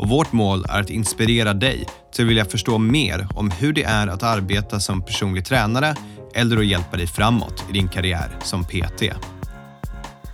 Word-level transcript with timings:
och 0.00 0.08
vårt 0.08 0.32
mål 0.32 0.64
är 0.68 0.80
att 0.80 0.90
inspirera 0.90 1.54
dig 1.54 1.86
till 2.14 2.24
att 2.24 2.30
vilja 2.30 2.44
förstå 2.44 2.78
mer 2.78 3.26
om 3.34 3.50
hur 3.50 3.72
det 3.72 3.82
är 3.82 4.06
att 4.06 4.22
arbeta 4.22 4.80
som 4.80 5.02
personlig 5.02 5.44
tränare 5.44 5.94
eller 6.34 6.56
att 6.56 6.66
hjälpa 6.66 6.96
dig 6.96 7.06
framåt 7.06 7.64
i 7.70 7.72
din 7.72 7.88
karriär 7.88 8.30
som 8.42 8.64
PT. 8.64 9.02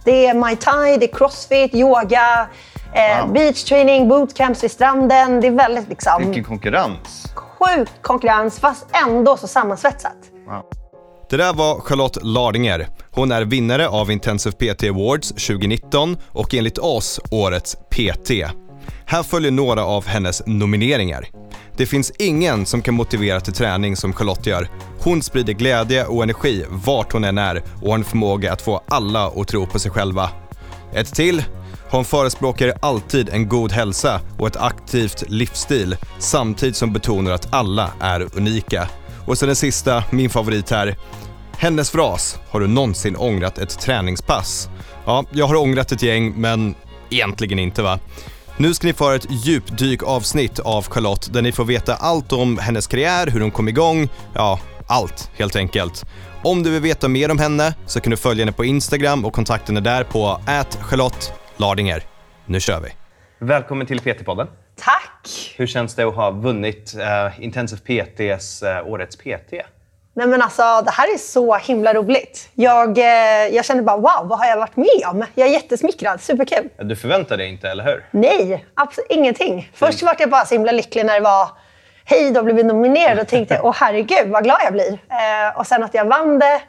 Det 0.05 0.27
är 0.27 0.35
Muay 0.35 0.57
Thai, 0.57 0.97
det 0.97 1.13
är 1.13 1.17
Crossfit, 1.19 1.75
yoga, 1.75 2.49
eh, 2.93 3.25
Wow. 3.25 3.33
beachtraining, 3.33 4.09
bootcamps 4.09 4.65
vid 4.65 4.71
stranden. 4.71 5.41
Det 5.41 5.47
är 5.47 5.51
väldigt 5.51 5.89
liksom, 5.89 6.23
Vilken 6.25 6.45
konkurrens. 6.45 7.33
sjukt 7.35 7.93
konkurrens 8.03 8.59
fast 8.61 8.87
ändå 9.07 9.37
så 9.37 9.47
sammansvetsat. 9.47 10.17
Det 11.31 11.37
där 11.37 11.53
var 11.53 11.81
Charlotte 11.81 12.19
Lardinger. 12.23 12.89
Hon 13.11 13.33
är 13.33 13.45
vinnare 13.45 13.89
av 13.89 14.11
Intensive 14.11 14.53
PT 14.75 14.85
Awards 14.89 15.29
2019 15.29 16.17
och 16.29 16.55
enligt 16.55 16.79
oss 16.79 17.21
årets 17.31 17.77
PT. 17.91 18.31
Här 19.09 19.23
följer 19.23 19.51
några 19.51 19.85
av 19.85 20.07
hennes 20.07 20.43
nomineringar. 20.47 21.29
Det 21.77 21.87
finns 21.87 22.13
ingen 22.19 22.67
som 22.67 22.83
kan 22.83 22.95
motivera 22.95 23.41
till 23.41 23.53
träning 23.53 23.97
som 23.97 24.13
Charlotte 24.13 24.47
gör. 24.47 24.69
Hon 25.01 25.23
sprider 25.23 25.53
glädje 25.53 26.05
och 26.05 26.23
energi 26.23 26.65
vart 26.69 27.13
hon 27.13 27.25
än 27.25 27.39
är 27.39 27.63
och 27.83 27.89
har 27.89 27.95
en 27.95 28.05
förmåga 28.05 28.53
att 28.53 28.63
få 28.63 28.83
alla 28.89 29.27
att 29.27 29.49
tro 29.49 29.67
på 29.67 29.79
sig 29.79 29.91
själva. 29.91 30.31
Ett 30.95 31.15
till. 31.15 31.45
Hon 31.91 32.05
förespråkar 32.05 32.73
alltid 32.83 33.29
en 33.29 33.49
god 33.49 33.73
hälsa 33.73 34.21
och 34.39 34.47
ett 34.47 34.57
aktivt 34.57 35.25
livsstil 35.29 35.97
samtidigt 36.19 36.77
som 36.77 36.93
betonar 36.93 37.33
att 37.33 37.55
alla 37.55 37.91
är 38.01 38.29
unika. 38.37 38.89
Och 39.27 39.39
så 39.39 39.47
den 39.47 39.57
sista, 39.57 40.05
min 40.11 40.31
favorit 40.31 40.71
här. 40.71 40.97
Hennes 41.59 41.91
fras, 41.91 42.39
har 42.51 42.61
du 42.61 42.67
någonsin 42.67 43.17
ångrat 43.17 43.59
ett 43.59 43.81
träningspass? 43.81 44.69
Ja, 45.05 45.25
jag 45.31 45.47
har 45.47 45.57
ångrat 45.57 45.93
ett 45.93 46.03
gäng, 46.03 46.35
men 46.37 46.75
egentligen 47.11 47.59
inte 47.59 47.83
va? 47.83 47.99
Nu 48.59 48.75
ska 48.75 48.87
ni 48.87 48.93
få 48.93 49.11
ett 49.11 49.27
djupdyk 49.31 50.03
avsnitt 50.03 50.59
av 50.59 50.89
Charlotte 50.89 51.33
där 51.33 51.43
ni 51.43 51.53
får 51.53 51.65
veta 51.65 51.95
allt 51.95 52.33
om 52.33 52.59
hennes 52.59 52.87
karriär, 52.87 53.27
hur 53.27 53.41
hon 53.41 53.51
kom 53.51 53.69
igång, 53.69 54.09
ja, 54.35 54.61
allt 54.87 55.31
helt 55.35 55.57
enkelt. 55.57 56.05
Om 56.43 56.63
du 56.63 56.71
vill 56.71 56.83
veta 56.83 57.09
mer 57.09 57.31
om 57.31 57.39
henne 57.39 57.75
så 57.87 58.01
kan 58.01 58.11
du 58.11 58.17
följa 58.17 58.45
henne 58.45 58.53
på 58.53 58.65
Instagram 58.65 59.25
och 59.25 59.33
kontakta 59.33 59.73
henne 59.73 59.81
där 59.81 60.05
på 60.05 60.41
Charlotte 60.81 61.33
Lardinger. 61.57 62.03
Nu 62.47 62.61
kör 62.61 62.81
vi! 62.81 62.89
Välkommen 63.39 63.87
till 63.87 64.01
PT-podden. 64.01 64.47
Tack! 64.77 65.55
Hur 65.57 65.67
känns 65.67 65.95
det 65.95 66.05
att 66.05 66.15
ha 66.15 66.31
vunnit 66.31 66.95
uh, 66.97 67.45
Intensive 67.45 67.81
PTs 67.81 68.63
uh, 68.63 68.89
Årets 68.93 69.17
PT? 69.17 69.53
Nej 70.17 70.27
men 70.27 70.43
alltså, 70.43 70.63
det 70.85 70.91
här 70.91 71.15
är 71.15 71.19
så 71.19 71.55
himla 71.55 71.95
roligt. 71.95 72.51
Jag, 72.55 72.99
eh, 72.99 73.55
jag 73.55 73.65
känner 73.65 73.83
bara 73.83 73.97
wow, 73.97 74.29
vad 74.29 74.39
har 74.39 74.47
jag 74.47 74.57
varit 74.57 74.77
med 74.77 75.07
om? 75.07 75.25
Jag 75.35 75.49
är 75.49 75.53
jättesmickrad, 75.53 76.21
superkul. 76.21 76.69
Du 76.79 76.97
förväntade 76.97 77.43
dig 77.43 77.53
inte, 77.53 77.69
eller 77.69 77.85
hur? 77.85 78.05
Nej, 78.11 78.67
absolut 78.75 79.11
ingenting. 79.11 79.71
Först 79.75 80.03
var 80.03 80.17
jag 80.19 80.31
bara 80.31 80.45
så 80.45 80.55
himla 80.55 80.73
lycklig 80.73 81.07
när 81.07 81.15
det 81.15 81.21
var 81.21 81.49
hej, 82.05 82.31
då 82.31 82.43
blev 82.43 82.57
vi 82.57 82.63
nominerad 82.63 83.19
och 83.19 83.29
tänkte 83.29 83.61
åh 83.63 83.75
herregud 83.77 84.29
vad 84.29 84.45
glad 84.45 84.59
jag 84.65 84.73
blir. 84.73 84.93
Eh, 84.93 85.59
och 85.59 85.67
sen 85.67 85.83
att 85.83 85.95
jag 85.95 86.05
vann 86.05 86.39
det 86.39 86.61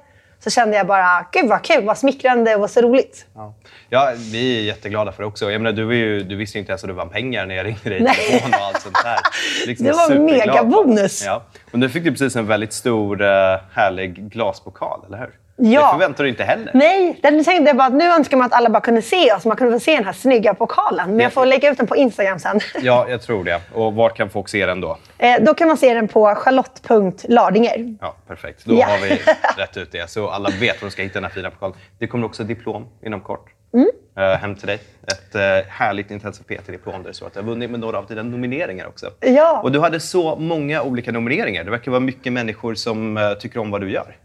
så 0.43 0.49
kände 0.49 0.77
jag 0.77 0.87
bara 0.87 1.25
gud 1.31 1.49
vad 1.49 1.63
kul, 1.63 1.83
vad 1.85 1.97
smickrande 1.97 2.55
och 2.55 2.69
så 2.69 2.81
roligt. 2.81 3.25
Ja. 3.35 3.53
ja, 3.89 4.13
vi 4.31 4.57
är 4.57 4.61
jätteglada 4.63 5.11
för 5.11 5.23
det 5.23 5.27
också. 5.27 5.51
Jag 5.51 5.61
menar, 5.61 5.75
du, 5.77 5.95
ju, 5.95 6.23
du 6.23 6.35
visste 6.35 6.59
inte 6.59 6.71
ens 6.71 6.83
att 6.83 6.89
du 6.89 6.93
vann 6.93 7.09
pengar 7.09 7.45
när 7.45 7.55
jag 7.55 7.65
ringde 7.65 7.89
dig 7.89 8.01
i 8.01 8.05
telefon 8.05 8.53
och 8.53 8.65
allt 8.65 8.81
sånt 8.81 8.95
där. 9.03 9.19
Liksom 9.67 9.85
Det 9.85 9.91
var 9.91 10.19
megabonus. 10.19 11.25
Ja. 11.25 11.43
Och 11.71 11.79
nu 11.79 11.89
fick 11.89 12.03
du 12.03 12.11
precis 12.11 12.35
en 12.35 12.47
väldigt 12.47 12.73
stor, 12.73 13.21
uh, 13.21 13.27
härlig 13.73 14.31
glaspokal, 14.31 15.05
eller 15.07 15.17
hur? 15.17 15.31
Ja. 15.59 15.81
Det 15.81 15.91
förväntade 15.91 16.23
du 16.23 16.29
inte 16.29 16.43
heller. 16.43 16.71
Nej, 16.73 17.19
den 17.23 17.43
tänkte 17.43 17.69
jag 17.69 17.77
bara 17.77 17.87
att 17.87 17.93
nu 17.93 18.05
önskar 18.05 18.37
man 18.37 18.45
att 18.45 18.53
alla 18.53 18.69
bara 18.69 18.81
kunde 18.81 19.01
se 19.01 19.33
oss. 19.33 19.45
Man 19.45 19.57
kunde 19.57 19.73
få 19.73 19.79
se 19.79 19.95
den 19.95 20.05
här 20.05 20.13
snygga 20.13 20.53
pokalen. 20.53 21.09
Men 21.09 21.19
jag 21.19 21.33
får 21.33 21.45
lägga 21.45 21.71
ut 21.71 21.77
den 21.77 21.87
på 21.87 21.95
Instagram 21.95 22.39
sen. 22.39 22.59
Ja, 22.81 23.05
jag 23.09 23.21
tror 23.21 23.43
det. 23.43 23.61
Och 23.73 23.93
var 23.93 24.09
kan 24.09 24.29
folk 24.29 24.49
se 24.49 24.65
den 24.65 24.81
då? 24.81 24.97
Eh, 25.17 25.35
då 25.43 25.53
kan 25.53 25.67
man 25.67 25.77
se 25.77 25.93
den 25.93 26.07
på 26.07 26.35
charlotte.lardinger. 26.35 27.95
Ja, 28.01 28.15
perfekt. 28.27 28.65
Då 28.65 28.75
Ja. 28.75 28.85
har 28.85 28.97
vi 28.97 29.09
rätt 29.61 29.77
ut 29.77 29.91
det. 29.91 30.09
Så 30.09 30.29
alla 30.29 30.49
vet 30.59 30.81
var 30.81 30.87
de 30.87 30.91
ska 30.91 31.01
hitta 31.01 31.13
den 31.13 31.23
här 31.23 31.31
fina 31.31 31.49
pokalen. 31.51 31.75
Det 31.99 32.07
kommer 32.07 32.25
också 32.25 32.43
diplom 32.43 32.87
inom 33.05 33.21
kort. 33.21 33.45
Mm. 33.73 33.87
eh, 34.17 34.37
hem 34.39 34.55
till 34.55 34.67
dig. 34.67 34.79
Ett 35.07 35.35
uh, 35.35 35.69
härligt 35.69 36.11
Intensive 36.11 36.55
PT-diplom 36.57 37.01
där 37.03 37.07
det 37.09 37.13
står 37.13 37.27
att 37.27 37.33
du 37.33 37.39
har 37.39 37.45
vunnit 37.47 37.69
med 37.69 37.79
några 37.79 37.97
av 37.97 38.05
dina 38.05 38.23
nomineringar 38.23 38.87
också. 38.87 39.09
Ja. 39.19 39.61
Och 39.63 39.71
du 39.71 39.79
hade 39.79 39.99
så 39.99 40.35
många 40.35 40.81
olika 40.81 41.11
nomineringar. 41.11 41.63
Det 41.63 41.71
verkar 41.71 41.91
vara 41.91 41.99
mycket 41.99 42.33
människor 42.33 42.75
som 42.75 43.17
eh, 43.17 43.31
tycker 43.33 43.59
om 43.59 43.71
vad 43.71 43.81
du 43.81 43.91
gör. 43.91 44.15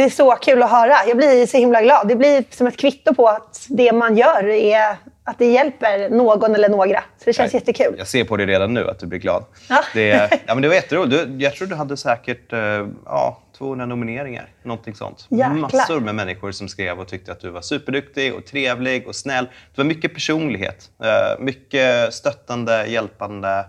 Det 0.00 0.04
är 0.04 0.10
så 0.10 0.30
kul 0.30 0.62
att 0.62 0.70
höra. 0.70 0.94
Jag 1.08 1.16
blir 1.16 1.46
så 1.46 1.56
himla 1.56 1.82
glad. 1.82 2.08
Det 2.08 2.16
blir 2.16 2.44
som 2.50 2.66
ett 2.66 2.76
kvitto 2.76 3.14
på 3.14 3.28
att 3.28 3.66
det 3.68 3.92
man 3.92 4.16
gör 4.16 4.48
är 4.48 4.96
att 5.24 5.38
det 5.38 5.46
hjälper 5.46 6.10
någon 6.10 6.54
eller 6.54 6.68
några. 6.68 6.98
Så 7.18 7.24
det 7.24 7.32
känns 7.32 7.52
Jag- 7.52 7.60
jättekul. 7.60 7.94
Jag 7.98 8.06
ser 8.06 8.24
på 8.24 8.36
dig 8.36 8.46
redan 8.46 8.74
nu 8.74 8.88
att 8.90 8.98
du 8.98 9.06
blir 9.06 9.18
glad. 9.18 9.44
Ja. 9.68 9.84
Det, 9.94 10.08
ja, 10.46 10.54
men 10.54 10.62
det 10.62 10.68
var 10.68 10.74
jätteroligt. 10.74 11.10
Du, 11.28 11.44
jag 11.44 11.54
tror 11.54 11.68
du 11.68 11.74
hade 11.74 11.96
säkert 11.96 12.52
eh, 12.52 12.58
ja, 13.04 13.42
200 13.58 13.86
nomineringar. 13.86 14.48
Någonting 14.62 14.94
sånt. 14.94 15.26
Jäklar. 15.30 15.48
Massor 15.54 16.00
med 16.00 16.14
människor 16.14 16.52
som 16.52 16.68
skrev 16.68 17.00
och 17.00 17.08
tyckte 17.08 17.32
att 17.32 17.40
du 17.40 17.50
var 17.50 17.60
superduktig 17.60 18.34
och 18.34 18.46
trevlig 18.46 19.08
och 19.08 19.16
snäll. 19.16 19.44
Det 19.44 19.80
var 19.82 19.84
mycket 19.84 20.14
personlighet. 20.14 20.90
eh, 21.04 21.44
mycket 21.44 22.14
stöttande, 22.14 22.86
hjälpande. 22.86 23.64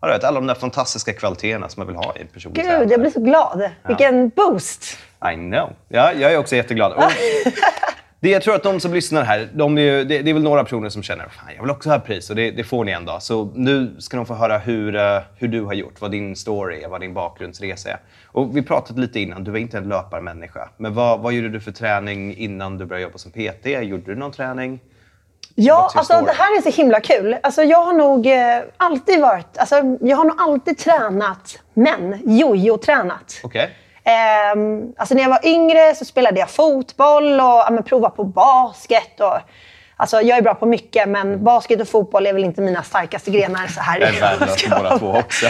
Alla 0.00 0.32
de 0.32 0.46
där 0.46 0.54
fantastiska 0.54 1.12
kvaliteterna 1.12 1.68
som 1.68 1.80
man 1.80 1.86
vill 1.86 1.96
ha 1.96 2.16
i 2.16 2.20
en 2.20 2.26
personlig 2.26 2.62
Gud, 2.62 2.70
tränare. 2.70 2.88
jag 2.90 3.00
blir 3.00 3.10
så 3.10 3.20
glad. 3.20 3.70
Vilken 3.88 4.28
boost! 4.28 4.98
I 5.32 5.34
know. 5.36 5.72
Ja, 5.88 6.12
jag 6.12 6.32
är 6.32 6.38
också 6.38 6.56
jätteglad. 6.56 6.92
Och 6.92 7.02
det, 8.20 8.30
jag 8.30 8.42
tror 8.42 8.54
att 8.54 8.62
de 8.62 8.80
som 8.80 8.94
lyssnar 8.94 9.22
här, 9.22 9.48
de 9.54 9.78
är 9.78 10.04
det, 10.04 10.22
det 10.22 10.30
är 10.30 10.34
väl 10.34 10.42
några 10.42 10.64
personer 10.64 10.88
som 10.88 11.02
känner 11.02 11.24
Fan, 11.28 11.54
jag 11.54 11.62
vill 11.62 11.70
också 11.70 11.90
ha 11.90 11.98
pris 11.98 12.30
och 12.30 12.36
det, 12.36 12.50
det 12.50 12.64
får 12.64 12.84
ni 12.84 12.92
en 12.92 13.04
dag. 13.04 13.22
Så 13.22 13.52
nu 13.54 13.96
ska 13.98 14.16
de 14.16 14.26
få 14.26 14.34
höra 14.34 14.58
hur, 14.58 14.96
eh, 14.96 15.18
hur 15.36 15.48
du 15.48 15.62
har 15.62 15.74
gjort, 15.74 16.00
vad 16.00 16.10
din 16.10 16.36
story 16.36 16.82
är, 16.82 16.88
vad 16.88 17.00
din 17.00 17.14
bakgrundsresa 17.14 17.90
är. 17.90 17.98
Och 18.26 18.56
vi 18.56 18.62
pratade 18.62 19.00
lite 19.00 19.20
innan, 19.20 19.44
du 19.44 19.50
var 19.50 19.58
inte 19.58 19.78
en 19.78 19.88
löparmänniska. 19.88 20.68
Men 20.76 20.94
vad, 20.94 21.20
vad 21.20 21.32
gjorde 21.32 21.48
du 21.48 21.60
för 21.60 21.72
träning 21.72 22.36
innan 22.36 22.78
du 22.78 22.84
började 22.84 23.02
jobba 23.02 23.18
som 23.18 23.32
PT? 23.32 23.66
Gjorde 23.66 24.04
du 24.04 24.14
någon 24.14 24.32
träning? 24.32 24.80
Ja, 25.58 25.90
alltså 25.94 26.20
det 26.20 26.32
här 26.32 26.58
är 26.58 26.62
så 26.62 26.82
himla 26.82 27.00
kul. 27.00 27.36
Alltså, 27.42 27.62
jag 27.62 27.82
har 27.82 27.92
nog 27.92 28.26
eh, 28.26 28.62
alltid 28.76 29.20
varit... 29.20 29.58
Alltså, 29.58 29.74
jag 30.00 30.16
har 30.16 30.24
nog 30.24 30.34
alltid 30.38 30.78
tränat, 30.78 31.58
men 31.74 32.20
jojo-tränat. 32.24 33.40
Okej. 33.42 33.70
Ehm, 34.06 34.92
alltså 34.96 35.14
när 35.14 35.22
jag 35.22 35.30
var 35.30 35.46
yngre 35.46 35.94
så 35.94 36.04
spelade 36.04 36.40
jag 36.40 36.50
fotboll 36.50 37.40
och 37.40 37.46
ja, 37.46 37.82
provade 37.86 38.16
på 38.16 38.24
basket. 38.24 39.20
Och, 39.20 39.38
alltså 39.96 40.20
jag 40.20 40.38
är 40.38 40.42
bra 40.42 40.54
på 40.54 40.66
mycket, 40.66 41.08
men 41.08 41.44
basket 41.44 41.80
och 41.80 41.88
fotboll 41.88 42.26
är 42.26 42.32
väl 42.32 42.44
inte 42.44 42.60
mina 42.60 42.82
starkaste 42.82 43.30
grenar. 43.30 43.66
Så 43.66 43.80
här 43.80 44.00
Jag 44.00 44.08
är 44.08 44.20
värdelös 44.20 44.62
på 44.62 44.76
båda 44.76 44.98
två 44.98 45.10
också. 45.10 45.46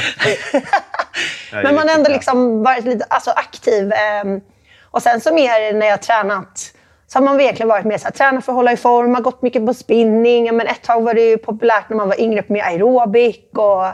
Men 1.52 1.74
man 1.74 1.88
har 1.88 1.94
ändå 1.94 2.10
liksom 2.10 2.62
varit 2.62 2.84
lite 2.84 3.06
alltså, 3.08 3.30
aktiv. 3.30 3.92
ehm, 3.92 4.40
och 4.82 5.02
sen 5.02 5.20
så 5.20 5.34
mer 5.34 5.72
när 5.72 5.86
jag 5.86 5.92
har 5.92 5.98
tränat 5.98 6.72
så 7.06 7.18
har 7.18 7.24
man 7.24 7.36
verkligen 7.36 7.68
varit 7.68 7.84
mer 7.84 7.98
så 7.98 8.04
här, 8.04 8.12
träna 8.12 8.40
för 8.40 8.52
att 8.52 8.56
hålla 8.56 8.72
i 8.72 8.76
form, 8.76 9.14
har 9.14 9.22
gått 9.22 9.42
mycket 9.42 9.66
på 9.66 9.74
spinning. 9.74 10.56
Men 10.56 10.66
ett 10.66 10.82
tag 10.82 11.02
var 11.02 11.14
det 11.14 11.20
ju 11.30 11.38
populärt 11.38 11.88
när 11.88 11.96
man 11.96 12.08
var 12.08 12.20
yngre 12.20 12.44
med 12.46 12.64
aerobic. 12.64 13.36
Och, 13.54 13.86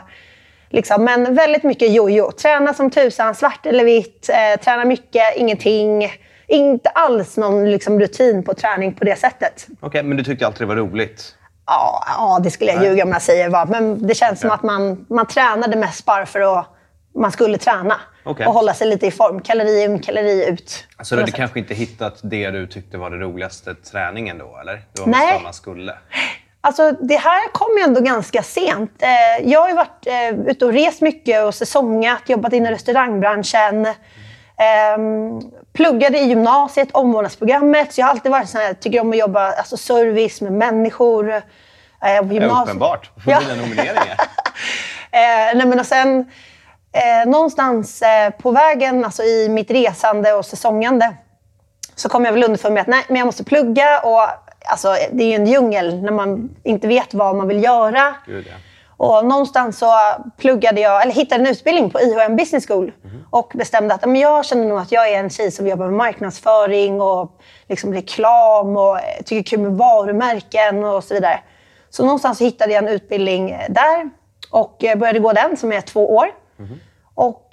liksom, 0.73 1.03
men 1.03 1.35
väldigt 1.35 1.63
mycket 1.63 1.91
jojo. 1.93 2.31
Träna 2.31 2.73
som 2.73 2.91
tusan, 2.91 3.35
svart 3.35 3.65
eller 3.65 3.83
vitt. 3.83 4.29
Eh, 4.29 4.61
träna 4.61 4.85
mycket, 4.85 5.35
ingenting. 5.35 6.11
Inte 6.47 6.89
alls 6.89 7.37
någon 7.37 7.71
liksom, 7.71 7.99
rutin 7.99 8.43
på 8.43 8.53
träning 8.53 8.93
på 8.93 9.05
det 9.05 9.15
sättet. 9.15 9.67
Okej, 9.79 10.03
men 10.03 10.17
du 10.17 10.23
tyckte 10.23 10.45
alltid 10.45 10.61
det 10.61 10.65
var 10.65 10.75
roligt? 10.75 11.35
Ja, 11.65 12.03
ja 12.17 12.39
det 12.43 12.51
skulle 12.51 12.71
jag 12.71 12.83
ljuga 12.83 13.03
om 13.03 13.09
jag 13.09 13.21
säger 13.21 13.49
va. 13.49 13.65
Men 13.69 14.07
det 14.07 14.15
känns 14.15 14.39
som 14.39 14.47
Okej. 14.47 14.55
att 14.55 14.63
man, 14.63 15.05
man 15.09 15.27
tränade 15.27 15.77
mest 15.77 16.05
bara 16.05 16.25
för 16.25 16.59
att 16.59 16.67
man 17.15 17.31
skulle 17.31 17.57
träna. 17.57 17.95
Okej. 18.25 18.45
Och 18.47 18.53
hålla 18.53 18.73
sig 18.73 18.87
lite 18.87 19.07
i 19.07 19.11
form. 19.11 19.41
Kalori 19.41 19.83
in, 19.83 19.99
kalori 19.99 20.49
ut. 20.49 20.87
Så 21.01 21.15
På 21.15 21.15
du 21.15 21.21
hade 21.21 21.31
kanske 21.31 21.59
inte 21.59 21.73
hittat 21.73 22.19
det 22.23 22.51
du 22.51 22.67
tyckte 22.67 22.97
var 22.97 23.09
det 23.09 23.17
roligaste 23.17 23.75
träningen 23.75 24.37
då, 24.37 24.57
eller? 24.61 24.73
Det 24.73 25.01
var 25.01 25.07
Nej. 25.07 25.33
vad 25.33 25.43
man 25.43 25.53
skulle? 25.53 25.93
Alltså, 26.65 26.91
det 26.91 27.15
här 27.17 27.51
kom 27.51 27.77
ju 27.77 27.83
ändå 27.83 28.01
ganska 28.01 28.43
sent. 28.43 28.91
Eh, 29.01 29.47
jag 29.49 29.61
har 29.61 29.67
ju 29.69 29.75
varit 29.75 30.07
eh, 30.07 30.29
ute 30.49 30.65
och 30.65 30.73
rest 30.73 31.01
mycket 31.01 31.43
och 31.43 31.55
säsongat, 31.55 32.21
jobbat 32.29 32.53
inom 32.53 32.71
restaurangbranschen. 32.71 33.85
Ehm, 34.57 35.41
pluggade 35.73 36.17
i 36.19 36.23
gymnasiet, 36.25 36.89
omvårdnadsprogrammet. 36.91 37.93
Så 37.93 38.01
jag 38.01 38.05
har 38.05 38.11
alltid 38.11 38.31
varit 38.31 38.49
sån 38.49 38.61
här, 38.61 38.73
tycker 38.73 38.99
om 39.01 39.09
att 39.11 39.17
jobba 39.17 39.51
alltså 39.51 39.77
service 39.77 40.41
med 40.41 40.51
människor. 40.53 41.29
Eh, 41.33 41.41
gymnasiet. 42.31 42.63
uppenbart. 42.67 43.15
På 43.25 43.31
Ja. 43.31 43.39
dina 43.39 43.55
nomineringar. 43.61 44.17
Nej 45.55 45.65
men 45.65 45.79
och 45.79 45.85
sen 45.85 46.19
eh, 46.91 47.29
någonstans 47.29 48.01
eh, 48.01 48.29
på 48.29 48.51
vägen, 48.51 49.05
alltså 49.05 49.23
i 49.23 49.49
mitt 49.49 49.71
resande 49.71 50.33
och 50.33 50.45
säsongande, 50.45 51.13
så 51.95 52.09
kom 52.09 52.25
jag 52.25 52.31
väl 52.31 52.43
underfund 52.43 52.73
med 52.73 52.81
att 52.81 52.87
nej, 52.87 53.03
men 53.07 53.17
jag 53.17 53.25
måste 53.25 53.43
plugga. 53.43 53.99
Och, 53.99 54.29
alltså, 54.65 54.95
det 55.11 55.23
är 55.23 55.27
ju 55.27 55.33
en 55.33 55.47
djungel 55.47 56.01
när 56.01 56.11
man 56.11 56.55
inte 56.63 56.87
vet 56.87 57.13
vad 57.13 57.35
man 57.35 57.47
vill 57.47 57.63
göra. 57.63 58.15
Gud, 58.25 58.45
ja. 58.49 58.55
Och 58.97 59.25
någonstans 59.25 59.77
så 59.77 59.93
pluggade 60.37 60.81
jag, 60.81 61.01
eller 61.01 61.13
hittade 61.13 61.43
en 61.43 61.51
utbildning 61.51 61.89
på 61.89 62.01
IHM 62.01 62.35
Business 62.35 62.67
School 62.67 62.91
och 63.29 63.51
bestämde 63.55 63.93
att 63.93 64.05
men 64.05 64.15
jag 64.15 64.45
känner 64.45 64.65
nog 64.65 64.79
att 64.79 64.91
jag 64.91 65.09
är 65.09 65.19
en 65.19 65.29
tjej 65.29 65.51
som 65.51 65.67
jobbar 65.67 65.85
med 65.85 65.93
marknadsföring 65.93 67.01
och 67.01 67.41
liksom 67.69 67.93
reklam 67.93 68.77
och 68.77 68.99
tycker 69.25 69.49
kul 69.49 69.59
med 69.59 69.71
varumärken 69.71 70.83
och 70.83 71.03
så 71.03 71.13
vidare. 71.13 71.39
Så 71.89 72.03
någonstans 72.03 72.37
så 72.37 72.43
hittade 72.43 72.73
jag 72.73 72.83
en 72.83 72.89
utbildning 72.89 73.57
där 73.69 74.09
och 74.51 74.83
började 74.97 75.19
gå 75.19 75.33
den 75.33 75.57
som 75.57 75.71
är 75.71 75.81
två 75.81 76.15
år. 76.15 76.27
Och 77.15 77.49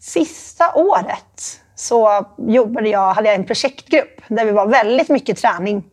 sista 0.00 0.74
året 0.74 1.60
så 1.74 2.26
jobbade 2.38 2.88
jag, 2.88 3.14
hade 3.14 3.28
jag 3.28 3.34
en 3.34 3.44
projektgrupp 3.44 4.20
där 4.28 4.44
vi 4.44 4.52
var 4.52 4.66
väldigt 4.66 5.08
mycket 5.08 5.38
träning. 5.38 5.84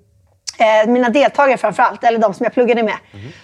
Eh, 0.57 0.89
mina 0.89 1.09
deltagare 1.09 1.57
framför 1.57 1.83
allt, 1.83 2.03
eller 2.03 2.19
de 2.19 2.33
som 2.33 2.43
jag 2.43 2.53
pluggade 2.53 2.83
med. 2.83 2.97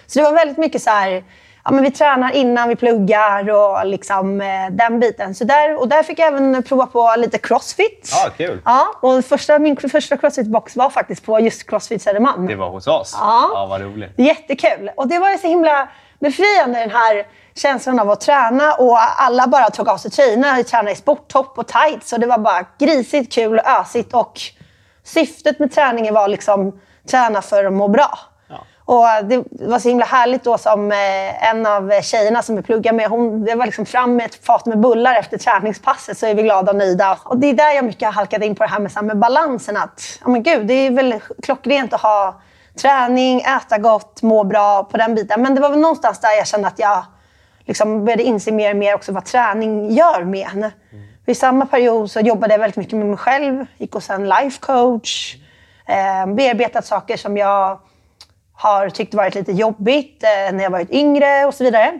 Så 0.05 0.19
det 0.19 0.23
var 0.25 0.33
väldigt 0.33 0.57
mycket 0.57 0.81
så 0.81 0.89
här, 0.89 1.23
ja, 1.65 1.71
men 1.71 1.83
vi 1.83 1.91
tränar 1.91 2.31
innan 2.31 2.69
vi 2.69 2.75
pluggar 2.75 3.49
och 3.49 3.85
liksom, 3.85 4.41
eh, 4.41 4.47
den 4.71 4.99
biten. 4.99 5.35
Så 5.35 5.43
där, 5.43 5.75
och 5.75 5.87
där 5.87 6.03
fick 6.03 6.19
jag 6.19 6.27
även 6.27 6.63
prova 6.63 6.85
på 6.85 7.15
lite 7.17 7.37
crossfit. 7.37 8.09
Ja, 8.11 8.29
kul. 8.37 8.61
Ja, 8.65 8.87
och 9.01 9.25
första, 9.25 9.59
min 9.59 9.77
första 9.77 10.15
crossfit-box 10.15 10.77
var 10.77 10.89
faktiskt 10.89 11.25
på 11.25 11.39
just 11.39 11.69
Crossfit 11.69 12.01
Södermalm. 12.01 12.47
Det 12.47 12.55
var 12.55 12.69
hos 12.69 12.87
oss. 12.87 13.17
Ja. 13.19 13.49
ja 13.53 13.65
vad 13.65 13.81
roligt. 13.81 14.11
Jättekul. 14.17 14.91
Och 14.95 15.07
det 15.07 15.19
var 15.19 15.37
så 15.37 15.47
himla 15.47 15.89
befriande 16.19 16.79
den 16.79 16.89
här 16.91 17.25
känslan 17.55 17.99
av 17.99 18.09
att 18.09 18.21
träna 18.21 18.73
och 18.73 18.97
alla 19.17 19.47
bara 19.47 19.69
tog 19.69 19.89
av 19.89 19.97
sig 19.97 20.11
tröjorna 20.11 20.59
och 20.59 20.67
tränade 20.67 20.91
i 20.91 20.95
sporttopp 20.95 21.57
och 21.57 21.67
tights. 21.67 22.13
Och 22.13 22.19
det 22.19 22.27
var 22.27 22.37
bara 22.37 22.65
grisigt 22.79 23.33
kul 23.33 23.59
och 23.59 23.67
ösigt. 23.79 24.13
Och 24.13 24.39
syftet 25.03 25.59
med 25.59 25.71
träningen 25.71 26.13
var 26.13 26.27
liksom 26.27 26.79
träna 27.07 27.41
för 27.41 27.65
att 27.65 27.73
må 27.73 27.87
bra. 27.87 28.19
Ja. 28.47 28.57
Och 28.85 29.25
det 29.25 29.43
var 29.49 29.79
så 29.79 29.89
himla 29.89 30.05
härligt 30.05 30.43
då 30.43 30.57
som 30.57 30.91
eh, 30.91 31.49
en 31.49 31.65
av 31.65 32.01
tjejerna 32.01 32.41
som 32.41 32.55
vi 32.55 32.61
pluggar 32.61 32.93
med, 32.93 33.09
hon, 33.09 33.45
det 33.45 33.55
var 33.55 33.65
liksom 33.65 33.85
fram 33.85 34.15
med 34.15 34.25
ett 34.25 34.45
fat 34.45 34.65
med 34.65 34.79
bullar 34.79 35.15
efter 35.15 35.37
träningspasset 35.37 36.17
så 36.17 36.25
är 36.25 36.35
vi 36.35 36.43
glada 36.43 36.71
och 36.71 36.77
nöjda. 36.77 37.17
Och 37.23 37.37
det 37.37 37.47
är 37.47 37.53
där 37.53 37.71
jag 37.71 37.85
mycket 37.85 38.05
har 38.05 38.13
halkat 38.13 38.43
in 38.43 38.55
på 38.55 38.63
det 38.63 38.69
här 38.69 38.79
med, 38.79 38.91
så 38.91 38.99
här, 38.99 39.05
med 39.05 39.17
balansen. 39.17 39.77
Att, 39.77 40.19
ja 40.21 40.29
men 40.29 40.43
gud, 40.43 40.67
det 40.67 40.73
är 40.73 40.91
väl 40.91 41.19
klockrent 41.43 41.93
att 41.93 42.01
ha 42.01 42.41
träning, 42.81 43.41
äta 43.41 43.77
gott, 43.77 44.21
må 44.21 44.43
bra 44.43 44.83
på 44.83 44.97
den 44.97 45.15
biten. 45.15 45.41
Men 45.41 45.55
det 45.55 45.61
var 45.61 45.69
väl 45.69 45.79
någonstans 45.79 46.19
där 46.19 46.37
jag 46.37 46.47
kände 46.47 46.67
att 46.67 46.79
jag 46.79 47.05
liksom 47.65 48.05
började 48.05 48.23
inse 48.23 48.51
mer 48.51 48.71
och 48.71 48.77
mer 48.77 48.95
också 48.95 49.11
vad 49.11 49.25
träning 49.25 49.91
gör 49.91 50.23
med 50.23 50.47
en. 50.53 50.71
Vid 51.25 51.37
samma 51.37 51.65
period 51.65 52.11
så 52.11 52.19
jobbade 52.19 52.53
jag 52.53 52.59
väldigt 52.59 52.77
mycket 52.77 52.97
med 52.97 53.07
mig 53.07 53.17
själv. 53.17 53.65
Gick 53.77 53.93
hos 53.93 54.09
en 54.09 54.29
life 54.29 54.59
coach. 54.59 55.35
Eh, 55.85 56.33
bearbetat 56.33 56.85
saker 56.85 57.17
som 57.17 57.37
jag 57.37 57.79
har 58.53 58.89
tyckt 58.89 59.13
varit 59.13 59.35
lite 59.35 59.51
jobbigt 59.51 60.23
eh, 60.23 60.55
när 60.55 60.63
jag 60.63 60.71
varit 60.71 60.91
yngre 60.91 61.45
och 61.45 61.53
så 61.53 61.63
vidare. 61.63 61.99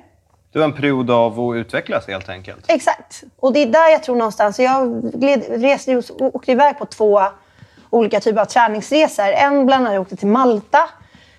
Det 0.54 0.60
var 0.60 0.66
en 0.66 0.74
period 0.74 1.12
av 1.12 1.40
att 1.40 1.56
utvecklas 1.56 2.08
helt 2.08 2.30
enkelt. 2.30 2.66
Exakt. 2.68 3.24
Och 3.40 3.54
det 3.54 3.60
är 3.60 3.68
där 3.68 3.92
jag 3.92 4.04
tror 4.04 4.16
någonstans... 4.16 4.60
Jag 4.60 5.04
gled, 5.14 5.44
reste, 5.50 5.96
och 5.96 6.36
åkte 6.36 6.52
iväg 6.52 6.78
på 6.78 6.86
två 6.86 7.24
olika 7.90 8.20
typer 8.20 8.42
av 8.42 8.46
träningsresor. 8.46 9.28
En 9.28 9.66
bland 9.66 9.86
annat 9.86 9.94
jag 9.94 10.02
åkte 10.02 10.16
till 10.16 10.28
Malta. 10.28 10.90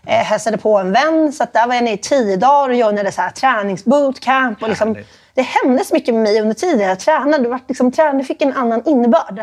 Eh, 0.06 0.25
hälsade 0.25 0.58
på 0.58 0.79
en 0.79 0.93
vän. 0.93 1.32
Så 1.32 1.46
där 1.52 1.67
var 1.67 1.75
jag 1.75 1.85
nere 1.85 1.94
i 1.94 1.99
tio 1.99 2.37
dagar 2.37 2.69
och 2.69 2.75
joinade 2.75 3.12
så 3.12 3.23
här 3.23 3.31
träningsbootcamp. 3.31 4.62
Och 4.62 4.69
liksom, 4.69 4.96
det 5.35 5.43
hände 5.43 5.85
så 5.85 5.94
mycket 5.94 6.14
med 6.14 6.23
mig 6.23 6.41
under 6.41 6.55
tiden 6.55 6.88
jag 6.88 7.00
tränade. 7.00 7.43
Det, 7.43 7.49
var 7.49 7.61
liksom, 7.69 7.93
träning 7.93 8.25
fick 8.25 8.43
en 8.43 8.52
annan 8.52 8.82
innebörd. 8.87 9.43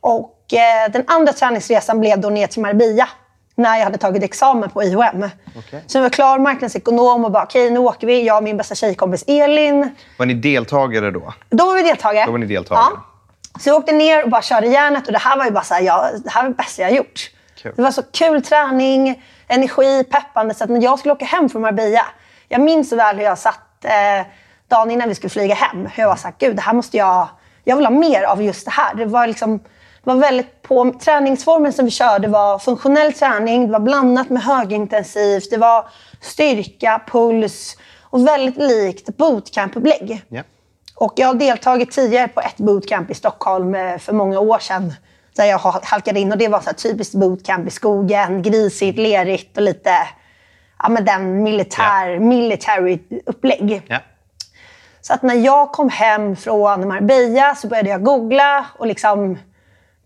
Och 0.00 0.20
eh, 0.20 0.35
den 0.92 1.04
andra 1.06 1.32
träningsresan 1.32 2.00
blev 2.00 2.20
då 2.20 2.28
ner 2.30 2.46
till 2.46 2.62
Marbella. 2.62 3.08
När 3.58 3.76
jag 3.76 3.84
hade 3.84 3.98
tagit 3.98 4.22
examen 4.22 4.70
på 4.70 4.82
IHM. 4.82 5.28
Okej. 5.56 5.84
Så 5.86 5.98
jag 5.98 6.02
var 6.02 6.10
klar 6.10 6.38
marknadsekonom 6.38 7.24
och 7.24 7.30
bara 7.30 7.42
okej 7.42 7.70
nu 7.70 7.78
åker 7.78 8.06
vi. 8.06 8.26
Jag 8.26 8.36
och 8.36 8.42
min 8.42 8.56
bästa 8.56 8.74
tjejkompis 8.74 9.24
Elin. 9.26 9.94
Var 10.18 10.26
ni 10.26 10.34
deltagare 10.34 11.10
då? 11.10 11.34
Då 11.50 11.66
var 11.66 11.74
vi 11.74 11.82
deltagare. 11.82 12.26
Då 12.26 12.32
var 12.32 12.38
ni 12.38 12.46
deltagare. 12.46 12.84
Ja. 12.90 13.60
Så 13.60 13.68
jag 13.68 13.76
åkte 13.76 13.92
ner 13.92 14.24
och 14.24 14.30
bara 14.30 14.42
körde 14.42 14.66
järnet 14.66 15.06
och 15.06 15.12
det 15.12 15.18
här 15.18 15.36
var 15.36 15.44
ju 15.44 15.50
bara 15.50 15.64
så 15.64 15.74
här, 15.74 15.82
ja, 15.82 16.10
det 16.24 16.30
här 16.30 16.42
var 16.42 16.48
det 16.48 16.54
bästa 16.54 16.82
jag 16.82 16.92
gjort. 16.92 17.30
Kul. 17.62 17.72
Det 17.76 17.82
var 17.82 17.90
så 17.90 18.02
kul 18.02 18.42
träning, 18.42 19.22
energi, 19.48 20.04
peppande. 20.04 20.54
Så 20.54 20.64
att 20.64 20.70
när 20.70 20.82
jag 20.82 20.98
skulle 20.98 21.14
åka 21.14 21.24
hem 21.24 21.48
från 21.48 21.62
Marbella, 21.62 22.06
jag 22.48 22.60
minns 22.60 22.88
så 22.88 22.96
väl 22.96 23.16
hur 23.16 23.24
jag 23.24 23.38
satt 23.38 23.84
eh, 23.84 24.26
dagen 24.68 24.90
innan 24.90 25.08
vi 25.08 25.14
skulle 25.14 25.30
flyga 25.30 25.54
hem. 25.54 25.86
Hur 25.86 26.02
jag 26.02 26.08
var 26.08 26.16
så 26.16 26.26
här, 26.26 26.34
gud 26.38 26.56
det 26.56 26.62
här 26.62 26.72
måste 26.72 26.96
jag, 26.96 27.28
jag 27.64 27.76
vill 27.76 27.86
ha 27.86 27.92
mer 27.92 28.22
av 28.22 28.42
just 28.42 28.64
det 28.64 28.70
här. 28.70 28.94
Det 28.94 29.04
var 29.04 29.26
liksom, 29.26 29.60
var 30.06 30.16
väldigt 30.16 30.62
på 30.62 30.94
träningsformen 31.00 31.72
som 31.72 31.84
vi 31.84 31.90
körde 31.90 32.28
var 32.28 32.58
funktionell 32.58 33.12
träning, 33.12 33.66
det 33.66 33.72
var 33.72 33.80
blandat 33.80 34.30
med 34.30 34.42
högintensivt, 34.42 35.50
det 35.50 35.56
var 35.56 35.88
styrka, 36.20 37.02
puls 37.06 37.76
och 38.02 38.26
väldigt 38.26 38.56
likt 38.56 39.08
bootcamp-upplägg. 39.16 40.22
Ja. 40.28 40.42
Och 40.94 41.12
jag 41.16 41.26
har 41.26 41.34
deltagit 41.34 41.90
tidigare 41.90 42.28
på 42.28 42.40
ett 42.40 42.56
bootcamp 42.56 43.10
i 43.10 43.14
Stockholm 43.14 43.74
eh, 43.74 43.98
för 43.98 44.12
många 44.12 44.40
år 44.40 44.58
sedan. 44.58 44.94
Där 45.36 45.44
jag 45.44 45.58
ha- 45.58 45.80
halkade 45.84 46.20
in 46.20 46.32
och 46.32 46.38
det 46.38 46.48
var 46.48 46.60
så 46.60 46.72
typiskt 46.72 47.14
bootcamp 47.14 47.66
i 47.66 47.70
skogen. 47.70 48.42
Grisigt, 48.42 48.98
lerigt 48.98 49.56
och 49.56 49.62
lite 49.62 49.90
ja, 50.82 50.88
men 50.88 51.04
den 51.04 51.42
militär, 51.42 52.18
military 52.18 52.98
upplägg. 53.26 53.82
Ja. 53.88 53.98
Så 55.00 55.14
att 55.14 55.22
när 55.22 55.34
jag 55.34 55.72
kom 55.72 55.88
hem 55.88 56.36
från 56.36 56.88
Marbella 56.88 57.54
så 57.54 57.68
började 57.68 57.88
jag 57.88 58.02
googla 58.04 58.66
och 58.78 58.86
liksom... 58.86 59.38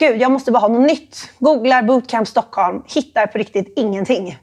Gud, 0.00 0.20
jag 0.20 0.30
måste 0.30 0.52
bara 0.52 0.58
ha 0.58 0.68
något 0.68 0.86
nytt. 0.86 1.30
Googlar 1.38 1.82
bootcamp 1.82 2.28
Stockholm, 2.28 2.82
hittar 2.86 3.26
på 3.26 3.38
riktigt 3.38 3.72
ingenting. 3.76 4.38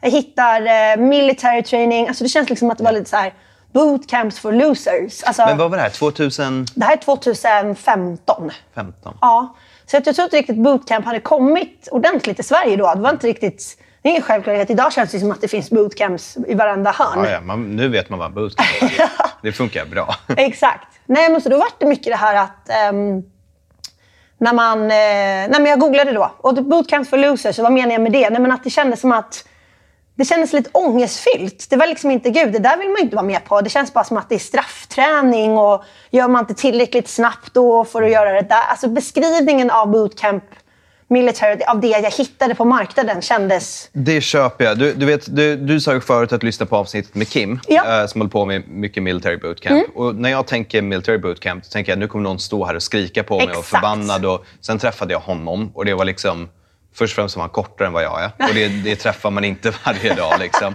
Jag 0.00 0.10
hittar 0.10 0.60
eh, 0.66 0.96
military 1.06 1.62
training. 1.62 2.08
Alltså 2.08 2.24
det 2.24 2.28
känns 2.28 2.50
liksom 2.50 2.70
att 2.70 2.78
det 2.78 2.84
var 2.84 2.92
lite 2.92 3.10
så 3.10 3.16
här 3.16 3.34
bootcamps 3.72 4.38
for 4.38 4.52
losers. 4.52 5.22
Alltså, 5.22 5.46
Men 5.46 5.58
vad 5.58 5.70
var 5.70 5.76
det 5.76 5.82
här? 5.82 5.90
2015? 5.90 6.66
det 6.74 6.84
här 6.84 6.92
är 6.92 6.96
2015. 6.96 8.52
Ja. 9.20 9.54
Så 9.86 9.96
jag 9.96 10.04
tror 10.04 10.24
inte 10.24 10.36
riktigt 10.36 10.56
bootcamp 10.56 11.06
hade 11.06 11.20
kommit 11.20 11.88
ordentligt 11.90 12.40
i 12.40 12.42
Sverige 12.42 12.76
då. 12.76 12.92
Det 12.94 13.00
var 13.00 13.10
inte 13.10 13.26
riktigt... 13.26 13.78
Det 14.02 14.08
är 14.08 14.10
ingen 14.10 14.22
självklarhet. 14.22 14.70
Idag 14.70 14.92
känns 14.92 15.10
det 15.10 15.20
som 15.20 15.32
att 15.32 15.40
det 15.40 15.48
finns 15.48 15.70
bootcamps 15.70 16.36
i 16.48 16.54
varenda 16.54 16.90
hörn. 16.90 17.24
Ja, 17.24 17.30
ja, 17.30 17.40
man, 17.40 17.76
nu 17.76 17.88
vet 17.88 18.10
man 18.10 18.18
vad 18.18 18.32
bootcamp 18.32 18.68
är. 18.82 19.10
Det 19.42 19.52
funkar 19.52 19.86
bra. 19.86 20.14
Exakt. 20.36 20.88
Nej, 21.06 21.30
men 21.30 21.40
så 21.40 21.48
då 21.48 21.56
var 21.56 21.68
det 21.78 21.86
mycket 21.86 22.12
det 22.12 22.16
här 22.16 22.34
att... 22.34 22.68
ehm, 22.68 23.22
när 24.40 24.52
man... 24.52 24.82
Eh, 24.82 24.86
nej, 25.50 25.50
men 25.50 25.66
jag 25.66 25.80
googlade 25.80 26.12
då. 26.12 26.32
Och 26.36 26.54
bootcamps 26.54 27.10
for 27.10 27.16
losers, 27.16 27.58
vad 27.58 27.72
menar 27.72 27.92
jag 27.92 28.00
med 28.00 28.12
det? 28.12 28.30
Nej, 28.30 28.40
men 28.40 28.52
att 28.52 28.64
det 28.64 28.70
kändes 28.70 29.00
som 29.00 29.12
att... 29.12 29.44
Det 30.14 30.24
kändes 30.24 30.52
lite 30.52 30.70
ångestfyllt. 30.72 31.66
Det 31.70 31.76
var 31.76 31.86
liksom 31.86 32.10
inte, 32.10 32.30
gud, 32.30 32.52
det 32.52 32.58
där 32.58 32.76
vill 32.76 32.88
man 32.88 32.96
ju 32.96 33.02
inte 33.02 33.16
vara 33.16 33.26
med 33.26 33.44
på. 33.44 33.60
Det 33.60 33.70
känns 33.70 33.92
bara 33.92 34.04
som 34.04 34.16
att 34.16 34.28
det 34.28 34.34
är 34.34 34.38
straffträning 34.38 35.58
och 35.58 35.84
gör 36.10 36.28
man 36.28 36.40
inte 36.42 36.54
tillräckligt 36.54 37.08
snabbt 37.08 37.54
då 37.54 37.84
får 37.84 38.00
du 38.00 38.08
göra 38.08 38.32
det 38.32 38.48
där. 38.48 38.62
Alltså 38.70 38.88
beskrivningen 38.88 39.70
av 39.70 39.90
bootcamp 39.90 40.44
military, 41.10 41.62
av 41.68 41.80
det 41.80 41.86
jag 41.88 42.10
hittade 42.10 42.54
på 42.54 42.64
marknaden 42.64 43.22
kändes... 43.22 43.88
Det 43.92 44.20
köper 44.20 44.64
jag. 44.64 44.78
Du, 44.78 44.94
du, 44.94 45.06
vet, 45.06 45.36
du, 45.36 45.56
du 45.56 45.80
sa 45.80 45.92
ju 45.94 46.00
förut 46.00 46.32
att 46.32 46.40
du 46.40 46.46
lyssnade 46.46 46.70
på 46.70 46.76
avsnittet 46.76 47.14
med 47.14 47.28
Kim, 47.28 47.60
Ja. 47.68 47.84
Mm. 47.84 48.00
eh, 48.00 48.06
som 48.06 48.20
håller 48.20 48.30
på 48.30 48.46
med 48.46 48.68
mycket 48.68 49.02
military 49.02 49.36
bootcamp. 49.36 49.86
Och 49.94 50.14
när 50.14 50.30
jag 50.30 50.46
tänker 50.46 50.82
military 50.82 51.18
bootcamp 51.18 51.64
så 51.64 51.70
tänker 51.72 51.92
jag 51.92 51.98
nu 51.98 52.06
kommer 52.08 52.22
någon 52.22 52.38
stå 52.38 52.64
här 52.64 52.74
och 52.76 52.82
skrika 52.82 53.22
på 53.22 53.36
mig 53.36 53.44
och 53.44 53.50
Exakt. 53.50 53.68
förbannad. 53.68 54.26
Och 54.26 54.44
sen 54.60 54.78
träffade 54.78 55.12
jag 55.12 55.20
honom 55.20 55.70
och 55.74 55.84
det 55.84 55.94
var 55.94 56.04
liksom... 56.04 56.48
Först 56.94 57.12
och 57.12 57.14
främst 57.16 57.36
var 57.36 57.42
han 57.42 57.50
kortare 57.50 57.86
än 57.86 57.92
vad 57.92 58.02
jag 58.02 58.22
är. 58.22 58.30
Och 58.38 58.54
det, 58.54 58.68
det 58.68 58.96
träffar 58.96 59.30
man 59.30 59.44
inte 59.44 59.72
varje 59.86 60.14
dag. 60.14 60.32
Liksom. 60.40 60.74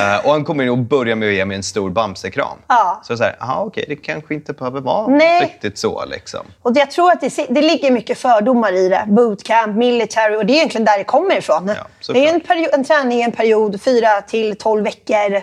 Eh, 0.00 0.26
och 0.26 0.32
han 0.32 0.44
kommer 0.44 0.64
in 0.64 0.70
och 0.70 0.78
börjar 0.78 1.16
med 1.16 1.28
att 1.28 1.34
ge 1.34 1.44
mig 1.44 1.56
en 1.56 1.62
stor 1.62 1.90
bamsekram. 1.90 2.58
Ja. 2.66 3.00
Så 3.04 3.12
jag 3.12 3.18
säger, 3.18 3.36
aha, 3.42 3.64
okej, 3.64 3.84
det 3.88 3.96
kanske 3.96 4.34
inte 4.34 4.52
behöver 4.52 4.80
vara 4.80 5.06
Nej. 5.06 5.44
riktigt 5.44 5.78
så. 5.78 6.04
Liksom. 6.04 6.40
Och 6.62 6.72
jag 6.74 6.90
tror 6.90 7.12
att 7.12 7.20
det, 7.20 7.46
det 7.48 7.62
ligger 7.62 7.90
mycket 7.90 8.18
fördomar 8.18 8.72
i 8.72 8.88
det. 8.88 9.04
Bootcamp, 9.08 9.76
military 9.76 10.36
och 10.36 10.46
det 10.46 10.52
är 10.52 10.54
egentligen 10.54 10.84
där 10.84 10.98
det 10.98 11.04
kommer 11.04 11.36
ifrån. 11.38 11.68
såklart. 11.68 11.88
det 12.12 12.28
är 12.28 12.34
en, 12.34 12.40
perio- 12.40 12.68
en 12.72 12.84
träning 12.84 13.18
i 13.18 13.22
en 13.22 13.32
period, 13.32 13.82
fyra 13.82 14.22
till 14.22 14.56
tolv 14.58 14.84
veckor. 14.84 15.42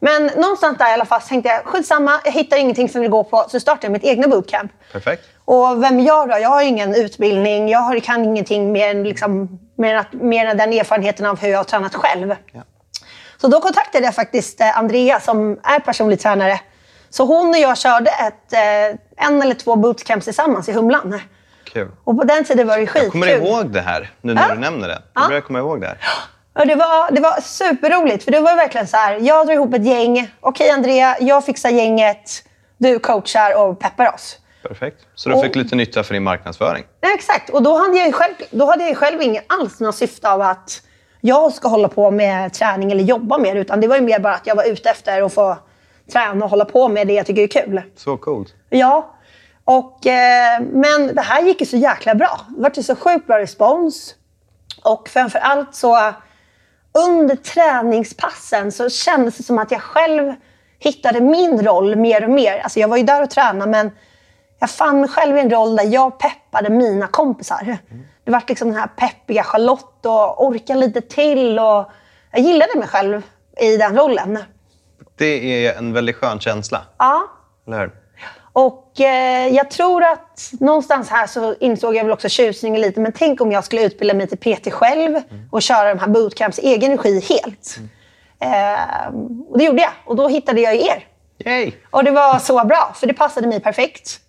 Men 0.00 0.26
någonstans 0.36 0.78
där 0.78 0.90
i 0.90 0.92
alla 0.92 1.04
fall 1.04 1.20
tänkte 1.20 1.48
jag, 1.48 1.64
skitsamma, 1.64 2.20
jag 2.24 2.32
hittar 2.32 2.56
ingenting 2.56 2.88
som 2.88 3.00
vill 3.00 3.10
gå 3.10 3.24
på, 3.24 3.46
så 3.48 3.60
startar 3.60 3.84
jag 3.88 3.92
mitt 3.92 4.04
egna 4.04 4.28
bootcamp. 4.28 4.72
Perfekt. 4.92 5.22
Och 5.50 5.82
vem 5.82 6.00
jag 6.00 6.28
då? 6.28 6.38
Jag 6.38 6.48
har 6.48 6.62
ingen 6.62 6.94
utbildning, 6.94 7.68
jag 7.68 7.78
har, 7.78 7.98
kan 8.00 8.24
ingenting 8.24 8.72
mer 8.72 8.90
än, 8.90 9.04
liksom, 9.04 9.58
mer, 9.78 9.94
än 9.94 10.00
att, 10.00 10.12
mer 10.12 10.46
än 10.46 10.56
den 10.56 10.72
erfarenheten 10.72 11.26
av 11.26 11.40
hur 11.40 11.48
jag 11.48 11.58
har 11.58 11.64
tränat 11.64 11.94
själv. 11.94 12.34
Ja. 12.52 12.60
Så 13.40 13.48
då 13.48 13.60
kontaktade 13.60 14.04
jag 14.04 14.14
faktiskt 14.14 14.60
eh, 14.60 14.78
Andrea 14.78 15.20
som 15.20 15.58
är 15.62 15.80
personlig 15.80 16.20
tränare. 16.20 16.60
Så 17.10 17.24
hon 17.24 17.48
och 17.48 17.56
jag 17.58 17.78
körde 17.78 18.10
ett, 18.10 18.52
eh, 18.52 19.26
en 19.26 19.42
eller 19.42 19.54
två 19.54 19.76
bootcamps 19.76 20.24
tillsammans 20.24 20.68
i 20.68 20.72
Humlan. 20.72 21.20
Kul. 21.64 21.88
Och 22.04 22.18
på 22.18 22.24
den 22.24 22.44
tiden 22.44 22.66
var 22.66 22.78
det 22.78 22.86
skitkul. 22.86 23.02
Jag 23.28 23.40
kommer 23.40 23.50
ihåg 23.50 23.72
det 23.72 23.80
här, 23.80 24.10
nu 24.20 24.34
när 24.34 24.48
Ja. 24.48 24.54
du 24.54 24.60
nämner 24.60 24.88
det. 24.88 25.02
Ja. 25.14 25.20
Jag 25.20 25.28
börjar 25.28 25.40
komma 25.42 25.58
ihåg 25.58 25.80
det 25.80 25.86
här. 25.86 25.98
Och 26.58 26.66
det, 26.66 26.74
var, 26.74 27.10
det 27.10 27.20
var 27.20 27.40
superroligt, 27.40 28.24
för 28.24 28.30
det 28.32 28.40
var 28.40 28.56
verkligen 28.56 28.86
så 28.86 28.96
här. 28.96 29.18
Jag 29.20 29.46
drar 29.46 29.54
ihop 29.54 29.74
ett 29.74 29.84
gäng. 29.86 30.30
Okej 30.40 30.70
Andrea, 30.70 31.16
jag 31.20 31.44
fixar 31.44 31.70
gänget. 31.70 32.44
du 32.78 32.98
coachar 32.98 33.56
och 33.56 33.78
peppar 33.80 34.14
oss. 34.14 34.36
Perfekt. 34.68 35.06
Så 35.14 35.28
du 35.28 35.40
fick 35.40 35.56
lite 35.56 35.76
nytta 35.76 36.02
för 36.02 36.14
din 36.14 36.22
marknadsföring? 36.22 36.84
Nej, 37.00 37.14
exakt. 37.14 37.50
Och 37.50 37.62
då 37.62 37.78
hade 37.78 37.98
jag 37.98 38.14
själv, 38.14 38.34
då 38.50 38.66
hade 38.66 38.84
jag 38.84 38.96
själv 38.96 39.22
ingen 39.22 39.42
alls 39.46 39.80
något 39.80 39.94
syfte 39.94 40.30
av 40.30 40.40
att 40.40 40.82
jag 41.20 41.52
ska 41.52 41.68
hålla 41.68 41.88
på 41.88 42.10
med 42.10 42.52
träning 42.52 42.92
eller 42.92 43.04
jobba 43.04 43.38
det. 43.38 43.50
Utan 43.50 43.80
det 43.80 43.88
var 43.88 43.96
ju 43.96 44.02
mer 44.02 44.18
bara 44.18 44.34
att 44.34 44.46
jag 44.46 44.54
var 44.54 44.64
ute 44.64 44.90
efter 44.90 45.22
att 45.22 45.34
få 45.34 45.58
träna 46.12 46.44
och 46.44 46.50
hålla 46.50 46.64
på 46.64 46.88
med 46.88 47.06
det 47.06 47.12
jag 47.12 47.26
tycker 47.26 47.42
är 47.42 47.64
kul. 47.64 47.82
Så 47.96 48.16
coolt. 48.16 48.54
Ja. 48.68 49.14
Och, 49.64 50.06
eh, 50.06 50.60
men 50.60 51.14
det 51.14 51.22
här 51.22 51.42
gick 51.42 51.60
ju 51.60 51.66
så 51.66 51.76
jäkla 51.76 52.14
bra. 52.14 52.40
Det 52.48 52.62
var 52.62 52.82
så 52.82 52.96
sjukt 52.96 53.26
bra 53.26 53.38
respons. 53.38 54.14
Och 54.84 55.08
framför 55.08 55.38
allt 55.38 55.74
så 55.74 56.12
under 57.08 57.36
träningspassen 57.36 58.72
så 58.72 58.90
kändes 58.90 59.36
det 59.36 59.42
som 59.42 59.58
att 59.58 59.70
jag 59.70 59.82
själv 59.82 60.34
hittade 60.78 61.20
min 61.20 61.64
roll 61.64 61.96
mer 61.96 62.24
och 62.24 62.30
mer. 62.30 62.58
Alltså 62.58 62.80
jag 62.80 62.88
var 62.88 62.96
ju 62.96 63.02
där 63.02 63.22
och 63.22 63.30
tränade 63.30 63.70
men 63.70 63.90
jag 64.58 64.70
fann 64.70 65.00
mig 65.00 65.08
själv 65.08 65.36
i 65.36 65.40
en 65.40 65.50
roll 65.50 65.76
där 65.76 65.84
jag 65.84 66.18
peppade 66.18 66.70
mina 66.70 67.06
kompisar. 67.06 67.62
Mm. 67.62 68.06
Det 68.24 68.30
var 68.30 68.42
liksom 68.48 68.68
den 68.68 68.76
här 68.76 68.86
peppiga 68.96 69.42
Charlotte 69.42 70.06
och 70.06 70.46
orka 70.46 70.74
lite 70.74 71.00
till. 71.00 71.58
Och 71.58 71.90
jag 72.32 72.40
gillade 72.40 72.78
mig 72.78 72.88
själv 72.88 73.22
i 73.60 73.76
den 73.76 73.96
rollen. 73.96 74.38
Det 75.16 75.66
är 75.66 75.78
en 75.78 75.92
väldigt 75.92 76.16
skön 76.16 76.40
känsla. 76.40 76.82
Ja. 76.98 77.22
Eller 77.66 77.78
hur? 77.78 77.92
Och 78.52 79.00
eh, 79.00 79.48
jag 79.48 79.70
tror 79.70 80.04
att 80.04 80.52
någonstans 80.60 81.10
här 81.10 81.26
så 81.26 81.54
insåg 81.60 81.96
jag 81.96 82.04
väl 82.04 82.12
också 82.12 82.28
tjusningen 82.28 82.80
lite. 82.80 83.00
Men 83.00 83.12
tänk 83.12 83.40
om 83.40 83.52
jag 83.52 83.64
skulle 83.64 83.82
utbilda 83.82 84.14
mig 84.14 84.26
till 84.26 84.38
PT 84.38 84.72
själv 84.72 85.16
mm. 85.16 85.48
och 85.50 85.62
köra 85.62 85.94
de 85.94 86.00
här 86.00 86.08
bootcamps 86.08 86.58
i 86.58 86.66
egen 86.66 86.98
regi 86.98 87.20
helt. 87.20 87.76
Mm. 87.78 87.88
Eh, 88.40 89.06
och 89.48 89.58
det 89.58 89.64
gjorde 89.64 89.82
jag. 89.82 89.92
Och 90.04 90.16
då 90.16 90.28
hittade 90.28 90.60
jag 90.60 90.74
er. 90.74 91.06
Yay. 91.38 91.72
Och 91.90 92.04
det 92.04 92.10
var 92.10 92.38
så 92.38 92.64
bra, 92.64 92.92
för 92.94 93.06
det 93.06 93.14
passade 93.14 93.48
mig 93.48 93.60
perfekt. 93.60 94.20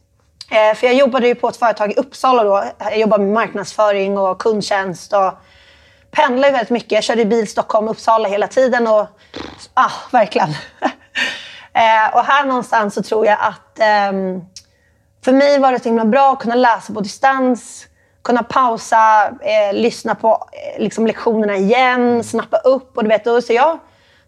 Eh, 0.50 0.76
för 0.76 0.88
jag 0.88 0.96
jobbade 0.96 1.28
ju 1.28 1.36
på 1.36 1.50
ett 1.50 1.58
företag 1.58 1.92
i 1.92 1.96
Uppsala 1.96 2.44
då. 2.44 2.64
Jag 2.80 3.00
jobbade 3.00 3.24
med 3.24 3.34
marknadsföring 3.34 4.18
och 4.18 4.42
kundtjänst. 4.42 5.14
Och 5.14 5.34
pendlade 6.12 6.54
väldigt 6.54 6.70
mycket. 6.70 6.92
Jag 6.92 7.04
körde 7.04 7.26
bil 7.26 7.48
Stockholm-Uppsala 7.48 8.30
hela 8.30 8.48
tiden. 8.48 8.88
Och, 8.88 9.08
ah, 9.74 9.92
verkligen. 10.12 10.50
eh, 11.74 12.16
och 12.16 12.24
här 12.26 12.46
någonstans 12.46 12.94
så 12.94 13.04
tror 13.04 13.26
jag 13.26 13.38
att 13.42 13.80
eh, 13.80 14.12
för 15.26 15.34
mig 15.34 15.60
var 15.60 15.72
det 15.72 15.80
så 15.80 15.90
himla 15.90 16.06
bra 16.06 16.34
att 16.34 16.40
kunna 16.40 16.56
läsa 16.56 16.94
på 16.94 17.02
distans. 17.02 17.86
Kunna 18.22 18.44
pausa, 18.44 19.28
eh, 19.28 19.74
lyssna 19.74 20.16
på 20.16 20.50
eh, 20.52 20.82
liksom 20.82 21.08
lektionerna 21.08 21.56
igen, 21.56 22.24
snappa 22.24 22.58
upp. 22.58 22.98
Och 22.98 23.04
du 23.04 23.10
vet, 23.10 23.28
och 23.28 23.44
så 23.44 23.54
jag 23.54 23.80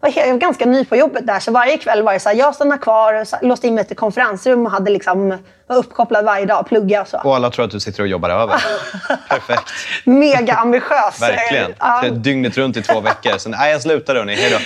jag 0.08 0.32
var 0.32 0.38
ganska 0.38 0.66
ny 0.66 0.84
på 0.84 0.96
jobbet 0.96 1.26
där, 1.26 1.40
så 1.40 1.52
varje 1.52 1.78
kväll 1.78 2.02
var 2.02 2.12
det 2.12 2.20
så 2.20 2.28
här, 2.28 2.36
jag 2.36 2.54
stannade 2.54 2.82
kvar, 2.82 3.14
och 3.14 3.26
låste 3.42 3.66
in 3.66 3.74
mig 3.74 3.84
till 3.84 3.96
konferensrum 3.96 4.66
och 4.66 4.72
hade 4.72 4.90
liksom, 4.90 5.38
var 5.72 5.78
uppkopplad 5.78 6.24
varje 6.24 6.46
dag, 6.46 6.66
plugga 6.66 7.00
och 7.00 7.08
så. 7.08 7.18
Och 7.24 7.36
alla 7.36 7.50
tror 7.50 7.64
att 7.64 7.70
du 7.70 7.80
sitter 7.80 8.02
och 8.02 8.08
jobbar 8.08 8.30
över. 8.30 8.64
Perfekt. 9.28 9.70
Mega 10.04 10.54
ambitiös. 10.54 11.22
Verkligen. 11.22 11.74
Ja. 11.78 12.02
Dygnet 12.10 12.56
runt 12.58 12.76
i 12.76 12.82
två 12.82 13.00
veckor. 13.00 13.38
Sen, 13.38 13.54
nej, 13.58 13.72
jag 13.72 13.82
slutar 13.82 14.14
hörni. 14.14 14.34
Hej 14.34 14.50
då. 14.50 14.58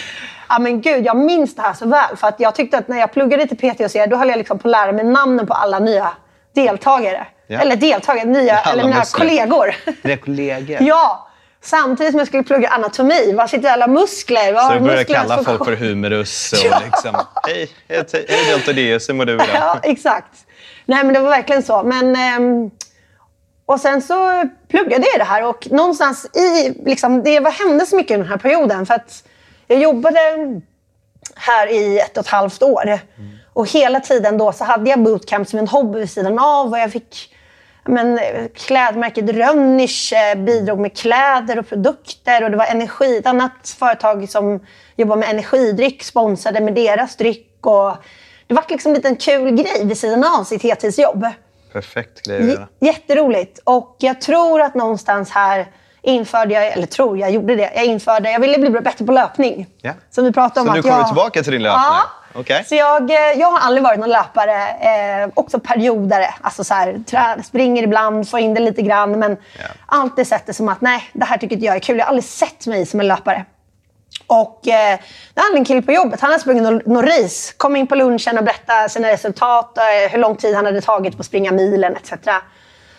Ja, 0.49 0.59
men 0.59 0.81
gud, 0.81 1.07
jag 1.07 1.17
minns 1.17 1.55
det 1.55 1.63
här 1.63 1.73
så 1.75 1.89
väl. 1.89 2.17
För 2.17 2.29
att 2.29 2.41
jag 2.41 2.55
tyckte 2.55 2.79
att 2.79 2.89
när 2.89 2.99
jag 2.99 3.13
pluggade 3.13 3.47
till 3.47 3.57
PT 3.57 3.81
och 3.81 3.91
C, 3.91 4.07
då 4.07 4.17
höll 4.17 4.29
jag 4.29 4.39
liksom 4.39 4.59
på 4.59 4.69
att 4.69 4.73
lära 4.73 4.93
mig 4.93 5.05
namnen 5.05 5.47
på 5.47 5.55
alla 5.55 5.79
nya 5.79 6.09
deltagare. 6.55 7.27
Ja. 7.47 7.61
Eller 7.61 7.77
deltagare, 7.77 8.25
nya, 8.25 8.59
eller 8.61 8.85
mina 8.85 8.99
muskler. 8.99 9.27
kollegor. 9.27 9.75
Dina 10.03 10.17
kollegor? 10.17 10.79
ja. 10.81 11.29
Samtidigt 11.63 12.13
som 12.13 12.19
jag 12.19 12.29
skulle 12.29 12.43
plugga 12.43 12.69
anatomi. 12.69 13.33
Var 13.33 13.47
sitter 13.47 13.71
alla 13.71 13.87
muskler? 13.87 14.53
Var 14.53 14.69
så 14.69 14.75
du 14.75 14.81
började 14.81 15.05
kalla 15.05 15.45
folk 15.45 15.65
för 15.65 15.77
humerus 15.77 16.53
och 16.53 16.59
ja. 16.71 16.83
liksom... 16.85 17.17
Hej, 17.47 17.71
hej 17.89 18.05
deltoideus, 18.51 19.09
hur 19.09 19.15
mår 19.15 19.25
du 19.25 19.35
idag? 19.35 19.47
Ja, 19.55 19.81
exakt. 19.83 20.46
Nej, 20.87 21.05
men 21.05 21.15
det 21.15 21.21
var 21.21 21.31
verkligen 21.31 21.63
så. 21.63 21.83
Men, 21.83 22.17
ehm, 22.17 22.71
och 23.67 23.81
sen 23.81 24.03
så 24.03 24.45
pluggade 24.69 25.07
jag 25.13 25.21
det 25.21 25.25
här 25.25 25.45
och 25.45 25.69
någonstans 25.71 26.27
i... 26.37 26.75
Liksom, 26.85 27.23
det 27.23 27.41
var, 27.41 27.51
hände 27.51 27.87
så 27.87 27.97
mycket 27.97 28.15
under 28.15 28.25
den 28.25 28.33
här 28.33 28.51
perioden. 28.51 28.87
För 28.87 28.95
att 28.95 29.25
jag 29.67 29.79
jobbade 29.79 30.21
här 31.35 31.67
i 31.67 31.99
ett 31.99 32.17
och 32.17 32.25
ett 32.25 32.31
halvt 32.31 32.63
år. 32.63 32.85
Mm. 32.85 33.01
Och 33.53 33.71
hela 33.71 34.01
tiden 34.01 34.39
då 34.39 34.53
så 34.53 34.65
hade 34.65 34.91
jag 34.91 35.03
bootcamp 35.03 35.49
som 35.49 35.59
en 35.59 35.69
hobby 35.69 35.99
vid 35.99 36.11
sidan 36.11 36.39
av. 36.39 36.71
Och 36.71 36.79
jag 36.79 36.93
fick 36.93 37.35
men, 37.89 38.21
klädmärket 38.55 39.31
Rönnisch 39.31 40.13
eh, 40.13 40.39
bidrog 40.39 40.79
med 40.79 40.97
kläder 40.97 41.59
och 41.59 41.69
produkter 41.69 42.45
och 42.45 42.51
det 42.51 42.57
var 42.57 42.67
energi. 42.67 43.17
Ett 43.17 43.27
annat 43.27 43.77
företag 43.79 44.29
som 44.29 44.67
jobbar 44.97 45.17
med 45.17 45.31
energidryck 45.31 46.03
sponsrade 46.03 46.61
med 46.61 46.75
deras 46.75 47.17
dryck. 47.17 47.67
Och 47.67 47.93
det 48.47 48.55
var 48.55 48.65
liksom 48.69 48.91
en 48.91 48.95
liten 48.95 49.17
kul 49.17 49.51
grej 49.51 49.85
vid 49.85 49.99
sidan 49.99 50.25
av 50.25 50.45
sitt 50.45 50.63
heltidsjobb. 50.63 51.27
Perfekt 51.73 52.27
grej 52.27 52.39
att 52.39 52.47
göra. 52.47 52.69
Jätteroligt. 52.81 53.61
Och 53.65 53.97
jag 53.99 54.21
tror 54.21 54.61
att 54.61 54.75
någonstans 54.75 55.31
här 55.31 55.67
införde 56.03 56.55
jag, 56.55 56.67
eller 56.67 56.87
tror 56.87 57.19
jag 57.19 57.31
gjorde 57.31 57.57
det, 57.57 57.71
jag 57.75 57.85
införde, 57.85 58.31
jag 58.31 58.41
ville 58.41 58.59
bli 58.59 58.71
bättre 58.71 59.05
på 59.05 59.13
löpning. 59.13 59.67
Ja. 59.81 59.93
Som 60.11 60.25
vi 60.25 60.33
pratade 60.33 60.61
om. 60.61 60.67
Så 60.67 60.73
nu 60.73 60.83
kommer 60.83 60.99
jag... 60.99 61.07
tillbaka 61.07 61.43
till 61.43 61.53
din 61.53 61.63
löpning? 61.63 61.83
Ja. 61.85 62.41
Okay. 62.41 62.65
Så 62.65 62.75
jag, 62.75 63.11
eh, 63.11 63.17
jag 63.17 63.51
har 63.51 63.59
aldrig 63.59 63.85
varit 63.85 63.99
någon 63.99 64.09
löpare, 64.09 64.69
eh, 64.69 65.29
också 65.35 65.61
periodare. 65.61 66.35
Alltså 66.41 66.65
så 66.65 66.75
här, 66.75 67.03
trä, 67.07 67.43
springer 67.45 67.83
ibland, 67.83 68.29
får 68.29 68.41
in 68.41 68.55
det 68.55 68.61
lite 68.61 68.83
grann. 68.83 69.19
Men 69.19 69.31
yeah. 69.31 69.71
alltid 69.87 70.27
sett 70.27 70.47
det 70.47 70.55
som 70.55 70.69
att 70.69 70.81
nej, 70.81 71.11
det 71.13 71.25
här 71.25 71.39
tycker 71.39 71.55
inte 71.55 71.67
jag 71.67 71.77
är 71.77 71.81
kul. 71.81 71.99
Jag 71.99 72.05
har 72.05 72.09
aldrig 72.09 72.25
sett 72.25 72.67
mig 72.67 72.87
som 72.87 73.01
en 73.01 73.09
löpare. 73.09 73.45
Och 74.27 74.69
eh, 74.69 74.99
det 75.35 75.41
hade 75.41 75.57
en 75.59 75.65
kille 75.65 75.83
på 75.83 75.93
jobbet, 75.93 76.21
han 76.21 76.31
hade 76.31 76.41
sprungit 76.41 76.87
någon 76.87 77.07
race. 77.07 77.55
Kom 77.57 77.77
in 77.77 77.87
på 77.87 77.95
lunchen 77.95 78.39
och 78.39 78.45
berättade 78.45 78.89
sina 78.89 79.09
resultat, 79.09 79.79
eh, 79.79 80.11
hur 80.11 80.19
lång 80.19 80.37
tid 80.37 80.55
han 80.55 80.67
hade 80.67 80.81
tagit 80.81 81.17
på 81.17 81.21
att 81.21 81.27
springa 81.27 81.53
milen 81.53 81.97
etc. 81.97 82.13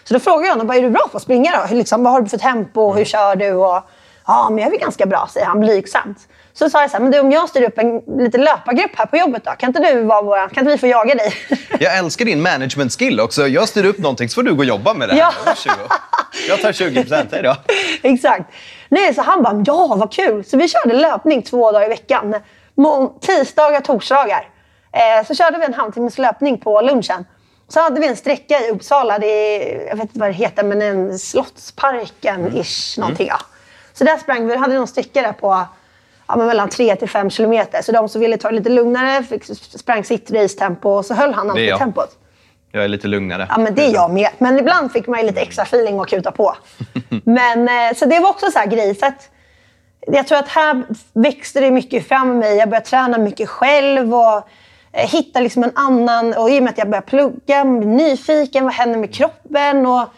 Så 0.04 0.14
då 0.14 0.20
frågade 0.20 0.48
jag 0.48 0.54
honom, 0.54 0.70
är 0.70 0.82
du 0.82 0.90
bra 0.90 1.08
på 1.12 1.18
att 1.18 1.24
springa 1.24 1.52
då? 1.52 1.68
Hur, 1.68 1.76
liksom, 1.76 2.04
vad 2.04 2.14
har 2.14 2.22
du 2.22 2.30
för 2.30 2.38
tempo? 2.38 2.94
Hur 2.94 3.06
kör 3.06 3.36
du? 3.36 3.54
Och, 3.54 3.84
ja, 4.28 4.48
men 4.50 4.58
jag 4.58 4.68
är 4.68 4.72
väl 4.72 4.80
ganska 4.80 5.06
bra, 5.06 5.30
säger 5.34 5.46
han 5.46 5.60
blygsamt. 5.60 6.18
Så 6.54 6.70
sa 6.70 6.82
jag 6.82 6.92
så 6.92 6.98
här, 6.98 7.04
men 7.04 7.12
du, 7.12 7.20
om 7.20 7.32
jag 7.32 7.50
styr 7.50 7.64
upp 7.64 7.78
en 7.78 8.02
liten 8.24 8.42
löpargrupp 8.42 8.92
här 8.96 9.06
på 9.06 9.18
jobbet 9.18 9.44
då, 9.46 9.52
kan 9.52 9.70
inte 9.70 9.94
du 9.94 10.04
vara 10.04 10.22
våra, 10.22 10.50
kan 10.50 10.62
inte 10.62 10.72
vi 10.72 10.78
få 10.78 10.88
jaga 10.88 11.16
dig? 11.16 11.34
Jag 11.80 11.98
älskar 11.98 12.26
din 12.26 12.42
management 12.42 13.00
skill 13.00 13.20
också. 13.20 13.48
Jag 13.48 13.70
styr 13.70 13.86
upp 13.86 13.98
någonting 13.98 14.30
så 14.30 14.36
får 14.36 14.44
du 14.44 14.54
gå 14.54 14.60
och 14.60 14.66
jobba 14.66 14.94
med 14.94 15.10
det 15.10 15.14
här. 15.14 15.22
Ja. 15.22 15.74
Jag 16.48 16.62
tar 16.62 16.72
20 16.72 17.02
procent, 17.02 17.34
då. 17.44 17.56
Exakt. 18.02 18.54
Nej, 18.90 19.14
så 19.14 19.22
han 19.22 19.44
bara, 19.44 19.64
ja 19.66 19.96
vad 19.98 20.14
kul. 20.14 20.44
Så 20.44 20.58
vi 20.58 20.68
körde 20.68 20.94
löpning 20.94 21.44
två 21.44 21.72
dagar 21.72 21.86
i 21.86 21.90
veckan. 21.90 22.36
Tisdagar, 23.22 23.82
torsdagar. 23.82 24.50
Eh, 24.92 25.28
så 25.28 25.36
körde 25.36 25.58
vi 25.58 25.66
en 25.66 25.74
halvtimmes 25.74 26.18
löpning 26.18 26.58
på 26.58 26.82
lunchen. 26.82 27.26
Så 27.68 27.80
hade 27.80 28.02
vi 28.02 28.08
en 28.08 28.16
sträcka 28.16 28.60
i 28.60 28.72
Uppsala, 28.72 29.20
det 29.20 29.28
är, 29.28 29.88
jag 29.88 29.96
vet 29.96 30.04
inte 30.04 30.20
vad 30.20 30.30
det 30.30 30.34
heter, 30.34 30.64
men 30.64 30.82
en 30.82 31.12
Slottsparken-ish. 31.12 32.98
Mm. 32.98 33.04
Någonting, 33.04 33.28
ja. 33.28 33.40
Så 33.94 34.04
där 34.04 34.18
sprang 34.18 34.48
vi, 34.48 34.56
hade 34.56 34.76
någon 34.76 34.88
sträcka 34.88 35.22
där 35.22 35.32
på 35.32 35.66
ja, 36.28 36.36
mellan 36.36 36.70
3 36.70 36.96
till 36.96 37.10
5 37.10 37.30
kilometer. 37.30 37.82
Så 37.82 37.92
de 37.92 38.10
som 38.10 38.22
ville 38.22 38.38
ta 38.38 38.50
det 38.50 38.56
lite 38.56 38.70
lugnare 38.70 39.24
fick, 39.24 39.44
sprang 39.80 40.04
sitt 40.04 40.32
racetempo 40.32 40.90
och 40.90 41.06
så 41.06 41.14
höll 41.14 41.34
han 41.34 41.50
alltid 41.50 41.78
tempot. 41.78 42.18
Jag 42.72 42.84
är 42.84 42.88
lite 42.88 43.08
lugnare. 43.08 43.48
Ja, 43.50 43.58
men 43.58 43.76
det 43.76 43.86
är 43.86 43.94
jag 43.94 44.12
med. 44.12 44.30
Men 44.38 44.60
ibland 44.60 44.92
fick 44.92 45.08
man 45.08 45.20
ju 45.20 45.26
lite 45.26 45.42
extra 45.42 45.64
feeling 45.64 46.00
och 46.00 46.08
kuta 46.08 46.32
på. 46.32 46.56
men, 47.24 47.68
eh, 47.68 47.96
så 47.96 48.06
det 48.06 48.20
var 48.20 48.30
också 48.30 48.52
så 48.52 48.60
här 48.60 48.68
grej. 48.68 48.96
Så 48.96 49.06
att, 49.06 49.30
jag 50.08 50.28
tror 50.28 50.38
att 50.38 50.48
här 50.48 50.84
växte 51.14 51.60
det 51.60 51.72
mycket 51.72 52.08
fram 52.08 52.28
med 52.28 52.38
mig. 52.38 52.58
Jag 52.58 52.70
började 52.70 52.86
träna 52.86 53.18
mycket 53.18 53.50
själv 53.50 54.16
och 54.16 54.38
eh, 54.92 55.10
hitta 55.10 55.40
liksom 55.40 55.64
en 55.64 55.72
annan... 55.76 56.34
Och 56.34 56.50
I 56.50 56.60
och 56.60 56.64
med 56.64 56.72
att 56.72 56.78
jag 56.78 56.90
började 56.90 57.08
plugga, 57.08 57.66
blev 57.66 57.88
nyfiken. 57.88 58.64
Vad 58.64 58.74
händer 58.74 59.00
med 59.00 59.14
kroppen? 59.14 59.86
Och 59.86 60.10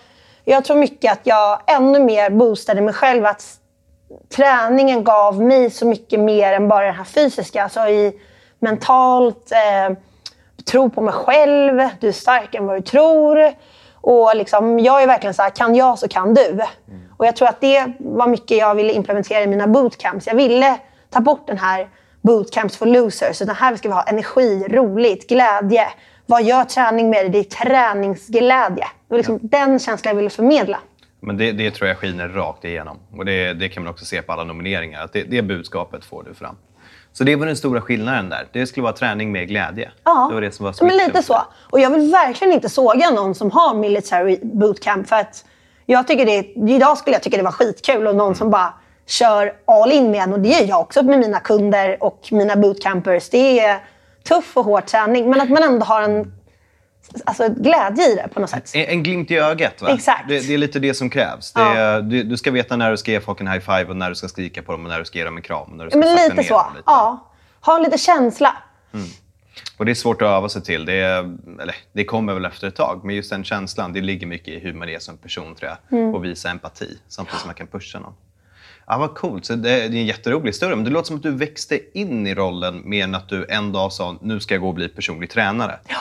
jag 0.46 0.66
tror 0.66 0.78
mycket 0.78 1.12
att 1.12 1.22
jag 1.24 1.60
ännu 1.68 2.00
mer 2.00 2.30
boostade 2.30 2.82
mig 2.82 2.94
själv. 2.94 3.26
Att 3.26 3.44
träningen 4.36 5.04
gav 5.04 5.42
mig 5.42 5.70
så 5.70 5.86
mycket 5.86 6.20
mer 6.20 6.54
än 6.54 6.68
bara 6.68 6.86
det 6.86 6.92
här 6.92 7.04
fysiska. 7.04 7.64
Alltså 7.64 7.80
i 7.80 8.14
mentalt, 8.60 9.52
eh, 9.52 9.98
tro 10.72 10.90
på 10.90 11.02
mig 11.02 11.14
själv, 11.14 11.82
du 12.00 12.08
är 12.08 12.12
starkare 12.12 12.62
än 12.62 12.66
vad 12.66 12.78
du 12.78 12.82
tror. 12.82 13.54
Och 13.94 14.32
liksom, 14.36 14.80
jag 14.80 15.04
är 15.04 15.08
verkligen 15.08 15.34
så 15.34 15.42
här, 15.42 15.50
kan 15.50 15.76
jag 15.76 16.00
så 16.00 16.08
kan 16.08 16.34
du. 16.34 16.50
Mm. 16.50 16.64
Och 17.18 17.26
jag 17.26 17.36
tror 17.36 17.48
att 17.48 17.62
det 17.62 17.94
var 18.00 18.28
mycket 18.28 18.58
jag 18.58 18.76
ville 18.76 18.94
implementera 18.94 19.44
i 19.44 19.48
mina 19.48 19.68
bootcamps. 19.68 20.28
Jag 20.28 20.36
ville 20.36 20.80
ta 21.10 21.20
bort 21.20 21.48
den 21.48 21.58
här 21.58 21.88
bootcamps 22.22 22.78
for 22.78 22.86
losers. 22.86 23.42
Utan 23.42 23.56
här 23.56 23.76
ska 23.76 23.88
vi 23.88 23.94
ha 23.94 24.04
energi, 24.04 24.66
roligt, 24.70 25.30
glädje. 25.30 25.88
Vad 26.26 26.44
gör 26.44 26.64
träning 26.64 27.10
med 27.10 27.26
dig? 27.26 27.30
Det 27.30 27.40
är 27.40 27.66
träningsglädje. 27.66 28.86
Det 29.08 29.14
var 29.14 29.18
liksom 29.18 29.40
ja. 29.42 29.48
den 29.52 29.80
känslan 29.80 30.10
jag 30.10 30.16
ville 30.16 30.30
förmedla. 30.30 30.80
Men 31.20 31.38
det, 31.38 31.52
det 31.52 31.72
tror 31.72 31.88
jag 31.88 31.98
skiner 31.98 32.28
rakt 32.28 32.66
igenom. 32.66 32.98
Och 33.18 33.26
det, 33.26 33.54
det 33.54 33.70
kan 33.70 33.84
man 33.84 33.92
också 33.92 34.06
se 34.06 34.22
på 34.22 34.32
alla 34.32 34.44
nomineringar. 34.44 35.04
Att 35.04 35.14
det, 35.14 35.24
det 35.24 35.42
budskapet 35.42 36.06
får 36.06 36.24
du 36.24 36.34
fram. 36.34 36.56
Så 37.14 37.24
det 37.24 37.36
var 37.36 37.46
den 37.46 37.56
stora 37.56 37.82
skillnaden 37.82 38.30
där. 38.30 38.48
Det 38.52 38.68
skulle 38.68 38.84
vara 38.84 38.94
träning 38.94 39.32
med 39.32 39.48
glädje. 39.48 39.92
Ja, 40.04 40.26
det 40.30 40.34
var 40.34 40.42
det 40.42 40.52
som 40.52 40.66
var 40.66 40.76
men 40.82 40.98
lite 40.98 41.24
så. 41.24 41.42
Och 41.70 41.80
jag 41.80 41.90
vill 41.90 42.12
verkligen 42.12 42.54
inte 42.54 42.70
såga 42.70 43.10
någon 43.10 43.36
som 43.36 43.52
har 43.52 43.74
military 43.74 44.40
bootcamp. 44.44 45.10
För 45.10 45.16
att 45.16 45.46
jag 45.86 46.08
tycker 46.08 46.26
det, 46.26 46.72
idag 46.74 46.98
skulle 46.98 47.16
jag 47.16 47.24
tycka 47.24 47.38
det 47.38 47.44
var 47.44 47.52
skitkul 47.52 48.08
och 48.08 48.16
någon 48.16 48.28
mm. 48.28 48.36
som 48.36 48.50
bara 48.50 48.74
kör 49.06 49.54
all 49.66 49.92
in 49.92 50.12
med 50.12 50.24
en. 50.24 50.34
Och 50.34 50.40
det 50.40 50.50
gör 50.50 50.68
jag 50.68 50.80
också 50.80 51.04
med 51.04 51.20
mina 51.20 51.40
kunder 51.40 52.04
och 52.04 52.28
mina 52.32 52.56
bootcampers. 52.56 53.30
Det 53.30 53.60
är 53.60 53.80
tuff 54.24 54.58
och 54.58 54.66
hård 54.66 54.86
träning. 54.86 55.30
Men 55.30 55.42
att 55.42 55.50
man 55.50 55.64
ändå 55.64 55.86
har 55.86 56.02
en 56.02 56.34
alltså, 57.26 57.50
glädje 57.50 58.12
i 58.12 58.16
det 58.16 58.28
på 58.34 58.40
något 58.40 58.50
sätt. 58.50 58.72
En, 58.74 58.86
en 58.86 59.04
glimt 59.04 59.32
i 59.32 59.38
ögat, 59.38 59.82
va? 59.82 59.90
Exakt. 59.90 60.28
Det, 60.28 60.48
det 60.48 60.54
är 60.54 60.58
lite 60.58 60.80
det 60.80 60.94
som 60.94 61.10
krävs. 61.10 61.54
Det 61.54 61.62
Ja. 61.62 62.02
du, 62.02 62.24
du 62.24 62.38
ska 62.38 62.52
veta 62.52 62.76
när 62.76 62.92
du 62.92 62.98
ska 62.98 63.12
ge 63.12 63.20
folk 63.20 63.42
en 63.42 63.48
high 63.48 63.60
five 63.60 63.86
och 63.86 63.96
när 63.96 64.10
du 64.10 64.16
ska 64.16 64.28
skrika 64.28 64.62
på 64.62 64.72
dem 64.72 64.84
och 64.84 64.90
när 64.90 65.00
du 65.00 65.06
ska 65.06 65.18
ge 65.18 65.24
dem 65.26 65.38
en 65.38 65.44
kram. 65.44 65.62
Och 65.72 65.78
när 65.78 65.86
du 65.86 65.92
ska 65.92 66.00
Men 66.00 66.16
lite 66.16 66.44
så. 66.44 66.66
lite. 66.76 66.84
Ja. 66.86 67.32
Ha 67.62 67.78
lite 67.78 67.98
känsla. 67.98 68.58
Och 69.78 69.86
det 69.86 69.92
är 69.92 69.96
svårt 69.96 70.22
att 70.22 70.28
öva 70.28 70.50
sig 70.50 70.62
till. 70.62 70.86
Det, 70.86 70.94
är, 70.94 71.20
eller, 71.62 71.76
det 71.94 72.06
kommer 72.06 72.34
väl 72.34 72.46
efter 72.46 72.68
ett 72.68 72.76
tag. 72.76 73.02
Men 73.04 73.16
just 73.16 73.30
den 73.30 73.44
känslan, 73.44 73.94
det 73.94 74.02
ligger 74.02 74.28
mycket 74.28 74.48
i 74.48 74.60
hur 74.60 74.74
man 74.74 74.90
är 74.90 75.00
som 75.00 75.18
person, 75.18 75.56
tror 75.56 75.72
jag. 75.90 76.00
Mm. 76.00 76.16
Och 76.16 76.26
visa 76.26 76.50
empati, 76.50 76.98
samtidigt 77.08 77.40
som 77.40 77.48
man 77.48 77.56
kan 77.56 77.68
pusha 77.68 78.00
någon. 78.00 78.14
Ja, 78.92 78.98
vad 78.98 79.16
coolt. 79.16 79.46
Så 79.46 79.56
det, 79.56 79.70
det 79.70 79.98
är 79.98 80.00
en 80.00 80.06
jätterolig 80.06 80.50
historia. 80.50 80.76
Men 80.76 80.86
det 80.86 80.92
låter 80.92 81.08
som 81.08 81.16
att 81.16 81.24
du 81.24 81.32
växte 81.32 81.98
in 82.00 82.28
i 82.28 82.36
rollen 82.36 82.82
mer 82.86 83.04
än 83.04 83.16
att 83.16 83.30
du 83.30 83.46
en 83.50 83.72
dag 83.72 83.94
sa 83.94 84.16
nu 84.22 84.40
ska 84.40 84.54
jag 84.54 84.62
gå 84.62 84.68
och 84.68 84.74
bli 84.74 84.90
personlig 84.90 85.30
tränare. 85.30 85.80
Ja, 85.88 85.98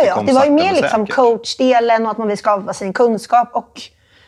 att 0.00 0.06
ja. 0.06 0.14
kom 0.14 0.26
Det 0.26 0.32
var 0.32 0.44
ju 0.44 0.50
mer 0.50 0.74
liksom 0.74 1.06
coachdelen 1.06 2.04
och 2.04 2.10
att 2.10 2.18
man 2.18 2.28
vill 2.28 2.38
skapa 2.38 2.72
sin 2.72 2.92
kunskap. 2.92 3.50
Och 3.52 3.80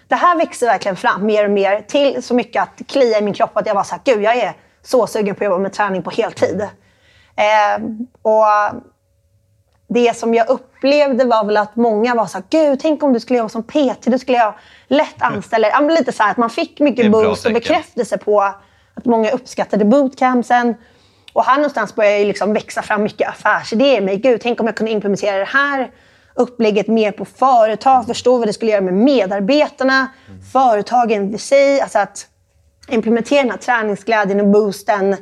det 0.08 0.14
här 0.14 0.36
växer 0.36 0.66
verkligen 0.66 0.96
fram 0.96 1.26
mer 1.26 1.44
och 1.44 1.50
mer 1.50 1.80
till 1.80 2.22
så 2.22 2.34
mycket 2.34 2.62
att 2.62 2.82
klia 2.88 3.18
i 3.18 3.22
min 3.22 3.34
kropp 3.34 3.56
att 3.56 3.66
jag 3.66 3.74
var 3.74 3.84
så 3.84 3.94
här, 3.94 4.02
gud 4.04 4.22
jag 4.22 4.36
är 4.36 4.52
så 4.82 5.06
sugen 5.06 5.34
på 5.34 5.44
att 5.44 5.50
jobba 5.50 5.58
med 5.58 5.72
träning 5.72 6.02
på 6.02 6.10
heltid. 6.10 6.60
Eh, 7.36 7.84
och 8.22 8.44
det 9.94 10.16
som 10.16 10.34
jag 10.34 10.48
upplevde 10.48 11.24
var 11.24 11.44
väl 11.44 11.56
att 11.56 11.76
många 11.76 12.14
var 12.14 12.26
så 12.26 12.38
här, 12.38 12.44
gud 12.50 12.80
tänk 12.80 13.02
om 13.02 13.12
du 13.12 13.20
skulle 13.20 13.38
jobba 13.38 13.48
som 13.48 13.62
PT, 13.62 14.04
då 14.04 14.18
skulle 14.18 14.38
jag 14.38 14.54
lätt 14.88 15.22
anställa 15.22 15.68
ja, 15.68 15.80
men 15.80 15.94
Lite 15.94 16.12
så 16.12 16.22
här 16.22 16.30
att 16.30 16.36
man 16.36 16.50
fick 16.50 16.80
mycket 16.80 17.12
boost 17.12 17.46
och 17.46 17.52
bekräftelse 17.52 18.18
på 18.18 18.40
att 18.94 19.04
många 19.04 19.30
uppskattade 19.30 19.84
bootcampsen. 19.84 20.74
Och 21.32 21.44
här 21.44 21.56
någonstans 21.56 21.94
började 21.94 22.18
ju 22.18 22.24
liksom 22.24 22.52
växa 22.52 22.82
fram 22.82 23.02
mycket 23.02 23.28
affärsidéer. 23.28 24.00
Men 24.00 24.20
gud, 24.20 24.40
tänk 24.40 24.60
om 24.60 24.66
jag 24.66 24.76
kunde 24.76 24.92
implementera 24.92 25.38
det 25.38 25.44
här 25.44 25.90
upplägget 26.34 26.88
mer 26.88 27.12
på 27.12 27.24
företag, 27.24 28.06
förstå 28.06 28.38
vad 28.38 28.48
det 28.48 28.52
skulle 28.52 28.70
göra 28.70 28.80
med 28.80 28.94
medarbetarna, 28.94 30.08
företagen 30.52 31.34
i 31.34 31.38
sig. 31.38 31.80
Alltså 31.80 31.98
att 31.98 32.26
implementera 32.88 33.42
den 33.42 33.50
här 33.50 33.58
träningsglädjen 33.58 34.40
och 34.40 34.46
boosten 34.46 35.16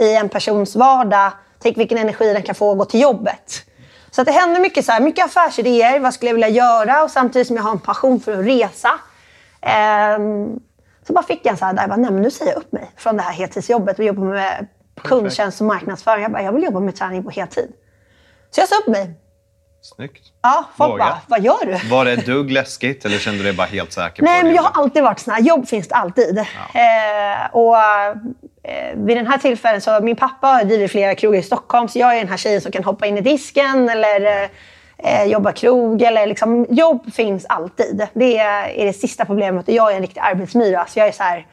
i 0.00 0.14
en 0.14 0.28
persons 0.28 0.76
vardag. 0.76 1.32
Tänk 1.62 1.78
vilken 1.78 1.98
energi 1.98 2.32
den 2.32 2.42
kan 2.42 2.54
få 2.54 2.72
att 2.72 2.78
gå 2.78 2.84
till 2.84 3.00
jobbet. 3.00 3.62
Så 4.16 4.22
det 4.22 4.32
händer 4.32 4.60
mycket, 4.60 4.84
så 4.84 4.92
här, 4.92 5.00
mycket 5.00 5.24
affärsidéer. 5.24 6.00
Vad 6.00 6.14
skulle 6.14 6.28
jag 6.28 6.34
vilja 6.34 6.48
göra? 6.48 7.02
Och 7.02 7.10
samtidigt 7.10 7.46
som 7.46 7.56
jag 7.56 7.62
har 7.62 7.70
en 7.70 7.78
passion 7.78 8.20
för 8.20 8.40
att 8.40 8.46
resa. 8.46 8.90
Ehm, 9.60 10.60
så 11.06 11.12
bara 11.12 11.24
fick 11.24 11.40
jag 11.42 11.52
en 11.52 11.56
så 11.56 11.64
här, 11.64 11.72
där 11.72 11.82
jag 11.82 11.88
bara, 11.90 11.96
nej 11.96 12.10
men 12.10 12.22
nu 12.22 12.30
säger 12.30 12.52
jag 12.52 12.58
upp 12.58 12.72
mig 12.72 12.90
från 12.96 13.16
det 13.16 13.22
här 13.22 13.32
heltidsjobbet 13.32 13.98
och 13.98 14.04
jobbar 14.04 14.24
med 14.24 14.66
kundtjänst 15.02 15.60
och 15.60 15.66
marknadsföring. 15.66 16.22
Jag 16.22 16.32
bara, 16.32 16.42
jag 16.42 16.52
vill 16.52 16.62
jobba 16.62 16.80
med 16.80 16.96
träning 16.96 17.24
på 17.24 17.30
heltid. 17.30 17.72
Så 18.50 18.60
jag 18.60 18.68
sa 18.68 18.74
upp 18.76 18.86
mig. 18.86 19.14
Snyggt. 19.82 20.24
Ja, 20.42 20.64
folk 20.76 20.90
Våga. 20.90 21.04
bara, 21.04 21.18
vad 21.26 21.40
gör 21.40 21.66
du? 21.66 21.88
Var 21.88 22.04
det 22.04 22.12
ett 22.12 22.26
dugg 22.26 22.50
läskigt 22.50 23.04
eller 23.04 23.18
kände 23.18 23.38
du 23.38 23.44
dig 23.44 23.52
bara 23.52 23.66
helt 23.66 23.92
säker 23.92 24.22
Nej, 24.22 24.44
men 24.44 24.54
jag 24.54 24.62
har 24.62 24.82
alltid 24.82 25.02
varit 25.02 25.18
sån 25.18 25.34
här. 25.34 25.40
Jobb 25.40 25.68
finns 25.68 25.88
det 25.88 25.94
alltid. 25.94 26.38
Eh, 26.38 26.44
och 27.52 27.76
vid 28.94 29.16
den 29.16 29.26
här 29.26 29.38
tillfällen 29.38 29.80
så 29.80 30.00
min 30.02 30.16
pappa 30.16 30.64
driver 30.64 30.88
flera 30.88 31.14
krogar 31.14 31.38
i 31.38 31.42
Stockholm 31.42 31.88
så 31.88 31.98
jag 31.98 32.14
är 32.14 32.18
den 32.18 32.28
här 32.28 32.36
tjejen 32.36 32.60
som 32.60 32.72
kan 32.72 32.84
hoppa 32.84 33.06
in 33.06 33.18
i 33.18 33.20
disken 33.20 33.88
eller 33.88 34.20
eh, 34.42 34.48
eh, 34.98 35.24
jobba 35.24 35.52
krog. 35.52 36.02
Eller 36.02 36.26
liksom, 36.26 36.66
jobb 36.70 37.12
finns 37.14 37.46
alltid. 37.48 38.06
Det 38.14 38.38
är, 38.38 38.68
är 38.68 38.86
det 38.86 38.92
sista 38.92 39.24
problemet 39.24 39.68
jag 39.68 39.92
är 39.92 39.96
en 39.96 40.02
riktig 40.02 40.20
arbetsmyra. 40.20 40.86
Så 40.88 40.98
jag 40.98 41.08
är 41.08 41.12
så 41.12 41.22
här, 41.22 41.46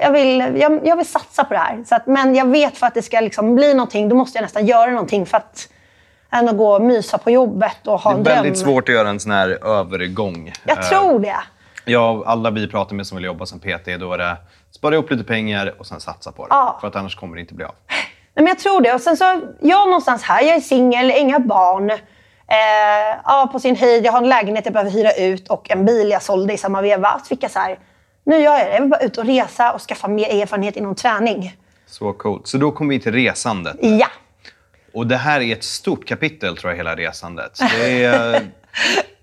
jag 0.00 0.12
vill, 0.12 0.38
jag, 0.60 0.80
jag 0.86 0.96
vill 0.96 1.06
satsa 1.06 1.44
på 1.44 1.54
det 1.54 1.60
här. 1.60 1.84
Så 1.86 1.94
att, 1.94 2.06
men 2.06 2.34
jag 2.34 2.46
vet 2.46 2.78
för 2.78 2.86
att 2.86 2.94
det 2.94 3.02
ska 3.02 3.20
liksom 3.20 3.54
bli 3.54 3.74
någonting, 3.74 4.08
då 4.08 4.16
måste 4.16 4.38
jag 4.38 4.42
nästan 4.42 4.66
göra 4.66 4.90
någonting 4.90 5.26
för 5.26 5.36
att 5.36 5.68
än 6.32 6.48
att 6.48 6.56
gå 6.56 6.74
och 6.74 6.82
mysa 6.82 7.18
på 7.18 7.30
jobbet 7.30 7.86
och 7.86 8.00
ha 8.00 8.10
Det 8.10 8.14
en 8.14 8.20
är 8.20 8.24
dröm. 8.24 8.34
väldigt 8.42 8.58
svårt 8.58 8.88
att 8.88 8.94
göra 8.94 9.08
en 9.08 9.20
sån 9.20 9.32
här 9.32 9.66
övergång. 9.66 10.52
Jag 10.66 10.78
Eh, 10.78 10.84
tror 10.84 11.18
det. 11.20 11.36
Ja, 11.84 12.22
alla 12.26 12.50
vi 12.50 12.68
pratar 12.68 12.94
med 12.94 13.06
som 13.06 13.16
vill 13.16 13.24
jobba 13.24 13.46
som 13.46 13.58
PT, 13.60 13.86
då 14.00 14.12
är 14.12 14.18
det 14.18 14.36
spara 14.76 14.94
ihop 14.94 15.10
lite 15.10 15.24
pengar 15.24 15.74
och 15.78 15.86
sen 15.86 16.00
satsa 16.00 16.32
på 16.32 16.42
det. 16.42 16.48
Ja. 16.54 16.78
För 16.80 16.88
att 16.88 16.96
annars 16.96 17.16
kommer 17.16 17.34
det 17.34 17.40
inte 17.40 17.54
bli 17.54 17.64
av. 17.64 17.74
Nej, 17.88 17.98
men 18.34 18.46
jag 18.46 18.58
tror 18.58 18.80
det. 18.80 18.94
Och 18.94 19.00
sen 19.00 19.16
så, 19.16 19.40
jag 19.60 19.88
någonstans 19.88 20.22
här, 20.22 20.42
jag 20.42 20.56
är 20.56 20.60
singel, 20.60 21.10
inga 21.10 21.38
barn. 21.38 21.90
Eh, 21.90 23.20
ja, 23.24 23.48
på 23.52 23.60
sin 23.60 23.76
höjd, 23.76 24.06
jag 24.06 24.12
har 24.12 24.18
en 24.22 24.28
lägenhet 24.28 24.64
jag 24.64 24.72
behöver 24.72 24.90
hyra 24.90 25.12
ut 25.12 25.48
och 25.48 25.70
en 25.70 25.84
bil 25.84 26.10
jag 26.10 26.22
sålde 26.22 26.52
i 26.52 26.58
samma 26.58 26.82
veva. 26.82 27.18
Så 27.18 27.24
fick 27.24 27.42
jag 27.42 27.50
så 27.50 27.58
här, 27.58 27.78
nu 28.24 28.38
gör 28.38 28.58
jag 28.58 28.66
det. 28.66 28.72
Jag 28.72 28.80
vill 28.80 28.90
bara 28.90 29.00
ut 29.00 29.18
och 29.18 29.24
resa 29.24 29.72
och 29.72 29.80
skaffa 29.80 30.08
mer 30.08 30.42
erfarenhet 30.42 30.76
inom 30.76 30.94
träning. 30.94 31.56
Så 31.86 32.12
coolt. 32.12 32.46
Så 32.46 32.58
då 32.58 32.72
kommer 32.72 32.94
vi 32.94 33.00
till 33.00 33.12
resandet. 33.12 33.76
Ja. 33.80 34.08
Och 34.94 35.06
det 35.06 35.16
här 35.16 35.40
är 35.40 35.52
ett 35.52 35.64
stort 35.64 36.06
kapitel, 36.06 36.56
tror 36.56 36.72
jag, 36.72 36.76
hela 36.76 36.96
resandet. 36.96 37.60
Det 37.78 38.04
är, 38.04 38.42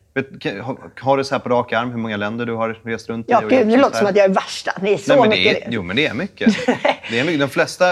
har, 1.01 1.17
du 1.17 1.23
så 1.23 1.35
här 1.35 1.39
på 1.39 1.49
rak 1.49 1.73
arm 1.73 1.91
hur 1.91 1.97
många 1.97 2.17
länder 2.17 2.45
du 2.45 2.53
har 2.53 2.79
rest 2.83 3.09
runt 3.09 3.25
Ja, 3.29 3.41
i? 3.41 3.45
och 3.45 3.49
gud, 3.49 3.59
sånt 3.59 3.81
låter 3.81 3.97
som 3.97 4.07
att 4.07 4.15
jag 4.15 4.25
är 4.25 4.29
värsta. 4.29 4.71
Det 4.81 4.93
är 4.93 4.97
så 4.97 5.11
Nej, 5.11 5.19
men 5.21 5.29
mycket 5.29 5.53
det 5.53 5.65
är, 5.65 5.71
Jo, 5.71 5.83
men 5.83 5.95
det 5.95 6.05
är 6.07 6.13
mycket. 6.13 6.65
det 7.11 7.19
är 7.19 7.23
mycket. 7.23 7.39
De 7.39 7.49
flesta 7.49 7.85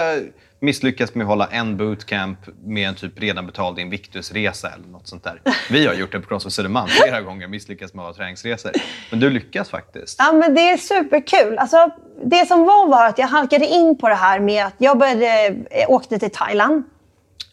misslyckas 0.60 1.16
med 1.16 1.24
att 1.24 1.28
hålla 1.28 1.48
en 1.52 1.78
bootcamp 1.78 2.40
med 2.64 2.90
en 2.90 2.96
typ 2.96 3.20
redan 3.20 3.46
betald 3.46 3.80
Invictusresa 3.80 4.70
eller 4.70 4.88
något 4.88 5.08
sånt 5.08 5.24
där. 5.24 5.42
Vi 5.70 5.88
har 5.88 5.94
gjort 5.94 6.12
det 6.12 6.20
på 6.20 6.28
Crossfit 6.28 6.54
Södermalm 6.54 6.88
flera 6.88 7.22
gånger, 7.28 7.48
misslyckats 7.48 7.94
med 7.94 8.06
att 8.06 8.16
ha 8.16 8.24
träningsresor. 8.24 8.72
Men 9.10 9.20
du 9.20 9.30
lyckas 9.30 9.70
faktiskt. 9.70 10.16
Ja, 10.20 10.32
men 10.32 10.56
det 10.56 10.62
är 10.70 10.78
superkul. 10.78 11.58
Alltså, 11.58 11.90
det 12.24 12.48
som 12.48 12.66
var 12.66 12.88
var 12.88 13.06
att 13.06 13.18
jag 13.18 13.28
halkade 13.28 13.66
in 13.66 13.98
på 13.98 14.10
det 14.10 14.16
här 14.16 14.40
med 14.40 14.66
att 14.66 14.76
jag 14.78 14.98
började, 14.98 15.46
eh, 15.48 15.90
åkte 15.90 16.20
till 16.20 16.32
Thailand. 16.32 16.84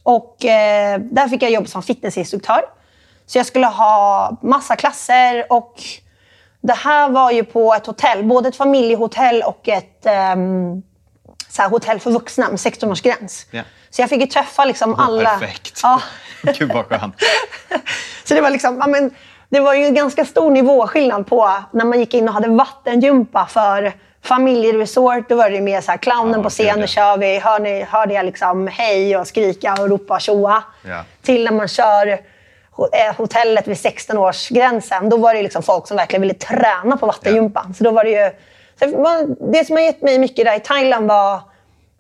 Och 0.03 0.45
eh, 0.45 1.01
där 1.01 1.29
fick 1.29 1.43
jag 1.43 1.51
jobb 1.51 1.69
som 1.69 1.83
fitnessinstruktör. 1.83 2.61
Så 3.29 3.38
jag 3.38 3.47
skulle 3.47 3.67
ha 3.67 4.33
massa 4.43 4.77
klasser 4.77 5.53
och 5.53 5.83
det 6.61 6.73
här 6.73 7.09
var 7.09 7.31
ju 7.31 7.45
på 7.45 7.75
ett 7.75 7.87
hotell. 7.87 8.25
Både 8.25 8.49
ett 8.49 8.57
familjehotell 8.57 9.43
och 9.43 9.69
ett 9.69 10.07
ehm, 10.07 10.83
så 11.49 11.62
här, 11.62 11.69
hotell 11.69 12.01
för 12.01 12.11
vuxna 12.11 12.49
med 12.49 12.57
16-årsgräns. 12.57 13.47
Ja. 13.51 13.62
Så 13.91 14.03
jag 14.03 14.09
fick 14.09 14.21
ju 14.21 14.27
träffa 14.27 14.64
liksom 14.64 14.95
alla... 14.95 15.38
Perfekt. 15.38 15.81
Ja. 15.83 16.01
Gud 16.59 16.73
vad 16.73 16.87
skönt. 16.87 17.14
Så 18.25 18.35
det 18.35 18.41
var 18.41 18.51
liksom, 18.51 18.83
men, 18.88 19.11
det 19.49 19.61
var 19.61 19.75
ju 19.75 19.91
ganska 19.91 20.25
stor 20.25 20.51
nivåskillnad 20.51 21.27
på 21.27 21.53
när 21.73 21.85
man 21.85 21.99
gick 21.99 22.14
in 22.14 22.29
och 22.29 22.35
hade 22.35 22.49
vattengympa 22.49 23.47
för 23.47 23.93
familjeresort. 24.23 25.29
Då 25.29 25.37
var 25.37 25.51
det 25.51 25.57
ju 25.57 25.62
mer 25.62 25.81
så 25.81 25.91
här, 25.91 25.99
clownen 25.99 26.35
Ja, 26.35 26.43
på 26.43 26.51
scen, 26.51 26.77
nu 26.77 26.81
ja. 26.81 26.87
kör 26.87 27.17
vi. 27.17 27.38
Hör 27.38 27.61
ni, 27.61 27.83
hörde 27.83 28.14
jag 28.14 28.27
liksom 28.27 28.67
hej 28.67 29.17
och 29.17 29.27
skrika 29.27 29.73
och 29.73 29.88
ropa 29.88 30.21
tjoa. 30.21 30.62
Ja. 30.83 31.05
Till 31.23 31.45
när 31.45 31.53
man 31.53 31.69
kör 31.69 32.19
hotellet 33.17 33.69
vid 33.69 33.77
16-årsgränsen. 33.77 35.09
Då 35.09 35.17
var 35.17 35.35
det 35.35 35.43
liksom 35.43 35.62
folk 35.62 35.88
som 35.88 35.97
verkligen 35.97 36.21
ville 36.21 36.35
träna 36.35 36.97
på 36.97 37.07
vattengympan. 37.07 37.75
Så 37.75 37.85
då 37.85 37.91
var 37.91 38.05
det 38.05 38.11
ju... 38.11 38.31
Det 39.53 39.64
som 39.67 39.77
har 39.77 39.83
gett 39.83 40.03
mig 40.03 40.19
mycket 40.19 40.45
där 40.45 40.57
i 40.57 40.61
Thailand 40.61 41.09
var... 41.09 41.41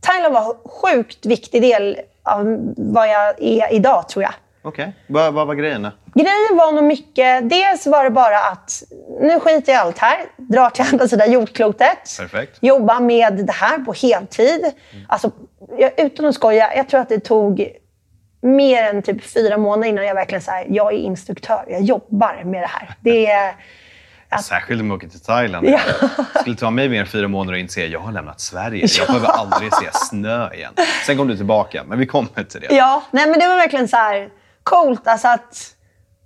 Thailand 0.00 0.34
var 0.34 0.40
en 0.40 0.70
sjukt 0.70 1.26
viktig 1.26 1.62
del 1.62 1.98
av 2.22 2.74
vad 2.76 3.08
jag 3.08 3.42
är 3.42 3.72
idag, 3.72 4.08
tror 4.08 4.22
jag. 4.22 4.32
Okej, 4.62 4.92
vad, 5.06 5.34
vad 5.34 5.46
var 5.46 5.54
grejerna? 5.54 5.92
Grejen 6.14 6.56
var 6.56 6.72
nog 6.72 6.84
mycket, 6.84 7.50
dels 7.50 7.86
var 7.86 8.04
det 8.04 8.10
bara 8.10 8.38
att 8.38 8.82
nu 9.20 9.40
skiter 9.40 9.72
jag 9.72 9.78
i 9.78 9.86
allt 9.86 9.98
här, 9.98 10.18
drar 10.36 10.70
till 10.70 10.84
andra 10.92 11.08
sidan 11.08 11.32
jordklotet. 11.32 12.16
Perfekt. 12.18 12.58
Jobbar 12.60 13.00
med 13.00 13.46
det 13.46 13.52
här 13.52 13.78
på 13.78 13.92
heltid. 13.92 14.72
Alltså, 15.08 15.30
jag, 15.78 16.00
utan 16.00 16.26
att 16.26 16.34
skoja, 16.34 16.76
jag 16.76 16.88
tror 16.88 17.00
att 17.00 17.08
det 17.08 17.20
tog 17.20 17.68
mer 18.40 18.82
än 18.82 19.02
typ 19.02 19.24
fyra 19.24 19.58
månader 19.58 19.88
innan 19.88 20.06
jag 20.06 20.14
verkligen 20.14 20.42
sa 20.42 20.52
jag 20.68 20.92
är 20.92 20.98
instruktör, 20.98 21.64
jag 21.68 21.82
jobbar 21.82 22.42
med 22.44 22.62
det 22.62 22.66
här. 22.66 22.94
Det 23.00 23.26
är, 23.26 23.54
Särskilt 24.42 24.80
om 24.80 24.86
jag 24.86 24.96
åker 24.96 25.08
till 25.08 25.20
Thailand. 25.20 25.66
Ja. 25.68 25.80
Det 26.34 26.40
skulle 26.40 26.56
ta 26.56 26.70
mig 26.70 26.88
mer 26.88 27.00
än 27.00 27.06
fyra 27.06 27.28
månader 27.28 27.58
att 27.58 27.62
inse 27.62 27.84
att 27.84 27.90
jag 27.90 28.00
har 28.00 28.12
lämnat 28.12 28.40
Sverige. 28.40 28.86
Jag 28.98 29.06
behöver 29.06 29.28
aldrig 29.28 29.74
se 29.74 29.86
snö 29.92 30.52
igen. 30.52 30.72
Sen 31.06 31.16
kom 31.16 31.28
du 31.28 31.36
tillbaka, 31.36 31.84
men 31.86 31.98
vi 31.98 32.06
kommer 32.06 32.44
till 32.44 32.60
det. 32.60 32.74
Ja, 32.74 33.02
nej 33.10 33.30
men 33.30 33.38
det 33.38 33.48
var 33.48 33.56
verkligen 33.56 33.88
så 33.88 33.96
här 33.96 34.28
coolt. 34.62 35.08
Alltså 35.08 35.28
att, 35.28 35.74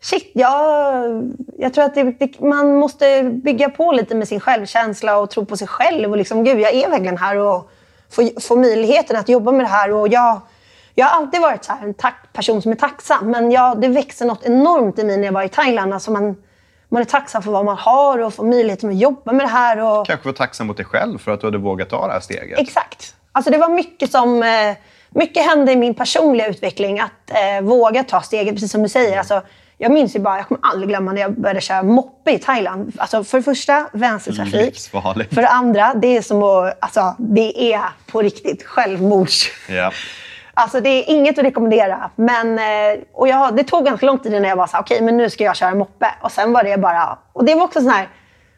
shit, 0.00 0.30
jag, 0.34 1.32
jag 1.58 1.74
tror 1.74 1.84
att 1.84 1.94
det, 1.94 2.02
det, 2.02 2.40
man 2.40 2.74
måste 2.74 3.22
bygga 3.22 3.70
på 3.70 3.92
lite 3.92 4.14
med 4.14 4.28
sin 4.28 4.40
självkänsla 4.40 5.18
och 5.18 5.30
tro 5.30 5.44
på 5.44 5.56
sig 5.56 5.68
själv. 5.68 6.10
Och 6.10 6.16
liksom, 6.16 6.44
gud, 6.44 6.60
jag 6.60 6.74
är 6.74 6.90
verkligen 6.90 7.18
här 7.18 7.36
och 7.36 7.70
får, 8.10 8.40
får 8.40 8.56
möjligheten 8.56 9.16
att 9.16 9.28
jobba 9.28 9.52
med 9.52 9.64
det 9.64 9.70
här. 9.70 9.92
Och 9.92 10.08
jag, 10.08 10.40
jag 10.94 11.06
har 11.06 11.16
alltid 11.16 11.40
varit 11.40 11.64
så 11.64 11.72
en 11.82 11.94
person 12.32 12.62
som 12.62 12.72
är 12.72 12.76
tacksam. 12.76 13.30
Men 13.30 13.50
jag, 13.50 13.80
det 13.80 13.88
växte 13.88 14.24
något 14.24 14.44
enormt 14.44 14.98
i 14.98 15.04
mig 15.04 15.16
när 15.16 15.24
jag 15.24 15.32
var 15.32 15.42
i 15.42 15.48
Thailand. 15.48 15.94
Alltså 15.94 16.10
man, 16.10 16.36
man 16.88 17.02
är 17.02 17.06
tacksam 17.06 17.42
för 17.42 17.50
vad 17.50 17.64
man 17.64 17.76
har 17.76 18.18
och 18.18 18.34
får 18.34 18.44
möjligheten 18.44 18.90
att 18.90 18.98
jobba 18.98 19.32
med 19.32 19.46
det 19.46 19.50
här. 19.50 19.78
Och, 19.78 20.06
Kanske 20.06 20.28
var 20.28 20.32
tacksam 20.32 20.66
mot 20.66 20.76
dig 20.76 20.86
själv 20.86 21.18
för 21.18 21.32
att 21.32 21.40
du 21.40 21.46
hade 21.46 21.58
vågat 21.58 21.90
ta 21.90 22.06
det 22.06 22.12
här 22.12 22.20
steget. 22.20 22.58
Exakt. 22.58 23.14
Alltså 23.32 23.50
det 23.50 23.58
var 23.58 23.68
mycket 23.68 24.10
som... 24.10 24.42
Eh, 24.42 24.76
mycket 25.14 25.46
hände 25.46 25.72
i 25.72 25.76
min 25.76 25.94
personliga 25.94 26.46
utveckling. 26.46 27.00
Att 27.00 27.10
eh, 27.30 27.64
våga 27.64 28.04
ta 28.04 28.22
steget, 28.22 28.54
precis 28.54 28.72
som 28.72 28.82
du 28.82 28.88
säger. 28.88 29.18
Alltså, 29.18 29.42
jag 29.78 29.92
minns 29.92 30.16
ju 30.16 30.20
bara, 30.20 30.36
jag 30.36 30.48
kommer 30.48 30.60
aldrig 30.62 30.88
glömma 30.88 31.12
när 31.12 31.22
jag 31.22 31.40
började 31.40 31.60
köra 31.60 31.82
moppe 31.82 32.30
i 32.30 32.38
Thailand. 32.38 32.92
Alltså 32.98 33.24
för 33.24 33.38
det 33.38 33.44
första, 33.44 33.86
vänstertrafik. 33.92 34.54
Livsfarligt. 34.54 35.34
För 35.34 35.42
det 35.42 35.48
andra, 35.48 35.94
det 35.94 36.16
är 36.16 36.22
som 36.22 36.42
att... 36.42 36.78
Alltså, 36.80 37.14
det 37.18 37.74
är 37.74 37.82
på 38.06 38.22
riktigt 38.22 38.62
självmords... 38.62 39.50
Ja. 39.68 39.92
Alltså 40.54 40.80
det 40.80 40.88
är 40.88 41.10
inget 41.10 41.38
att 41.38 41.44
rekommendera. 41.44 42.10
Men, 42.16 42.58
eh, 42.58 43.00
och 43.12 43.28
jag, 43.28 43.56
det 43.56 43.64
tog 43.64 43.84
ganska 43.84 44.06
lång 44.06 44.18
tid 44.18 44.32
innan 44.34 44.48
jag 44.48 44.56
var 44.56 44.66
så 44.66 44.78
okej 44.78 44.94
okay, 44.94 45.04
men 45.04 45.16
nu 45.16 45.30
ska 45.30 45.44
jag 45.44 45.56
köra 45.56 45.74
moppe. 45.74 46.06
Och 46.20 46.32
sen 46.32 46.52
var 46.52 46.62
det 46.62 46.76
bara, 46.76 47.18
och 47.32 47.44
det 47.44 47.54
var 47.54 47.64
också 47.64 47.80
sån 47.80 47.90
här, 47.90 48.08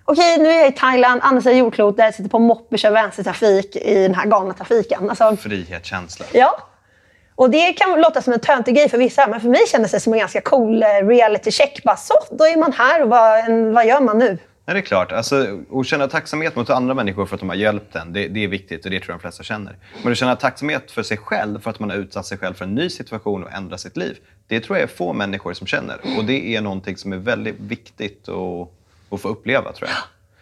okej 0.05 0.35
okay, 0.35 0.45
nu 0.45 0.51
är 0.51 0.59
jag 0.59 0.69
i 0.69 0.73
Thailand, 0.73 1.21
andra 1.25 1.43
sidan 1.43 1.59
jordklotet, 1.59 2.15
sitter 2.15 2.31
på 2.31 2.39
moppe, 2.39 2.79
kör 2.79 2.91
vänstertrafik 2.91 3.77
i 3.77 4.03
den 4.03 4.15
här 4.15 4.27
galna 4.27 4.55
trafiken. 4.55 5.11
Alltså, 5.11 5.37
Frihetskänsla. 5.37 6.27
Ja. 6.33 6.59
Och 7.37 7.51
det 7.51 7.73
kan 7.73 8.01
låta 8.01 8.23
som 8.23 8.33
en 8.33 8.41
töntig 8.41 8.77
grej 8.77 8.89
för 8.89 8.99
vissa, 8.99 9.27
men 9.27 9.41
för 9.41 9.49
mig 9.49 9.67
kändes 9.67 9.91
det 9.91 10.01
som 10.01 10.13
en 10.13 10.19
ganska 10.19 10.41
cool 10.41 10.83
eh, 10.83 10.87
reality 10.87 11.51
check. 11.51 11.83
Bara 11.85 11.97
så, 11.97 12.15
då 12.31 12.45
är 12.47 12.57
man 12.57 12.73
här 12.73 13.03
och 13.03 13.09
vad, 13.09 13.51
vad 13.75 13.87
gör 13.87 14.01
man 14.01 14.19
nu? 14.19 14.39
Ja, 14.67 14.73
det 14.73 14.79
är 14.79 14.83
klart. 14.83 15.13
Alltså, 15.13 15.47
att 15.73 15.87
känna 15.87 16.09
tacksamhet 16.09 16.57
mot 16.57 16.71
andra 16.71 16.95
människor 16.95 17.27
för 17.27 17.35
att 17.35 17.41
de 17.41 17.49
har 17.49 17.57
hjälpt 17.57 17.97
en, 17.97 18.13
det, 18.13 18.29
det, 18.29 18.45
är 18.45 18.49
viktigt 18.49 18.85
och 18.85 18.91
det 18.91 19.01
tror 19.01 19.13
jag 19.13 19.19
de 19.19 19.23
flesta 19.23 19.43
känner. 19.43 19.77
Men 20.03 20.13
att 20.13 20.19
känna 20.19 20.37
tacksamhet 20.37 20.91
för 20.91 21.03
sig 21.03 21.17
själv 21.17 21.61
för 21.61 21.71
att 21.71 21.79
man 21.79 21.91
har 21.91 21.97
utsatt 21.97 22.27
sig 22.27 22.39
själv 22.39 22.55
för 22.55 22.65
en 22.65 22.75
ny 22.75 22.91
situation 22.91 23.45
och 23.45 23.53
ändrat 23.53 23.81
sitt 23.81 23.97
liv, 23.97 24.17
det 24.49 24.61
tror 24.61 24.79
jag 24.79 24.83
är 24.83 24.95
få 24.97 25.13
människor 25.13 25.53
som 25.53 25.67
känner. 25.67 26.01
Och 26.19 26.25
det 26.25 26.57
är 26.57 26.61
någonting 26.61 26.97
som 26.97 27.13
är 27.13 27.17
väldigt 27.17 27.61
viktigt 27.61 28.29
att, 28.29 28.69
att 29.11 29.21
få 29.21 29.29
uppleva, 29.29 29.73
tror 29.73 29.89
jag. 29.89 29.99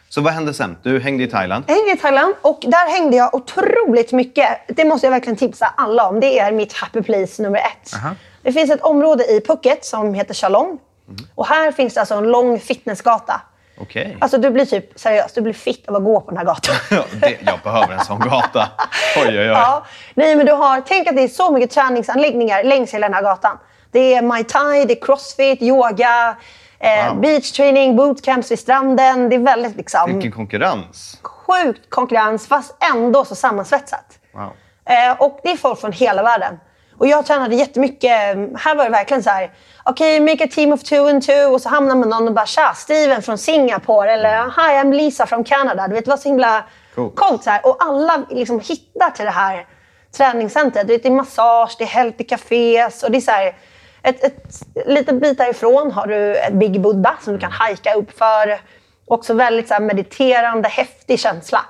Så 0.08 0.20
vad 0.20 0.32
hände 0.32 0.54
sen? 0.54 0.76
Du 0.82 1.00
hängde 1.00 1.24
i 1.24 1.26
Thailand? 1.26 1.64
Jag 1.68 1.74
hängde 1.74 1.92
i 1.92 1.96
Thailand 1.96 2.34
och 2.42 2.58
där 2.62 2.98
hängde 2.98 3.16
jag 3.16 3.34
otroligt 3.34 4.12
mycket. 4.12 4.48
Det 4.68 4.84
måste 4.84 5.06
jag 5.06 5.10
verkligen 5.10 5.36
tipsa 5.36 5.74
alla 5.76 6.08
om. 6.08 6.20
Det 6.20 6.38
är 6.38 6.52
mitt 6.52 6.72
happy 6.72 7.02
place 7.02 7.42
nummer 7.42 7.58
ett. 7.58 7.94
Aha. 7.94 8.14
Det 8.42 8.52
finns 8.52 8.70
ett 8.70 8.82
område 8.82 9.24
i 9.24 9.40
Phuket 9.40 9.84
som 9.84 10.14
heter 10.14 10.34
Chalong. 10.34 10.78
Mm. 11.08 11.20
Och 11.34 11.46
här 11.46 11.72
finns 11.72 11.94
det 11.94 12.00
alltså 12.00 12.14
en 12.14 12.24
lång 12.24 12.60
fitnessgata. 12.60 13.40
Okay. 13.82 14.14
Alltså 14.20 14.38
du 14.38 14.50
blir 14.50 14.64
typ, 14.64 14.98
seriöst, 14.98 15.34
du 15.34 15.40
blir 15.40 15.52
fitt 15.52 15.88
av 15.88 15.96
att 15.96 16.04
gå 16.04 16.20
på 16.20 16.30
den 16.30 16.38
här 16.38 16.44
gatan. 16.44 16.74
jag 17.46 17.60
behöver 17.64 17.94
en 17.94 18.04
sån 18.04 18.20
gata. 18.20 18.68
Oj, 19.16 19.28
oj, 19.28 19.38
oj. 19.38 19.44
Ja. 19.46 19.84
Nej, 20.14 20.36
men 20.36 20.46
du 20.46 20.52
har, 20.52 20.80
tänk 20.80 21.08
att 21.08 21.16
det 21.16 21.22
är 21.22 21.28
så 21.28 21.52
mycket 21.52 21.70
träningsanläggningar 21.70 22.64
längs 22.64 22.94
hela 22.94 23.06
den 23.08 23.14
här 23.14 23.22
gatan. 23.22 23.58
Det 23.90 24.14
är 24.14 24.22
Muay 24.22 24.44
Thai, 24.44 24.84
det 24.84 25.00
är 25.00 25.06
Crossfit, 25.06 25.62
yoga, 25.62 26.36
eh, 26.78 27.08
wow. 27.08 27.20
beachtraining, 27.20 27.96
bootcamps 27.96 28.50
vid 28.50 28.58
stranden. 28.58 29.28
Det 29.28 29.36
är 29.36 29.40
väldigt 29.40 29.76
liksom... 29.76 30.12
Vilken 30.12 30.32
konkurrens! 30.32 31.18
Sjukt 31.22 31.90
konkurrens, 31.90 32.48
fast 32.48 32.76
ändå 32.94 33.24
så 33.24 33.34
sammansvetsat. 33.34 34.18
Wow. 34.32 34.52
Eh, 34.84 35.22
och 35.22 35.40
det 35.42 35.50
är 35.50 35.56
folk 35.56 35.80
från 35.80 35.92
hela 35.92 36.22
världen. 36.22 36.58
Och 37.02 37.08
jag 37.08 37.26
tränade 37.26 37.54
jättemycket. 37.54 38.10
Här 38.56 38.74
var 38.74 38.84
det 38.84 38.90
verkligen 38.90 39.22
så 39.22 39.30
här. 39.30 39.50
Okej, 39.84 40.22
okay, 40.22 40.34
make 40.34 40.44
a 40.44 40.48
team 40.54 40.72
of 40.72 40.82
two 40.82 41.08
and 41.08 41.22
two. 41.26 41.44
Och 41.52 41.60
så 41.60 41.68
hamnar 41.68 41.94
man 41.94 42.08
någon 42.08 42.28
och 42.28 42.34
bara 42.34 42.46
tja, 42.46 42.72
Steven 42.76 43.22
från 43.22 43.38
Singapore. 43.38 44.12
Eller 44.12 44.34
mm. 44.34 44.50
hi, 44.50 44.62
I'm 44.62 44.92
Lisa 44.94 45.26
från 45.26 45.44
Canada. 45.44 45.88
Du 45.88 45.94
vet, 45.94 46.04
det 46.04 46.10
var 46.10 46.16
så 46.16 46.28
himla 46.28 46.64
cool. 46.94 47.10
coolt. 47.14 47.44
Så 47.44 47.50
här. 47.50 47.66
Och 47.66 47.76
alla 47.80 48.22
liksom 48.30 48.60
hittar 48.60 49.10
till 49.10 49.24
det 49.24 49.30
här 49.30 49.66
träningscentret. 50.16 50.86
Du 50.86 50.92
vet, 50.92 51.02
det 51.02 51.08
är 51.08 51.12
massage, 51.12 51.76
det 51.78 51.84
är 51.84 51.88
healthy 51.88 52.24
cafés. 52.24 53.02
Och 53.02 53.10
det 53.10 53.18
är 53.18 53.20
så 53.20 53.30
här, 53.30 53.56
ett, 54.02 54.24
ett, 54.24 54.62
liten 54.86 55.18
bit 55.18 55.38
därifrån 55.38 55.92
har 55.92 56.06
du 56.06 56.36
ett 56.36 56.52
Big 56.52 56.80
Buddha 56.80 57.14
som 57.20 57.32
du 57.32 57.38
kan 57.38 57.52
hajka 57.52 57.94
upp 57.94 58.18
för. 58.18 58.60
Också 59.06 59.34
väldigt 59.34 59.68
så 59.68 59.82
mediterande, 59.82 60.68
häftig 60.68 61.20
känsla. 61.20 61.64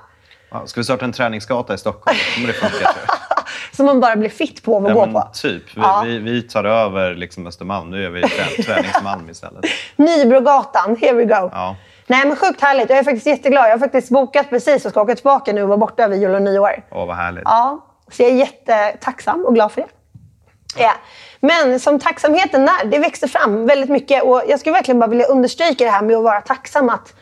Ska 0.65 0.79
vi 0.79 0.83
starta 0.83 1.05
en 1.05 1.11
träningsgata 1.11 1.73
i 1.73 1.77
Stockholm? 1.77 2.17
kommer 2.35 2.47
det 2.47 2.53
funka, 2.53 2.89
Som 3.71 3.85
man 3.85 3.99
bara 3.99 4.15
blir 4.15 4.29
fit 4.29 4.63
på 4.63 4.77
att 4.77 4.89
ja, 4.89 4.93
gå 4.93 5.07
på. 5.07 5.29
Typ. 5.33 5.63
Vi, 5.75 5.81
ja. 5.81 6.03
vi, 6.05 6.17
vi, 6.17 6.41
tar 6.41 6.63
över 6.63 7.15
liksom 7.15 7.47
Östermalm. 7.47 7.89
Nu 7.89 8.05
är 8.05 8.09
vi 8.09 8.21
träningsmalm 8.63 9.29
istället. 9.29 9.65
Nybrogatan, 9.95 10.97
here 11.01 11.13
we 11.13 11.25
go. 11.25 11.49
Ja. 11.53 11.75
Nej, 12.07 12.27
men 12.27 12.35
sjukt 12.35 12.61
härligt. 12.61 12.89
Jag 12.89 12.99
är 12.99 13.03
faktiskt 13.03 13.27
jätteglad. 13.27 13.65
Jag 13.65 13.71
har 13.71 13.79
faktiskt 13.79 14.09
bokat 14.09 14.49
precis 14.49 14.85
och 14.85 14.91
ska 14.91 15.01
åka 15.01 15.15
tillbaka 15.15 15.53
nu 15.53 15.61
och 15.63 15.67
vara 15.67 15.77
borta 15.77 16.03
över 16.03 16.15
jul 16.15 16.35
och 16.35 16.41
nyår. 16.41 16.83
Åh, 16.91 17.07
vad 17.07 17.15
härligt. 17.15 17.43
Ja, 17.45 17.85
så 18.11 18.23
jag 18.23 18.31
är 18.31 18.35
jättetacksam 18.35 19.45
och 19.45 19.55
glad 19.55 19.71
för 19.71 19.81
det. 19.81 19.87
Ja. 20.77 20.93
Men 21.39 21.79
som 21.79 21.99
tacksamheten 21.99 22.65
där, 22.65 22.85
det 22.85 22.99
växte 22.99 23.27
fram 23.27 23.65
väldigt 23.65 23.89
mycket. 23.89 24.23
Och 24.23 24.43
jag 24.47 24.59
skulle 24.59 24.73
verkligen 24.73 24.99
bara 24.99 25.09
vilja 25.09 25.25
understryka 25.25 25.83
det 25.83 25.89
här 25.89 26.01
med 26.01 26.15
att 26.15 26.23
vara 26.23 26.41
tacksam. 26.41 26.89
Att 26.89 27.13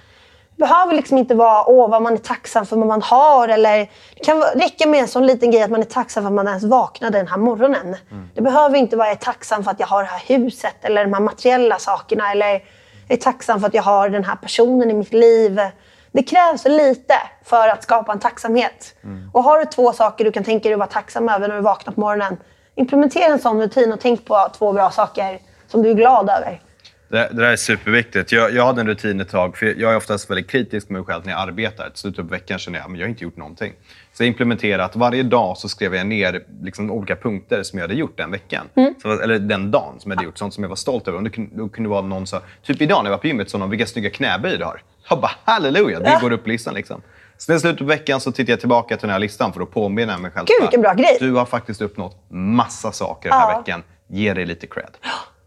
behöver 0.61 0.95
liksom 0.95 1.17
inte 1.17 1.35
vara 1.35 1.69
åh, 1.69 1.89
vad 1.89 2.01
man 2.01 2.13
är 2.13 2.17
tacksam 2.17 2.65
för 2.65 2.75
vad 2.75 2.87
man 2.87 3.01
har. 3.01 3.47
Eller, 3.47 3.77
det 4.15 4.23
kan 4.23 4.41
räcka 4.41 4.87
med 4.87 4.99
en 4.99 5.07
sån 5.07 5.25
liten 5.25 5.51
grej 5.51 5.63
att 5.63 5.71
man 5.71 5.81
är 5.81 5.85
tacksam 5.85 6.23
för 6.23 6.27
att 6.27 6.33
man 6.33 6.47
ens 6.47 6.63
vaknade 6.63 7.17
den 7.17 7.27
här 7.27 7.37
morgonen. 7.37 7.95
Mm. 8.11 8.29
Det 8.35 8.41
behöver 8.41 8.77
inte 8.77 8.95
vara 8.95 9.07
jag 9.07 9.15
är 9.15 9.19
tacksam 9.19 9.63
för 9.63 9.71
att 9.71 9.79
jag 9.79 9.87
har 9.87 10.03
det 10.03 10.09
här 10.09 10.23
huset 10.27 10.75
eller 10.81 11.03
de 11.05 11.13
här 11.13 11.21
materiella 11.21 11.77
sakerna. 11.79 12.31
Eller 12.31 12.47
jag 12.47 12.61
är 13.07 13.17
tacksam 13.17 13.59
för 13.59 13.67
att 13.67 13.73
jag 13.73 13.83
har 13.83 14.09
den 14.09 14.23
här 14.23 14.35
personen 14.35 14.91
i 14.91 14.93
mitt 14.93 15.13
liv. 15.13 15.61
Det 16.11 16.23
krävs 16.23 16.65
lite 16.65 17.15
för 17.43 17.67
att 17.67 17.83
skapa 17.83 18.11
en 18.11 18.19
tacksamhet. 18.19 18.95
Mm. 19.03 19.29
Och 19.33 19.43
har 19.43 19.59
du 19.59 19.65
två 19.65 19.93
saker 19.93 20.25
du 20.25 20.31
kan 20.31 20.43
tänka 20.43 20.69
dig 20.69 20.73
att 20.73 20.79
vara 20.79 20.89
tacksam 20.89 21.29
över 21.29 21.47
när 21.47 21.55
du 21.55 21.61
vaknar 21.61 21.93
på 21.93 21.99
morgonen. 21.99 22.37
Implementera 22.75 23.33
en 23.33 23.39
sån 23.39 23.61
rutin 23.61 23.93
och 23.93 23.99
tänk 23.99 24.25
på 24.25 24.47
två 24.57 24.73
bra 24.73 24.91
saker 24.91 25.39
som 25.67 25.81
du 25.81 25.89
är 25.89 25.93
glad 25.93 26.29
över. 26.29 26.61
Det, 27.11 27.29
det 27.31 27.41
där 27.41 27.51
är 27.51 27.55
superviktigt. 27.55 28.31
Jag, 28.31 28.53
jag 28.53 28.65
hade 28.65 28.81
en 28.81 28.87
rutin 28.87 29.21
ett 29.21 29.29
tag, 29.29 29.57
för 29.57 29.65
jag 29.65 29.91
är 29.91 29.97
oftast 29.97 30.29
väldigt 30.29 30.49
kritisk 30.49 30.89
med 30.89 30.99
mig 31.01 31.05
själv 31.05 31.25
när 31.25 31.31
jag 31.31 31.41
arbetar. 31.41 31.89
Till 31.89 31.99
slutet 31.99 32.27
på 32.27 32.31
veckan 32.31 32.59
känner 32.59 32.79
jag 32.79 32.91
att 32.91 32.97
jag 32.97 33.05
har 33.05 33.09
inte 33.09 33.23
gjort 33.23 33.37
någonting. 33.37 33.73
Så 34.13 34.23
jag 34.23 34.27
implementerade 34.27 34.83
att 34.83 34.95
varje 34.95 35.23
dag 35.23 35.57
så 35.57 35.69
skrev 35.69 35.95
jag 35.95 36.07
ner 36.07 36.43
liksom 36.61 36.91
olika 36.91 37.15
punkter 37.15 37.63
som 37.63 37.79
jag 37.79 37.83
hade 37.83 37.99
gjort 37.99 38.17
den 38.17 38.31
veckan. 38.31 38.69
Mm. 38.75 38.93
Så, 39.01 39.19
eller 39.19 39.39
den 39.39 39.71
dagen 39.71 39.99
som 39.99 40.11
jag 40.11 40.17
hade 40.17 40.25
gjort. 40.25 40.37
Sånt 40.37 40.53
som 40.53 40.63
jag 40.63 40.69
var 40.69 40.75
stolt 40.75 41.07
över. 41.07 41.17
Och 41.17 41.23
det 41.23 41.29
kunde, 41.29 41.63
det 41.63 41.69
kunde 41.69 41.89
vara 41.89 42.01
någon 42.01 42.27
så, 42.27 42.39
typ 42.63 42.81
idag 42.81 43.03
när 43.03 43.09
jag 43.09 43.17
var 43.17 43.21
på 43.21 43.27
gymmet, 43.27 43.49
sa 43.49 43.57
någon 43.57 43.69
vilka 43.69 43.85
snygga 43.85 44.09
knäböj 44.09 44.57
du 44.57 44.63
har. 44.63 44.81
Jag 45.09 45.21
bara 45.21 45.31
halleluja, 45.43 45.99
det 45.99 46.17
går 46.21 46.31
upp 46.31 46.47
listan 46.47 46.73
liksom. 46.73 47.01
Sen 47.37 47.55
i 47.55 47.59
slutet 47.59 47.79
på 47.79 47.85
veckan 47.85 48.21
så 48.21 48.31
tittar 48.31 48.53
jag 48.53 48.59
tillbaka 48.59 48.97
till 48.97 49.07
den 49.07 49.13
här 49.13 49.19
listan 49.19 49.53
för 49.53 49.61
att 49.61 49.71
påminna 49.71 50.17
mig 50.17 50.31
själv. 50.31 50.45
Gud, 50.47 50.61
vilken 50.61 50.81
bra 50.81 50.93
grej! 50.93 51.17
Du 51.19 51.31
har 51.31 51.45
faktiskt 51.45 51.81
uppnått 51.81 52.23
massa 52.29 52.91
saker 52.91 53.29
den 53.29 53.39
här 53.39 53.51
ja. 53.51 53.57
veckan. 53.57 53.83
Ge 54.07 54.33
dig 54.33 54.45
lite 54.45 54.67
cred. 54.67 54.97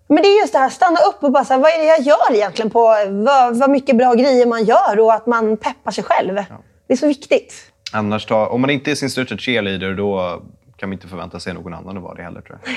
Men 0.06 0.22
det 0.22 0.28
är 0.28 0.40
just 0.40 0.52
det 0.52 0.58
här, 0.58 0.68
stanna 0.68 1.00
upp 1.00 1.24
och 1.24 1.32
bara 1.32 1.44
så 1.44 1.52
här, 1.52 1.60
vad 1.60 1.70
är 1.70 1.78
det 1.78 1.84
jag 1.84 2.00
gör 2.00 2.34
egentligen? 2.34 2.70
på 2.70 2.96
vad, 3.08 3.56
vad 3.56 3.70
mycket 3.70 3.96
bra 3.96 4.14
grejer 4.14 4.46
man 4.46 4.64
gör 4.64 5.00
och 5.00 5.14
att 5.14 5.26
man 5.26 5.56
peppar 5.56 5.90
sig 5.90 6.04
själv. 6.04 6.36
Ja. 6.36 6.44
Det 6.86 6.92
är 6.92 6.96
så 6.96 7.06
viktigt. 7.06 7.54
Annars, 7.92 8.26
ta, 8.26 8.46
om 8.46 8.60
man 8.60 8.70
inte 8.70 8.90
är 8.90 8.94
sin 8.94 9.10
största 9.10 9.36
cheerleader, 9.36 9.94
då 9.94 10.42
kan 10.76 10.88
man 10.88 10.92
inte 10.92 11.08
förvänta 11.08 11.40
sig 11.40 11.54
någon 11.54 11.74
annan 11.74 11.96
att 11.96 12.02
vara 12.02 12.14
det 12.14 12.22
heller. 12.22 12.40
Tror 12.40 12.58
jag. 12.62 12.74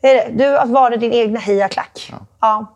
Det 0.00 0.08
är 0.20 0.30
det. 0.30 0.44
Du, 0.44 0.58
att 0.58 0.68
vara 0.68 0.96
din 0.96 1.12
egna 1.12 1.40
hejaklack. 1.40 2.08
Ja. 2.12 2.26
ja. 2.40 2.74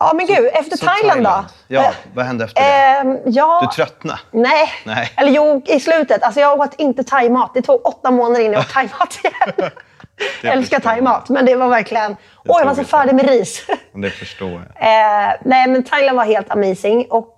Ja, 0.00 0.12
men 0.14 0.26
gud. 0.26 0.50
Efter 0.52 0.76
Thailand, 0.76 1.24
Thailand, 1.24 1.46
då? 1.68 1.74
Ja, 1.74 1.92
vad 2.14 2.24
hände 2.24 2.44
efter 2.44 2.62
det? 2.62 3.10
Eh, 3.10 3.20
ja, 3.26 3.60
du 3.60 3.76
tröttnade? 3.76 4.20
Nej. 4.30 4.68
nej. 4.84 5.12
Eller 5.16 5.30
jo, 5.30 5.62
i 5.66 5.80
slutet. 5.80 6.22
Alltså, 6.22 6.40
jag 6.40 6.60
åt 6.60 6.74
inte 6.74 7.04
thaimat. 7.04 7.50
Det 7.54 7.62
tog 7.62 7.86
åtta 7.86 8.10
månader 8.10 8.40
innan 8.40 8.52
jag 8.52 8.60
åt 8.60 8.68
thaimat 8.68 9.18
igen. 9.24 9.70
jag 10.42 10.52
älskar 10.52 10.80
thaimat, 10.80 11.28
men 11.28 11.46
det 11.46 11.56
var 11.56 11.68
verkligen... 11.68 12.16
Åh, 12.46 12.58
jag 12.58 12.66
var 12.66 12.74
så 12.74 12.84
färdig 12.84 13.14
med 13.14 13.28
ris. 13.28 13.66
det 13.92 14.10
förstår 14.10 14.50
jag. 14.50 14.60
Eh, 14.60 15.34
nej, 15.44 15.68
men 15.68 15.84
Thailand 15.84 16.16
var 16.16 16.24
helt 16.24 16.50
amazing. 16.50 17.06
Och 17.10 17.36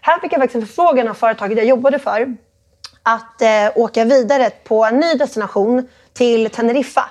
här 0.00 0.20
fick 0.20 0.32
jag 0.32 0.40
faktiskt 0.40 0.54
en 0.62 0.66
förfrågan 0.66 1.08
av 1.08 1.14
företaget 1.14 1.58
jag 1.58 1.66
jobbade 1.66 1.98
för 1.98 2.36
att 3.02 3.42
eh, 3.42 3.48
åka 3.74 4.04
vidare 4.04 4.50
på 4.50 4.84
en 4.84 5.00
ny 5.00 5.14
destination 5.14 5.88
till 6.12 6.50
Teneriffa. 6.50 7.04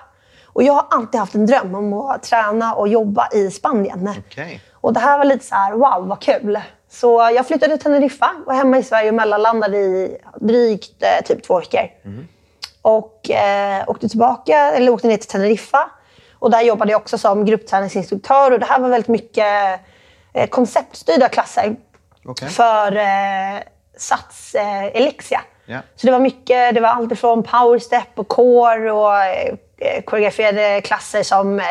Och 0.46 0.64
jag 0.64 0.74
har 0.74 0.86
alltid 0.90 1.20
haft 1.20 1.36
en 1.36 1.46
dröm 1.46 1.76
om 1.76 1.94
att 1.94 2.24
träna 2.24 2.74
och 2.74 2.88
jobba 2.88 3.30
i 3.34 3.52
Spanien. 3.52 4.10
Okay. 4.30 4.60
Och 4.74 4.94
det 4.94 5.00
här 5.00 5.18
var 5.18 5.26
lite 5.26 5.46
så 5.46 5.56
här, 5.56 5.72
wow 5.72 6.08
vad 6.08 6.22
kul. 6.22 6.60
Så 6.90 7.32
jag 7.36 7.48
flyttade 7.48 7.78
till 7.78 7.84
Teneriffa, 7.84 8.32
var 8.46 8.54
hemma 8.54 8.78
i 8.78 8.84
Sverige 8.84 9.10
och 9.10 9.16
mellanlandade 9.16 9.78
i 9.78 10.18
drygt 10.42 11.04
eh, 11.04 11.26
typ 11.26 11.44
två 11.44 11.60
veckor. 11.60 11.90
Mm. 12.06 12.28
Och 12.82 13.30
eh, 13.30 13.84
åkte 13.88 14.10
tillbaka, 14.10 14.72
eller 14.72 14.92
åkte 14.92 15.08
ner 15.08 15.18
till 15.18 15.30
Teneriffa. 15.30 15.90
Och 16.40 16.52
där 16.52 16.62
jobbade 16.62 16.92
jag 16.92 17.02
också 17.02 17.18
som 17.18 17.46
gruppträningsinstruktör. 17.46 18.52
Och 18.52 18.60
det 18.60 18.66
här 18.66 18.80
var 18.80 18.90
väldigt 18.90 19.08
mycket 19.08 19.80
eh, 20.34 20.50
konceptstyrda 20.50 21.30
klasser 21.30 21.76
okay. 22.26 22.50
för 22.50 22.96
eh, 22.96 23.62
Sats 23.98 24.56
eh, 24.56 24.86
Elixia. 24.86 25.42
Yeah. 25.68 25.82
Så 25.96 26.08
det 26.08 26.12
var 26.12 26.20
mycket, 26.20 26.76
det 26.76 26.82
var 26.82 26.90
allt 26.90 27.20
från 27.20 27.44
powerstep 27.44 28.08
och 28.16 28.28
core 28.28 28.92
och 28.92 29.16
eh, 29.16 30.02
koreograferade 30.06 30.82
klasser 30.82 31.24
som, 31.24 31.60
eh, 31.60 31.66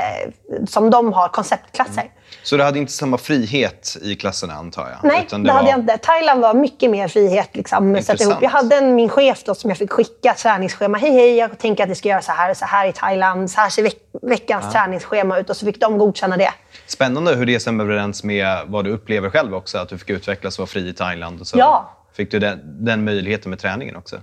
som 0.67 0.91
de 0.91 1.13
har, 1.13 1.29
konceptklasser. 1.29 2.01
Mm. 2.01 2.13
Så 2.43 2.57
du 2.57 2.63
hade 2.63 2.79
inte 2.79 2.93
samma 2.93 3.19
frihet 3.19 3.97
i 4.03 4.17
klasserna 4.17 4.55
antar 4.55 4.89
jag? 4.91 5.11
Nej, 5.11 5.27
det, 5.31 5.39
det 5.39 5.53
hade 5.53 5.65
var... 5.65 5.71
jag 5.71 5.81
inte. 5.81 5.99
Thailand 5.99 6.41
var 6.41 6.55
mycket 6.55 6.91
mer 6.91 7.09
frihet. 7.09 7.49
Liksom, 7.53 7.97
ihop. 7.97 8.37
Jag 8.41 8.51
hade 8.51 8.77
en, 8.77 8.95
min 8.95 9.09
chef 9.09 9.45
då, 9.45 9.55
som 9.55 9.71
jag 9.71 9.79
fick 9.79 9.91
skicka 9.91 10.35
träningsschema. 10.35 10.99
Hej, 10.99 11.13
hej, 11.13 11.37
jag 11.37 11.59
tänker 11.59 11.85
att 11.85 11.91
vi 11.91 11.95
ska 11.95 12.09
göra 12.09 12.23
så 12.23 12.33
här 12.33 12.51
och 12.51 12.57
så 12.57 12.65
här 12.65 12.87
i 12.89 12.93
Thailand. 12.93 13.51
Så 13.51 13.61
här 13.61 13.71
ser 13.71 13.83
veck 13.83 13.97
veckans 14.23 14.65
ja. 14.65 14.73
träningsschema 14.73 15.39
ut. 15.39 15.51
Och 15.51 15.57
så 15.57 15.67
fick 15.67 15.81
de 15.81 15.99
godkänna 15.99 16.37
det. 16.37 16.53
Spännande 16.87 17.35
hur 17.35 17.47
det 17.47 17.61
stämmer 17.61 17.85
överens 17.85 18.25
med 18.25 18.59
vad 18.67 18.85
du 18.85 18.91
upplever 18.91 19.31
själv 19.31 19.55
också. 19.55 19.79
Att 19.79 19.89
du 19.89 19.99
fick 19.99 20.11
utvecklas 20.11 20.59
och 20.59 20.59
vara 20.59 20.67
fri 20.67 20.89
i 20.89 20.93
Thailand. 20.93 21.41
Och 21.41 21.47
så 21.47 21.59
ja. 21.59 21.97
Fick 22.13 22.31
du 22.31 22.39
den, 22.39 22.61
den 22.65 23.05
möjligheten 23.05 23.51
med 23.51 23.59
träningen 23.59 23.97
också? 23.97 24.17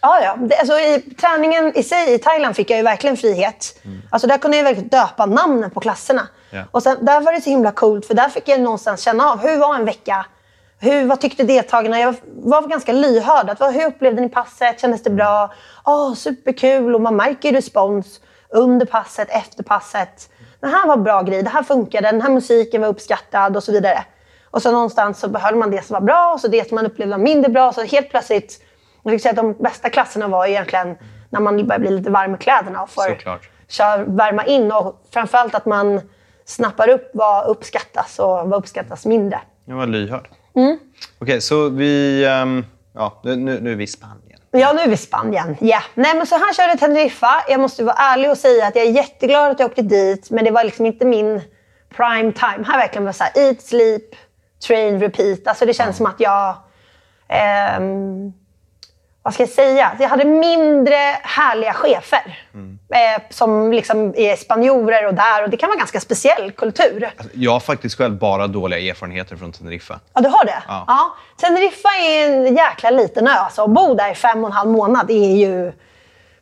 Ja, 0.00 0.20
ja. 0.22 0.36
Det, 0.36 0.56
alltså, 0.56 0.74
i, 0.74 1.00
träningen 1.20 1.72
i 1.78 1.82
sig 1.82 2.14
i 2.14 2.18
Thailand 2.18 2.56
fick 2.56 2.70
jag 2.70 2.76
ju 2.76 2.82
verkligen 2.82 3.16
frihet. 3.16 3.80
Mm. 3.84 4.02
Alltså, 4.10 4.28
där 4.28 4.38
kunde 4.38 4.56
jag 4.56 4.64
verkligen 4.64 4.88
döpa 4.88 5.26
namnen 5.26 5.70
på 5.70 5.80
klasserna. 5.80 6.28
Och 6.70 6.82
sen, 6.82 7.04
där 7.04 7.20
var 7.20 7.32
det 7.32 7.40
så 7.40 7.50
himla 7.50 7.72
coolt, 7.72 8.06
för 8.06 8.14
där 8.14 8.28
fick 8.28 8.48
jag 8.48 8.60
någonstans 8.60 9.00
känna 9.00 9.30
av 9.30 9.38
hur 9.38 9.58
var 9.58 9.74
en 9.74 9.84
vecka? 9.84 10.26
Hur, 10.78 11.06
vad 11.06 11.20
tyckte 11.20 11.42
deltagarna? 11.42 12.00
Jag 12.00 12.14
var, 12.24 12.68
ganska 12.68 12.92
lyhörd. 12.92 13.50
Att, 13.50 13.60
hur 13.74 13.86
upplevde 13.86 14.20
ni 14.20 14.28
passet? 14.28 14.80
Kändes 14.80 15.02
det 15.02 15.10
bra? 15.10 15.54
Oh, 15.84 16.14
superkul! 16.14 16.94
Och 16.94 17.00
man 17.00 17.16
märker 17.16 17.52
respons 17.52 18.20
under 18.48 18.86
passet, 18.86 19.28
efter 19.30 19.62
passet. 19.62 20.30
Det 20.60 20.66
här 20.66 20.86
var 20.86 20.96
bra 20.96 21.22
grej, 21.22 21.42
det 21.42 21.50
här 21.50 21.62
funkade, 21.62 22.10
den 22.10 22.22
här 22.22 22.30
musiken 22.30 22.80
var 22.80 22.88
uppskattad 22.88 23.56
och 23.56 23.62
så 23.62 23.72
vidare. 23.72 24.04
Och 24.50 24.62
så 24.62 24.72
någonstans 24.72 25.20
så 25.20 25.28
behöll 25.28 25.54
man 25.54 25.70
det 25.70 25.84
som 25.84 25.94
var 25.94 26.00
bra 26.00 26.32
och 26.32 26.40
så 26.40 26.48
det 26.48 26.68
som 26.68 26.74
man 26.74 26.86
upplevde 26.86 27.16
var 27.16 27.24
mindre 27.24 27.50
bra. 27.50 27.72
Så 27.72 27.82
helt 27.82 28.10
plötsligt, 28.10 28.62
jag 29.02 29.20
säga 29.20 29.30
att 29.30 29.36
de 29.36 29.52
bästa 29.52 29.90
klasserna 29.90 30.28
var 30.28 30.46
egentligen 30.46 30.96
när 31.30 31.40
man 31.40 31.66
börjar 31.66 31.78
bli 31.78 31.90
lite 31.90 32.10
varm 32.10 32.34
i 32.34 32.38
kläderna 32.38 32.82
och 32.82 32.90
får 32.90 33.02
värma 34.16 34.44
in. 34.44 34.72
Och 34.72 35.00
framförallt 35.10 35.54
att 35.54 35.66
man 35.66 36.00
snappar 36.44 36.88
upp 36.88 37.10
vad 37.14 37.46
uppskattas 37.46 38.18
och 38.18 38.26
vad 38.26 38.54
uppskattas 38.54 39.06
mindre. 39.06 39.40
Jag 39.64 39.76
var 39.76 39.86
lyhörd. 39.86 40.28
Mm. 40.56 40.78
Okej, 41.18 41.40
så 41.40 41.68
vi... 41.68 42.24
ehm, 42.24 42.66
ja, 42.94 43.20
nu, 43.24 43.36
nu 43.36 43.72
är 43.72 43.76
vi 43.76 43.84
i 43.84 43.86
Spanien. 43.86 44.40
Ja, 44.50 44.72
nu 44.72 44.80
är 44.80 44.88
vi 44.88 44.94
i 44.94 44.96
Spanien. 44.96 45.56
Ja. 45.60 45.80
Nej, 45.94 46.16
men 46.16 46.26
så 46.26 46.34
han 46.34 46.54
körde 46.54 46.78
Teneriffa. 46.78 47.44
Jag 47.48 47.60
måste 47.60 47.84
vara 47.84 47.96
ärlig 47.96 48.30
och 48.30 48.38
säga 48.38 48.66
att 48.66 48.76
jag 48.76 48.84
är 48.84 48.90
jätteglad 48.90 49.50
att 49.50 49.60
jag 49.60 49.70
åkte 49.70 49.82
dit, 49.82 50.30
men 50.30 50.44
det 50.44 50.50
var 50.50 50.64
liksom 50.64 50.86
inte 50.86 51.04
min 51.06 51.40
prime 51.96 52.32
time. 52.32 52.64
Här 52.66 52.78
verkligen 52.78 53.04
var 53.04 53.12
så 53.12 53.24
här, 53.24 53.32
eat, 53.36 53.62
sleep, 53.62 54.02
train, 54.66 55.00
repeat. 55.00 55.46
Alltså 55.46 55.66
det 55.66 55.74
känns 55.74 55.96
som 55.96 56.06
att 56.06 56.20
jag... 56.20 56.56
ehm, 57.28 58.32
vad 59.24 59.34
ska 59.34 59.42
jag 59.42 59.50
säga? 59.50 59.92
Jag 60.00 60.08
hade 60.08 60.24
mindre 60.24 60.96
härliga 61.22 61.72
chefer. 61.72 62.38
Eh, 62.94 63.22
som 63.30 63.72
liksom 63.72 64.14
är 64.16 64.36
spanjorer 64.36 65.06
och 65.06 65.14
där. 65.14 65.42
Och 65.44 65.50
det 65.50 65.56
kan 65.56 65.68
vara 65.68 65.78
ganska 65.78 66.00
speciell 66.00 66.52
kultur. 66.52 67.10
Jag 67.32 67.50
har 67.52 67.60
faktiskt 67.60 67.98
själv 67.98 68.18
bara 68.18 68.46
dåliga 68.46 68.90
erfarenheter 68.90 69.36
från 69.36 69.52
Teneriffa. 69.52 70.00
Ja, 70.14 70.20
du 70.20 70.28
har 70.28 70.44
det? 70.44 70.62
Ja. 70.68 71.14
Teneriffa 71.40 71.88
är 71.88 72.28
en 72.32 72.56
jäkla 72.56 72.90
liten 72.90 73.26
ö. 73.28 73.30
Alltså, 73.30 73.62
att 73.64 73.70
bo 73.70 73.94
där 73.94 74.10
i 74.10 74.14
fem 74.14 74.44
och 74.44 74.50
en 74.50 74.52
halv 74.56 74.70
månad 74.70 75.10
är 75.10 75.36
ju... 75.36 75.72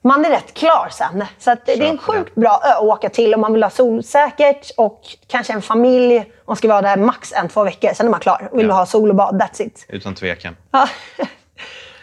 Man 0.04 0.24
är 0.24 0.30
rätt 0.30 0.54
klar 0.54 0.88
sen. 0.90 1.24
Så 1.38 1.50
att 1.50 1.66
det 1.66 1.72
är 1.72 1.82
en 1.90 1.98
sjukt 1.98 2.34
bra 2.34 2.60
ö 2.64 2.68
att 2.72 2.82
åka 2.82 3.08
till 3.08 3.34
om 3.34 3.40
man 3.40 3.52
vill 3.52 3.62
ha 3.62 3.70
solsäkert 3.70 4.70
och 4.76 5.00
kanske 5.26 5.52
en 5.52 5.62
familj. 5.62 6.32
Man 6.46 6.56
ska 6.56 6.68
vara 6.68 6.82
där 6.82 6.96
max 6.96 7.32
en, 7.32 7.48
två 7.48 7.64
veckor. 7.64 7.90
Sen 7.94 8.06
är 8.06 8.10
man 8.10 8.20
klar. 8.20 8.48
Vill 8.52 8.66
du 8.66 8.72
Ja. 8.72 8.76
ha 8.78 8.86
sol 8.86 9.10
och 9.10 9.16
bad, 9.16 9.42
that's 9.42 9.62
it. 9.62 9.86
Utan 9.88 10.14
tvekan. 10.14 10.56
Ja. 10.70 10.88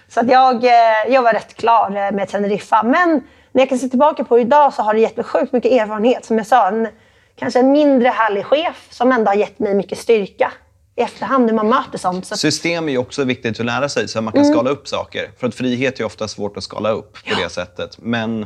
Så 0.09 0.19
att 0.19 0.29
jag, 0.29 0.63
eh, 0.63 1.13
jag 1.13 1.21
var 1.21 1.33
rätt 1.33 1.55
klar 1.55 2.11
med 2.11 2.27
Teneriffa. 2.27 2.83
Men 2.83 3.21
när 3.51 3.61
jag 3.61 3.69
kan 3.69 3.79
se 3.79 3.89
tillbaka 3.89 4.23
på 4.23 4.39
idag 4.39 4.73
så 4.73 4.81
har 4.81 4.93
det 4.93 4.99
gett 4.99 5.17
mig 5.17 5.25
sjukt 5.25 5.53
mycket 5.53 5.71
erfarenhet. 5.71 6.25
Som 6.25 6.37
jag 6.37 6.47
sa, 6.47 6.67
en, 6.67 6.87
kanske 7.35 7.59
en 7.59 7.71
mindre 7.71 8.07
härlig 8.07 8.45
chef 8.45 8.87
som 8.89 9.11
ändå 9.11 9.31
har 9.31 9.35
gett 9.35 9.59
mig 9.59 9.73
mycket 9.73 9.97
styrka 9.97 10.51
i 10.95 11.01
efterhand 11.01 11.45
när 11.45 11.53
man 11.53 11.69
möter 11.69 11.97
sånt. 11.97 12.25
Så 12.25 12.37
System 12.37 12.87
är 12.87 12.91
ju 12.91 12.97
också 12.97 13.23
viktigt 13.23 13.59
att 13.59 13.65
lära 13.65 13.89
sig 13.89 14.07
så 14.07 14.17
att 14.17 14.23
man 14.23 14.33
kan 14.33 14.45
skala 14.45 14.69
upp 14.69 14.87
saker. 14.87 15.31
För 15.37 15.47
att 15.47 15.55
frihet 15.55 15.99
är 15.99 16.03
ofta 16.03 16.27
svårt 16.27 16.57
att 16.57 16.63
skala 16.63 16.89
upp 16.89 17.13
på 17.13 17.41
det 17.41 17.49
sättet. 17.49 17.97
Men 17.99 18.41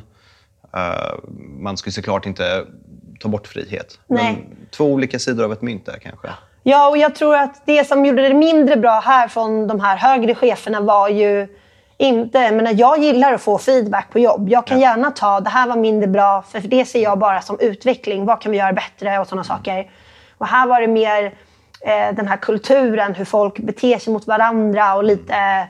eh, 0.74 0.82
man 1.60 1.78
ska 1.78 1.92
såklart 1.92 2.26
inte 2.26 2.66
ta 3.20 3.30
bort 3.30 3.48
frihet. 3.48 4.00
Nej. 4.08 4.24
Men 4.24 4.68
två 4.72 4.86
olika 4.86 5.20
sidor 5.20 5.46
av 5.46 5.54
ett 5.54 5.62
mynt 5.62 5.86
där 5.86 6.00
kanske. 6.02 6.28
ja, 6.28 6.34
och 6.90 6.98
jag 6.98 7.16
tror 7.16 7.36
att 7.36 7.62
det 7.66 7.88
som 7.88 8.06
gjorde 8.06 8.28
det 8.28 8.34
mindre 8.34 8.76
bra 8.76 9.00
här 9.00 9.28
från 9.28 9.68
de 9.68 9.80
här 9.80 9.98
högre 9.98 10.36
cheferna 10.36 10.82
var 10.82 11.10
ju 11.10 11.48
inte... 11.98 12.40
Jag, 12.40 12.54
menar, 12.54 12.72
jag 12.76 12.98
gillar 12.98 13.34
att 13.34 13.42
få 13.42 13.58
feedback 13.58 14.12
på 14.12 14.20
jobb. 14.20 14.50
Jag 14.50 14.68
kan 14.68 14.80
gärna 14.80 15.12
ta 15.12 15.40
det 15.40 15.50
här 15.50 15.68
var 15.68 15.76
mindre 15.76 16.08
bra, 16.08 16.42
för 16.42 16.60
det 16.60 16.86
ser 16.86 17.04
jag 17.04 17.20
bara 17.20 17.42
som 17.42 17.60
utveckling. 17.60 18.26
Vad 18.26 18.42
kan 18.42 18.52
vi 18.52 18.58
göra 18.58 18.74
bättre 18.74 19.20
och 19.20 19.28
sådana 19.28 19.44
saker. 19.44 19.92
Och 20.38 20.48
här 20.48 20.68
var 20.68 20.82
det 20.82 20.88
mer 20.88 21.26
eh, 21.82 22.16
den 22.16 22.28
här 22.28 22.38
kulturen, 22.38 23.14
hur 23.14 23.26
folk 23.26 23.60
beter 23.60 23.98
sig 23.98 24.14
mot 24.14 24.28
varandra 24.28 24.96
och 24.96 25.04
lite... 25.04 25.68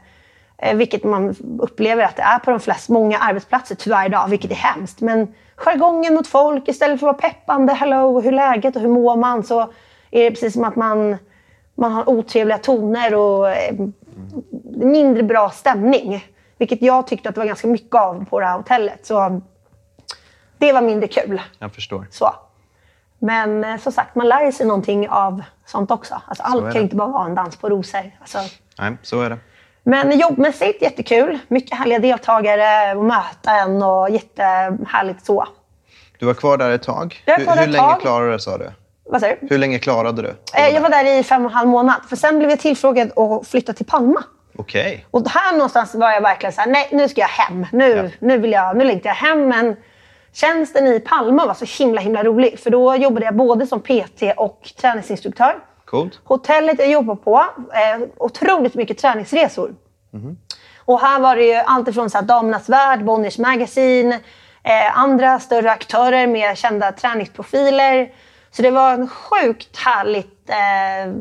Eh, 0.57 0.75
vilket 0.75 1.03
man 1.03 1.35
upplever 1.59 2.03
att 2.03 2.15
det 2.15 2.21
är 2.21 2.39
på 2.39 2.51
de 2.51 2.59
flesta, 2.59 2.93
många 2.93 3.17
arbetsplatser 3.17 3.75
tyvärr 3.75 4.05
idag, 4.05 4.27
vilket 4.27 4.51
är 4.51 4.55
hemskt. 4.55 5.01
Men 5.01 5.33
jargongen 5.55 6.13
mot 6.13 6.27
folk, 6.27 6.67
istället 6.67 6.99
för 6.99 7.09
att 7.09 7.21
vara 7.21 7.29
peppande, 7.31 7.73
hello, 7.73 8.21
hur 8.21 8.33
är 8.33 8.35
läget 8.35 8.75
och 8.75 8.81
hur 8.81 8.89
mår 8.89 9.15
man? 9.15 9.43
Så 9.43 9.73
är 10.13 10.23
det 10.23 10.31
precis 10.31 10.53
som 10.53 10.63
att 10.63 10.75
man, 10.75 11.17
man 11.75 11.91
har 11.91 12.09
otrevliga 12.09 12.57
toner 12.57 13.15
och 13.15 13.49
eh, 13.49 13.75
mindre 14.63 15.23
bra 15.23 15.49
stämning. 15.49 16.25
Vilket 16.57 16.81
jag 16.81 17.07
tyckte 17.07 17.29
att 17.29 17.35
det 17.35 17.41
var 17.41 17.45
ganska 17.45 17.67
mycket 17.67 17.95
av 17.95 18.25
på 18.25 18.39
det 18.39 18.45
här 18.45 18.57
hotellet. 18.57 19.05
Så 19.05 19.41
det 20.57 20.73
var 20.73 20.81
mindre 20.81 21.07
kul. 21.07 21.41
Jag 21.59 21.73
förstår. 21.73 22.07
Så. 22.11 22.35
Men 23.19 23.63
eh, 23.63 23.77
som 23.77 23.91
sagt, 23.91 24.15
man 24.15 24.27
lär 24.27 24.51
sig 24.51 24.65
någonting 24.65 25.09
av 25.09 25.43
sånt 25.65 25.91
också. 25.91 26.21
Alltså, 26.27 26.43
är 26.43 26.47
allt 26.47 26.63
kan 26.63 26.73
det. 26.73 26.79
inte 26.79 26.95
bara 26.95 27.07
vara 27.07 27.25
en 27.25 27.35
dans 27.35 27.57
på 27.57 27.69
rosor. 27.69 28.11
Alltså, 28.19 28.37
Nej, 28.79 28.97
så 29.01 29.21
är 29.21 29.29
det. 29.29 29.37
men 29.83 30.19
jobbmässigt 30.19 30.81
jättekul. 30.81 31.39
Mycket 31.47 31.77
härliga 31.77 31.99
deltagare 31.99 32.95
och 32.95 33.05
möten 33.05 33.83
och 33.83 34.09
jättehärligt 34.09 35.25
så. 35.25 35.47
Du 36.19 36.25
var 36.25 36.33
kvar 36.33 36.57
där 36.57 36.71
ett 36.71 36.83
tag. 36.83 37.23
Jag 37.25 37.37
var 37.37 37.43
kvar 37.45 37.55
hur 37.55 37.65
hur 37.65 37.71
länge 37.71 37.95
klarade 38.01 38.31
du, 38.31 38.39
sa 38.39 38.57
du? 38.57 38.71
Vad 39.13 39.21
säger 39.21 39.37
du? 39.41 39.47
Hur 39.49 39.57
länge 39.57 39.79
klarade 39.79 40.21
du? 40.21 40.35
Eh, 40.57 40.69
Jag 40.69 40.81
var 40.81 40.89
där 40.89 41.19
i 41.19 41.23
fem 41.23 41.45
och 41.45 41.51
en 41.51 41.57
halv 41.57 41.69
månad. 41.69 41.95
För 42.09 42.15
sen 42.15 42.37
blev 42.37 42.49
jag 42.49 42.59
tillfrågad 42.59 43.11
att 43.19 43.47
flytta 43.47 43.73
till 43.73 43.85
Palma. 43.85 44.23
Okej. 44.57 45.05
Och 45.11 45.29
här 45.29 45.53
någonstans 45.53 45.95
var 45.95 46.11
jag 46.11 46.21
verkligen 46.21 46.53
så 46.53 46.61
här, 46.61 46.67
nej 46.69 46.89
nu 46.91 47.09
ska 47.09 47.21
jag 47.21 47.27
hem. 47.27 47.65
Nu, 47.71 47.89
Ja. 47.91 48.09
nu, 48.19 48.37
vill 48.37 48.51
jag, 48.51 48.77
nu 48.77 48.83
längtar 48.83 49.09
jag 49.09 49.15
hem. 49.15 49.47
Men 49.47 49.75
tjänsten 50.33 50.87
i 50.87 50.99
Palma 50.99 51.45
var 51.45 51.53
så 51.53 51.83
himla 51.83 52.01
himla 52.01 52.23
rolig. 52.23 52.59
För 52.59 52.69
då 52.69 52.95
jobbade 52.95 53.25
jag 53.25 53.35
både 53.35 53.67
som 53.67 53.79
PT 53.81 54.21
och 54.37 54.69
träningsinstruktör. 54.81 55.55
Coolt. 55.85 56.19
Hotellet 56.23 56.79
jag 56.79 56.89
jobbar 56.91 57.15
på, 57.15 57.45
eh, 57.73 58.07
otroligt 58.17 58.75
mycket 58.75 58.97
träningsresor. 58.97 59.71
Och 60.85 60.99
här 61.01 61.19
var 61.19 61.35
det 61.35 61.43
ju 61.43 61.53
allt 61.55 61.87
ifrån 61.87 62.09
så 62.09 62.17
här 62.17 62.25
Damernas 62.25 62.69
Värld, 62.69 63.03
Bonniers 63.05 63.37
Magazine, 63.37 64.15
eh, 64.63 64.99
andra 64.99 65.39
större 65.39 65.71
aktörer 65.71 66.27
med 66.27 66.57
kända 66.57 66.91
träningsprofiler. 66.91 68.09
Så 68.55 68.61
det 68.61 68.71
var 68.71 69.07
sjukt 69.07 69.77
härligt, 69.77 70.49
eh, 70.49 71.13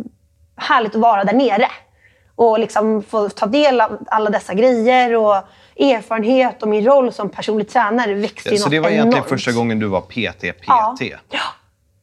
härligt 0.57 0.95
att 0.95 1.01
vara 1.01 1.25
där 1.25 1.33
nere. 1.33 1.67
Och 2.35 2.59
liksom 2.59 3.03
få 3.03 3.29
ta 3.29 3.47
del 3.47 3.81
av 3.81 3.99
alla 4.07 4.31
dessa 4.31 4.55
grejer 4.55 5.17
och 5.17 5.37
erfarenhet 5.77 6.63
och 6.63 6.69
min 6.69 6.85
roll 6.85 7.13
som 7.13 7.29
personlig 7.29 7.69
tränare 7.69 8.15
växte 8.15 8.51
ju 8.51 8.57
Så 8.57 8.69
det 8.69 8.81
var 8.81 8.89
egentligen 8.89 9.13
enormt. 9.17 9.29
första 9.29 9.53
gången 9.53 9.79
du 9.79 9.87
var 9.87 10.01
PT, 10.01 10.53
PT? 10.53 10.65
Ja. 11.31 11.41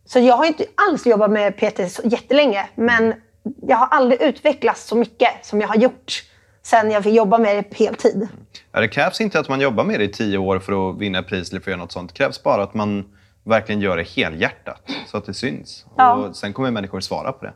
Så 0.05 0.19
jag 0.19 0.37
har 0.37 0.45
inte 0.45 0.65
alls 0.89 1.05
jobbat 1.05 1.31
med 1.31 1.57
PT 1.57 1.91
så 1.91 2.01
jättelänge, 2.05 2.65
men 2.75 3.13
jag 3.61 3.77
har 3.77 3.87
aldrig 3.87 4.21
utvecklats 4.21 4.83
så 4.87 4.95
mycket 4.95 5.45
som 5.45 5.61
jag 5.61 5.67
har 5.67 5.75
gjort 5.75 6.23
sen 6.63 6.91
jag 6.91 7.03
fick 7.03 7.13
jobba 7.13 7.37
med 7.37 7.55
det 7.55 7.63
på 7.63 7.83
heltid. 7.83 8.27
Ja, 8.71 8.79
det 8.79 8.87
krävs 8.87 9.21
inte 9.21 9.39
att 9.39 9.49
man 9.49 9.61
jobbar 9.61 9.83
med 9.83 9.99
det 9.99 10.03
i 10.03 10.11
tio 10.11 10.37
år 10.37 10.59
för 10.59 10.89
att 10.89 10.97
vinna 10.97 11.23
pris 11.23 11.49
eller 11.51 11.61
för 11.61 11.71
att 11.71 11.73
göra 11.73 11.81
något 11.83 11.91
sånt. 11.91 12.09
Det 12.13 12.17
krävs 12.17 12.43
bara 12.43 12.63
att 12.63 12.73
man 12.73 13.05
verkligen 13.43 13.81
gör 13.81 13.97
det 13.97 14.03
helhjärtat 14.03 14.81
så 15.07 15.17
att 15.17 15.25
det 15.25 15.33
syns. 15.33 15.85
Ja. 15.97 16.13
Mm. 16.13 16.29
Och 16.29 16.35
sen 16.35 16.53
kommer 16.53 16.71
människor 16.71 16.99
svara 16.99 17.31
på 17.31 17.45
det, 17.45 17.53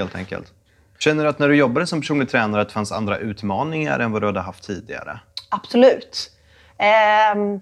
helt 0.00 0.14
enkelt. 0.14 0.52
Känner 0.98 1.24
du 1.24 1.30
att 1.30 1.38
när 1.38 1.48
du 1.48 1.56
jobbade 1.56 1.86
som 1.86 2.00
personlig 2.00 2.30
tränare 2.30 2.62
att 2.62 2.68
det 2.68 2.74
fanns 2.74 2.92
andra 2.92 3.18
utmaningar 3.18 3.98
än 3.98 4.12
vad 4.12 4.22
du 4.22 4.26
hade 4.26 4.40
haft 4.40 4.64
tidigare? 4.64 5.20
Absolut. 5.48 6.30
Ehm, 6.78 7.60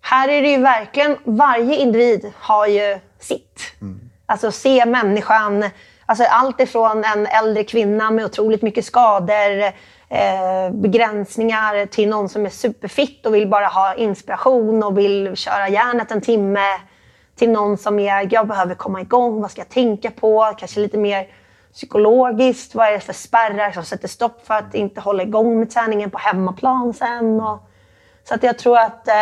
här 0.00 0.28
är 0.28 0.42
det 0.42 0.50
ju 0.50 0.58
verkligen, 0.58 1.16
varje 1.24 1.76
individ 1.76 2.32
har 2.36 2.66
ju 2.66 2.98
sitt. 3.18 3.60
Alltså 4.26 4.52
se 4.52 4.86
människan, 4.86 5.64
alltså 6.06 6.24
allt 6.24 6.60
ifrån 6.60 7.04
en 7.04 7.26
äldre 7.26 7.64
kvinna 7.64 8.10
med 8.10 8.24
otroligt 8.24 8.62
mycket 8.62 8.84
skador, 8.84 9.62
eh, 10.08 10.70
begränsningar 10.72 11.86
till 11.86 12.08
någon 12.08 12.28
som 12.28 12.46
är 12.46 12.50
superfit 12.50 13.26
och 13.26 13.34
vill 13.34 13.48
bara 13.48 13.66
ha 13.66 13.94
inspiration 13.94 14.82
och 14.82 14.98
vill 14.98 15.36
köra 15.36 15.68
järnet 15.68 16.10
en 16.10 16.20
timme. 16.20 16.66
Till 17.42 17.50
någon 17.50 17.78
som 17.78 17.98
är, 17.98 18.28
jag 18.34 18.48
behöver 18.48 18.74
komma 18.74 19.00
igång, 19.00 19.40
vad 19.40 19.50
ska 19.50 19.60
jag 19.60 19.68
tänka 19.68 20.10
på? 20.10 20.54
Kanske 20.58 20.80
lite 20.80 20.98
mer 20.98 21.26
psykologiskt, 21.72 22.74
vad 22.74 22.86
är 22.86 22.92
det 22.92 23.00
för 23.00 23.12
spärrar 23.12 23.72
som 23.72 23.84
sätter 23.84 24.08
stopp 24.08 24.46
för 24.46 24.54
att 24.54 24.74
inte 24.74 25.00
hålla 25.00 25.22
igång 25.22 25.58
med 25.58 25.70
träningen 25.70 26.10
på 26.10 26.18
hemmaplan 26.18 26.94
sen? 26.94 27.40
Och, 27.40 27.68
så 28.24 28.34
att 28.34 28.42
jag 28.42 28.58
tror 28.58 28.78
att 28.78 29.08
eh, 29.08 29.14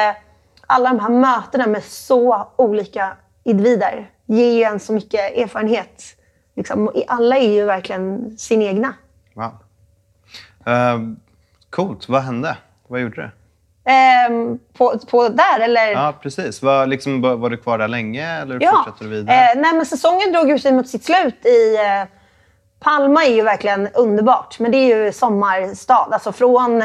alla 0.67 0.89
de 0.89 1.01
här 1.01 1.09
mötena 1.09 1.67
med 1.67 1.85
så 1.85 2.49
olika 2.57 3.17
individer 3.43 4.11
ger 4.27 4.53
ju 4.53 4.63
en 4.63 4.81
så 4.81 4.93
mycket 4.93 5.37
erfarenhet. 5.37 6.03
Liksom, 6.57 6.91
alla 7.09 7.37
är 7.37 7.53
ju 7.53 7.65
verkligen 7.65 8.39
sin 8.39 8.63
egna. 8.63 8.95
Wow. 9.35 9.57
Uh, 10.69 11.15
coolt. 11.71 12.09
Vad 12.09 12.23
hände? 12.23 12.57
Vad 12.89 13.01
gjorde 13.01 13.23
du? 13.23 13.31
Ehm, 13.85 14.59
på, 14.79 14.99
på 15.11 15.29
där 15.29 15.61
eller? 15.61 15.93
Ja, 15.93 16.15
precis. 16.23 16.63
Var, 16.63 16.87
liksom, 16.87 17.21
var 17.23 17.51
du 17.51 17.57
kvar 17.57 17.79
där 17.79 17.89
länge 17.89 18.41
eller 18.41 18.59
Ja. 18.61 18.71
fortsatte 18.77 19.05
du 19.05 19.11
vidare? 19.11 19.37
Eh, 19.37 19.61
nej, 19.61 19.73
men 19.75 19.87
säsongen 19.87 20.33
drog 20.33 20.51
ju 20.51 20.59
sig 20.59 20.73
mot 20.73 20.89
sitt 20.89 21.05
slut 21.05 21.47
i... 21.47 21.77
Eh, 21.77 22.09
Palma 22.83 23.25
är 23.25 23.35
ju 23.35 23.43
verkligen 23.43 23.89
underbart, 23.95 24.59
men 24.59 24.71
det 24.73 24.77
är 24.79 24.97
ju 25.05 25.13
sommarstad. 25.13 26.09
Alltså 26.13 26.33
från 26.33 26.85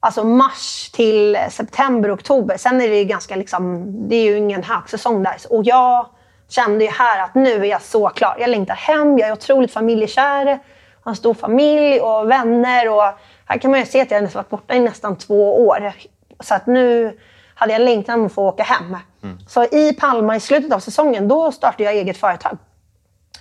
alltså 0.00 0.24
mars 0.24 0.90
till 0.94 1.38
september, 1.50 2.14
oktober. 2.14 2.56
Sen 2.56 2.80
är 2.80 2.88
det 2.88 2.98
ju 2.98 3.04
ganska 3.04 3.36
liksom, 3.36 3.84
det 4.08 4.16
är 4.16 4.22
ju 4.24 4.36
ingen 4.38 4.62
högsäsong 4.62 5.22
där. 5.22 5.36
Och 5.50 5.62
jag 5.64 6.06
kände 6.48 6.84
ju 6.84 6.90
här 6.90 7.24
att 7.24 7.34
nu 7.34 7.50
är 7.54 7.64
jag 7.64 7.82
så 7.82 8.08
klar. 8.08 8.36
Jag 8.38 8.50
längtar 8.50 8.74
hem, 8.74 9.18
jag 9.18 9.28
är 9.28 9.32
otroligt 9.32 9.72
familjekär. 9.72 10.58
Har 11.04 11.12
en 11.12 11.16
stor 11.16 11.34
familj 11.34 12.00
och 12.00 12.30
vänner. 12.30 12.88
Och 12.90 13.02
här 13.46 13.58
kan 13.58 13.70
man 13.70 13.80
ju 13.80 13.86
se 13.86 14.00
att 14.00 14.10
jag 14.10 14.20
har 14.20 14.28
varit 14.28 14.50
borta 14.50 14.74
i 14.74 14.80
nästan 14.80 15.16
två 15.16 15.66
år. 15.66 15.92
Så 16.40 16.54
att 16.54 16.66
nu 16.66 17.18
hade 17.54 17.72
jag 17.72 17.82
längtan 17.82 18.26
att 18.26 18.32
få 18.32 18.48
åka 18.48 18.62
hem. 18.62 18.96
Så 19.48 19.64
i 19.64 19.92
Palma 20.00 20.36
i 20.36 20.40
slutet 20.40 20.72
av 20.72 20.78
säsongen, 20.78 21.28
då 21.28 21.52
startade 21.52 21.84
jag 21.84 21.94
eget 21.94 22.16
företag. 22.16 22.58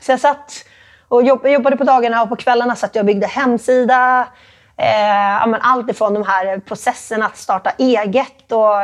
Så 0.01 0.11
jag 0.11 0.19
satt 0.19 0.51
och 1.07 1.23
jobb, 1.23 1.47
jobbade 1.47 1.77
på 1.77 1.83
dagarna 1.83 2.23
och 2.23 2.29
på 2.29 2.35
kvällarna 2.35 2.75
satt 2.75 2.95
jag 2.95 3.01
och 3.01 3.05
byggde 3.05 3.27
hemsida. 3.27 4.27
Eh, 4.77 5.43
allt 5.61 5.89
ifrån 5.89 6.13
de 6.13 6.23
här 6.23 6.59
processerna 6.59 7.25
att 7.25 7.37
starta 7.37 7.71
eget 7.77 8.51
och 8.51 8.75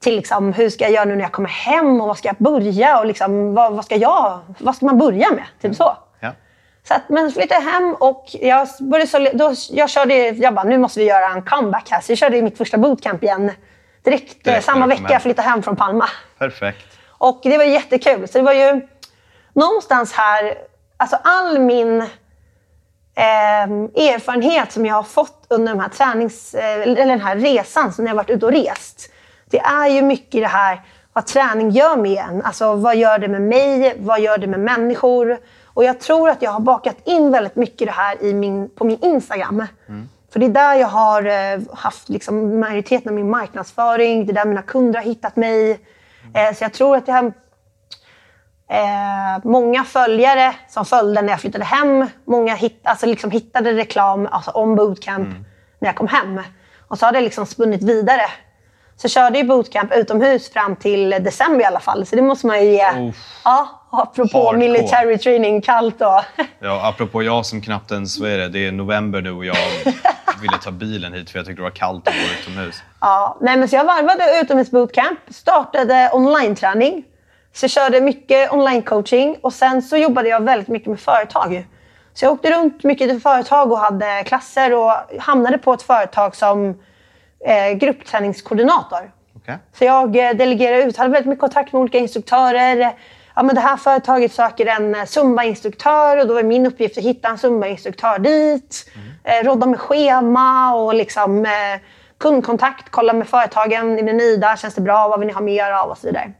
till 0.00 0.16
liksom, 0.16 0.52
hur 0.52 0.70
ska 0.70 0.84
jag 0.84 0.92
göra 0.92 1.04
nu 1.04 1.14
när 1.14 1.22
jag 1.22 1.32
kommer 1.32 1.48
hem 1.48 2.00
och 2.00 2.06
vad 2.06 2.18
ska 2.18 2.28
jag 2.28 2.36
börja 2.38 2.98
och 2.98 3.06
liksom, 3.06 3.54
vad, 3.54 3.72
vad, 3.72 3.84
ska 3.84 3.96
jag, 3.96 4.40
vad 4.58 4.76
ska 4.76 4.86
man 4.86 4.98
börja 4.98 5.30
med? 5.30 5.44
Typ 5.62 5.76
så. 5.76 5.96
Så 6.88 6.94
att, 6.94 7.08
men 7.08 7.32
flyttade 7.32 7.60
hem 7.60 7.94
och 7.94 8.24
jag, 8.32 8.68
började 8.80 9.10
så, 9.10 9.18
då, 9.32 9.54
jag 9.70 9.90
körde, 9.90 10.14
jag 10.14 10.54
bara, 10.54 10.64
nu 10.64 10.78
måste 10.78 11.00
vi 11.00 11.06
göra 11.06 11.26
en 11.26 11.42
comeback 11.42 11.90
här. 11.90 12.00
Så 12.00 12.12
jag 12.12 12.18
körde 12.18 12.42
mitt 12.42 12.58
första 12.58 12.78
bootcamp 12.78 13.22
igen 13.22 13.52
direkt, 14.02 14.44
Direkt 14.44 14.64
samma 14.64 14.86
när 14.86 14.96
du 14.96 15.02
vecka 15.02 15.12
jag 15.12 15.22
flyttade 15.22 15.48
hem 15.48 15.62
från 15.62 15.76
Palma. 15.76 16.08
Perfekt. 16.38 16.86
Och 17.08 17.40
det 17.42 17.58
var 17.58 17.64
jättekul. 17.64 18.28
Så 18.28 18.38
det 18.38 18.44
var 18.44 18.52
ju 18.52 18.88
någonstans 19.52 20.12
här, 20.12 20.54
alltså 20.96 21.18
all 21.24 21.58
min 21.58 22.00
eh, 23.14 23.62
erfarenhet 24.12 24.72
som 24.72 24.86
jag 24.86 24.94
har 24.94 25.02
fått 25.02 25.46
under 25.48 25.72
de 25.72 25.80
här 25.80 25.88
tränings, 25.88 26.54
eh, 26.54 26.82
eller 26.82 27.06
den 27.06 27.20
här 27.20 27.36
resan 27.36 27.92
som 27.92 28.04
jag 28.04 28.10
har 28.12 28.16
varit 28.16 28.30
ute 28.30 28.46
och 28.46 28.52
rest. 28.52 29.12
Det 29.50 29.58
är 29.58 29.88
ju 29.88 30.02
mycket 30.02 30.40
det 30.42 30.46
här 30.46 30.80
vad 31.12 31.26
träning 31.26 31.70
gör 31.70 31.96
med 31.96 32.24
en. 32.28 32.42
Alltså 32.42 32.74
vad 32.74 32.96
gör 32.96 33.18
det 33.18 33.28
med 33.28 33.42
mig? 33.42 33.94
Vad 33.98 34.20
gör 34.20 34.38
det 34.38 34.46
med 34.46 34.60
människor? 34.60 35.38
Och 35.74 35.84
jag 35.84 36.00
tror 36.00 36.30
att 36.30 36.42
jag 36.42 36.50
har 36.50 36.60
bakat 36.60 36.96
in 37.04 37.30
väldigt 37.30 37.56
mycket 37.56 37.88
det 37.88 37.92
här 37.92 38.22
i 38.22 38.34
min, 38.34 38.70
på 38.70 38.84
min 38.84 38.98
Instagram. 39.02 39.66
För 40.32 40.40
det 40.40 40.46
är 40.46 40.50
där 40.50 40.74
jag 40.74 40.88
har 40.88 41.22
eh, 41.26 41.60
haft 41.72 42.08
liksom, 42.08 42.60
majoriteten 42.60 43.08
av 43.08 43.14
min 43.14 43.30
marknadsföring. 43.30 44.26
Det 44.26 44.32
är 44.32 44.34
där 44.34 44.44
mina 44.44 44.62
kunder 44.62 44.98
har 44.98 45.06
hittat 45.06 45.36
mig. 45.36 45.70
Eh, 46.34 46.54
så 46.54 46.64
jag 46.64 46.72
tror 46.72 46.96
att 46.96 47.08
jag 47.08 47.14
har 47.14 47.32
eh, 48.70 49.40
många 49.44 49.84
följare 49.84 50.54
som 50.68 50.84
följde 50.84 51.22
när 51.22 51.28
jag 51.28 51.40
flyttade 51.40 51.64
hem. 51.64 52.06
Många 52.24 52.54
hit, 52.54 52.80
alltså 52.82 53.06
liksom 53.06 53.30
hittade 53.30 53.72
reklam 53.72 54.28
alltså 54.30 54.50
om 54.50 54.76
bootcamp 54.76 55.28
när 55.78 55.88
jag 55.88 55.96
kom 55.96 56.08
hem. 56.08 56.40
Och 56.88 56.98
så 56.98 57.06
har 57.06 57.12
det 57.12 57.20
liksom 57.20 57.46
spunnit 57.46 57.82
vidare. 57.82 58.22
Så 58.96 59.08
körde 59.08 59.38
ju 59.38 59.44
bootcamp 59.44 59.92
utomhus 59.94 60.52
fram 60.52 60.76
till 60.76 61.10
december 61.10 61.60
i 61.60 61.64
alla 61.64 61.80
fall. 61.80 62.06
Så 62.06 62.16
det 62.16 62.22
måste 62.22 62.46
man 62.46 62.64
ju 62.64 62.70
ge. 62.70 63.08
Uff. 63.08 63.16
Ja, 63.44 63.82
apropå 63.90 64.38
Hardcore. 64.38 64.56
military 64.58 65.18
training, 65.18 65.60
kallt 65.62 66.00
och... 66.00 66.20
Ja, 66.58 66.88
apropå 66.88 67.22
jag 67.22 67.46
som 67.46 67.62
knappt 67.62 67.92
ens, 67.92 68.18
vad 68.18 68.30
är 68.30 68.38
det, 68.38 68.48
det 68.48 68.66
är 68.66 68.72
november 68.72 69.20
nu 69.20 69.32
och 69.32 69.44
jag 69.44 69.56
ville 70.42 70.58
ta 70.64 70.70
bilen 70.70 71.12
hit 71.12 71.30
för 71.30 71.38
jag 71.38 71.46
tyckte 71.46 71.60
det 71.60 71.64
var 71.64 71.70
kallt 71.70 72.08
att 72.08 72.14
gå 72.14 72.20
utomhus. 72.40 72.82
Ja, 73.00 73.38
nej, 73.40 73.56
men 73.56 73.68
så 73.68 73.76
jag 73.76 73.84
varvade 73.84 74.40
utomhus 74.42 74.70
bootcamp, 74.70 75.18
startade 75.30 76.10
online-träning. 76.12 77.04
Så 77.54 77.64
jag 77.64 77.70
körde 77.70 78.00
mycket 78.00 78.50
online-coaching 78.52 79.36
och 79.42 79.52
sen 79.52 79.82
så 79.82 79.96
jobbade 79.96 80.28
jag 80.28 80.42
väldigt 80.42 80.68
mycket 80.68 80.88
med 80.88 81.00
företag. 81.00 81.66
Så 82.14 82.24
jag 82.24 82.32
åkte 82.32 82.50
runt 82.50 82.84
mycket 82.84 83.08
till 83.10 83.20
företag 83.20 83.72
och 83.72 83.78
hade 83.78 84.24
klasser 84.26 84.74
och 84.74 84.92
hamnade 85.18 85.58
på 85.58 85.72
ett 85.72 85.82
företag 85.82 86.36
som 86.36 86.78
eh, 87.46 87.72
gruppträningskoordinator. 87.72 89.10
Okej? 89.36 89.58
Så 89.72 89.84
jag 89.84 90.16
eh, 90.16 90.34
delegerade 90.34 90.82
ut, 90.82 90.96
hade 90.96 91.10
väldigt 91.10 91.28
mycket 91.28 91.40
kontakt 91.40 91.72
med 91.72 91.80
olika 91.80 91.98
instruktörer. 91.98 92.94
Ja, 93.34 93.42
men 93.42 93.54
det 93.54 93.60
här 93.60 93.76
företaget 93.76 94.32
söker 94.32 94.66
en 94.66 94.94
eh, 94.94 95.04
Zumba-instruktör 95.04 96.20
och 96.20 96.26
då 96.26 96.34
var 96.34 96.42
min 96.42 96.66
uppgift 96.66 96.98
att 96.98 97.04
hitta 97.04 97.28
en 97.28 97.38
Zumba-instruktör 97.38 98.18
dit. 98.18 98.90
Eh, 99.24 99.44
rodda 99.44 99.66
med 99.66 99.80
schema 99.80 100.74
och 100.74 100.94
liksom, 100.94 101.46
eh, 101.46 101.80
kundkontakt, 102.18 102.86
kolla 102.90 103.12
med 103.12 103.28
företagen. 103.28 103.98
Är 103.98 104.02
ni 104.02 104.12
nöjda? 104.12 104.56
Känns 104.56 104.74
det 104.74 104.80
bra? 104.80 105.08
Vad 105.08 105.20
vill 105.20 105.26
ni 105.26 105.32
ha 105.32 105.40
mer 105.40 105.72
av? 105.72 105.90
Och 105.90 105.98
så 105.98 106.06
vidare. 106.06 106.32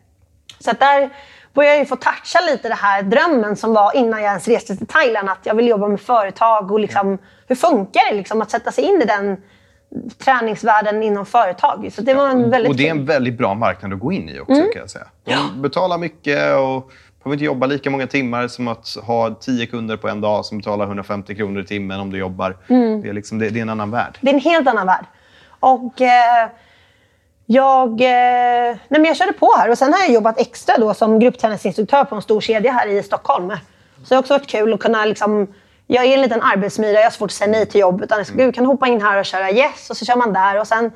Så 0.58 0.70
att 0.70 0.80
där 0.80 1.10
började 1.54 1.76
jag 1.76 1.88
få 1.88 1.96
toucha 1.96 2.40
lite 2.40 2.68
det 2.68 2.74
här 2.74 3.02
drömmen 3.02 3.56
som 3.56 3.74
var 3.74 3.96
innan 3.96 4.22
jag 4.22 4.28
ens 4.28 4.48
reste 4.48 4.76
till 4.76 4.86
Thailand. 4.86 5.30
Att 5.30 5.46
jag 5.46 5.54
vill 5.54 5.68
jobba 5.68 5.88
med 5.88 6.00
företag 6.00 6.72
och 6.72 6.80
liksom, 6.80 7.18
hur 7.46 7.56
funkar 7.56 8.10
det 8.10 8.16
liksom, 8.16 8.42
att 8.42 8.50
sätta 8.50 8.72
sig 8.72 8.84
in 8.84 9.02
i 9.02 9.04
den 9.04 9.36
träningsvärlden 10.18 11.02
inom 11.02 11.26
företag. 11.26 11.90
Så 11.92 12.02
det 12.02 12.14
var 12.14 12.30
en 12.30 12.50
väldigt 12.50 12.70
Och 12.70 12.76
det 12.76 12.86
är 12.86 12.90
en 12.90 13.06
väldigt 13.06 13.38
bra 13.38 13.54
marknad 13.54 13.92
att 13.92 14.00
gå 14.00 14.12
in 14.12 14.28
i 14.28 14.40
också 14.40 14.54
kan 14.54 14.80
jag 14.80 14.90
säga. 14.90 15.06
De 15.24 15.62
betalar 15.62 15.98
mycket 15.98 16.56
och 16.56 16.90
behöver 17.22 17.34
inte 17.34 17.44
jobba 17.44 17.66
lika 17.66 17.90
många 17.90 18.06
timmar 18.06 18.48
som 18.48 18.68
att 18.68 18.96
ha 19.02 19.34
10 19.34 19.66
kunder 19.66 19.96
på 19.96 20.08
en 20.08 20.20
dag 20.20 20.44
som 20.44 20.58
betalar 20.58 20.86
150 20.86 21.34
kronor 21.34 21.62
i 21.62 21.64
timmen 21.64 22.00
om 22.00 22.10
du 22.10 22.18
jobbar. 22.18 22.56
Det, 23.02 23.08
är 23.08 23.12
liksom, 23.12 23.38
det, 23.38 23.50
det 23.50 23.60
är 23.60 23.62
en 23.62 23.70
annan 23.70 23.90
värld. 23.90 24.18
Det 24.20 24.30
är 24.30 24.34
en 24.34 24.40
helt 24.40 24.68
annan 24.68 24.86
värld. 24.86 25.04
Och 25.60 26.00
eh, 26.00 26.48
jag, 27.46 27.90
eh, 27.90 28.76
nej 28.88 29.00
men 29.00 29.04
jag 29.04 29.16
körde 29.16 29.32
på 29.32 29.54
här 29.58 29.70
och 29.70 29.78
sen 29.78 29.92
har 29.92 30.00
jag 30.00 30.12
jobbat 30.12 30.40
extra 30.40 30.78
då 30.78 30.94
som 30.94 31.18
grupptennisinstruktör 31.18 32.04
på 32.04 32.14
en 32.14 32.22
stor 32.22 32.40
kedja 32.40 32.72
här 32.72 32.88
i 32.88 33.02
Stockholm. 33.02 33.48
Så 33.48 34.08
det 34.08 34.14
har 34.14 34.22
också 34.22 34.34
varit 34.34 34.46
kul 34.46 34.74
att 34.74 34.80
kunna 34.80 35.04
liksom, 35.04 35.46
jag 35.86 36.04
är 36.04 36.14
en 36.14 36.20
liten 36.20 36.42
arbetsmyra, 36.42 36.92
jag 36.92 37.02
har 37.02 37.10
svårt 37.10 37.30
att 37.30 37.34
säga 37.34 37.50
nej 37.50 37.66
till 37.66 37.80
jobb. 37.80 38.02
Utan 38.02 38.18
jag 38.18 38.36
gud, 38.36 38.54
kan 38.54 38.66
hoppa 38.66 38.86
in 38.86 39.02
här 39.02 39.18
och 39.18 39.24
köra 39.24 39.50
yes 39.50 39.90
och 39.90 39.96
så 39.96 40.04
kör 40.04 40.16
man 40.16 40.32
där. 40.32 40.60
Och 40.60 40.66
sen 40.66 40.90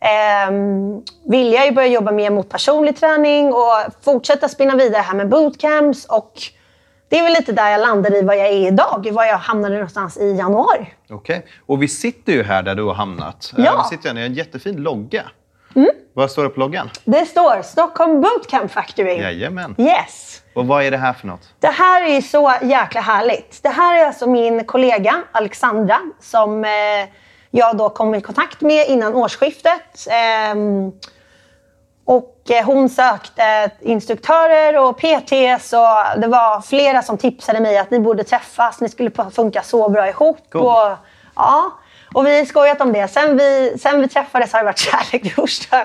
ehm, 0.00 1.02
vill 1.30 1.52
jag 1.52 1.66
ju 1.66 1.72
börja 1.72 1.88
jobba 1.88 2.12
mer 2.12 2.30
mot 2.30 2.48
personlig 2.48 2.96
träning 2.96 3.52
och 3.52 3.72
fortsätta 4.04 4.48
spinna 4.48 4.76
vidare 4.76 5.02
här 5.02 5.14
med 5.14 5.28
bootcamps. 5.28 6.04
Och 6.04 6.32
det 7.08 7.18
är 7.18 7.22
väl 7.22 7.32
lite 7.32 7.52
där 7.52 7.70
jag 7.70 7.80
landar 7.80 8.14
i 8.14 8.22
vad 8.22 8.36
jag 8.38 8.46
är 8.46 8.66
idag, 8.66 9.08
var 9.12 9.24
jag 9.24 9.38
hamnade 9.38 9.74
någonstans 9.74 10.16
i 10.16 10.32
januari. 10.36 10.94
Okej. 11.10 11.46
Och 11.66 11.82
vi 11.82 11.88
sitter 11.88 12.32
ju 12.32 12.42
här 12.42 12.62
där 12.62 12.74
du 12.74 12.82
har 12.82 12.94
hamnat. 12.94 13.52
Ja. 13.56 13.64
Eh, 13.64 13.82
Vi 13.82 13.96
sitter 13.96 14.08
här, 14.08 14.16
har 14.16 14.26
en 14.26 14.34
jättefin 14.34 14.76
logga. 14.76 15.22
Vad 16.14 16.30
står 16.30 16.44
det 16.44 16.50
på 16.50 16.60
loggan? 16.60 16.90
Det 17.04 17.24
står 17.26 17.62
Stockholm 17.62 18.20
Bootcamp 18.20 18.72
Factory. 18.72 19.16
Jajamän. 19.18 19.74
Yes. 19.78 20.27
Och 20.58 20.66
vad 20.66 20.82
är 20.84 20.90
det 20.90 20.96
här 20.96 21.12
för 21.12 21.26
något? 21.26 21.54
Det 21.60 21.68
här 21.68 22.08
är 22.08 22.20
så 22.20 22.54
jäkla 22.62 23.00
härligt. 23.00 23.62
Det 23.62 23.68
här 23.68 23.98
är 24.02 24.06
alltså 24.06 24.26
min 24.26 24.64
kollega 24.64 25.22
Alexandra 25.32 25.98
som 26.20 26.64
eh, 26.64 26.70
jag 27.50 27.76
då 27.76 27.88
kom 27.88 28.14
i 28.14 28.20
kontakt 28.20 28.60
med 28.60 28.88
innan 28.88 29.14
årsskiftet. 29.14 30.06
Ehm, 30.10 30.92
och 32.04 32.50
eh, 32.50 32.64
hon 32.64 32.88
sökte 32.88 33.70
instruktörer 33.80 34.78
och 34.78 34.98
PTs 34.98 35.72
och 35.72 36.20
det 36.20 36.26
var 36.26 36.60
flera 36.60 37.02
som 37.02 37.18
tipsade 37.18 37.60
mig 37.60 37.78
att 37.78 37.90
ni 37.90 38.00
borde 38.00 38.24
träffas. 38.24 38.80
Ni 38.80 38.88
skulle 38.88 39.10
funka 39.30 39.62
så 39.62 39.88
bra 39.88 40.08
ihop. 40.08 40.38
Cool. 40.50 40.62
Och, 40.62 40.96
ja, 41.36 41.70
och 42.14 42.26
vi 42.26 42.38
har 42.38 42.44
skojat 42.44 42.80
om 42.80 42.92
det. 42.92 43.08
Sen 43.08 43.36
vi, 43.36 43.78
sen 43.78 44.00
vi 44.00 44.08
träffades 44.08 44.52
har 44.52 44.60
det 44.60 44.64
varit 44.64 44.78
kärlek 45.10 45.24
vid 45.24 45.32
första. 45.32 45.76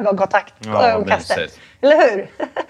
Ja, 0.60 0.84
ögonkastet. 0.84 1.38
mysigt. 1.38 1.60
Eller 1.84 2.10
hur? 2.12 2.28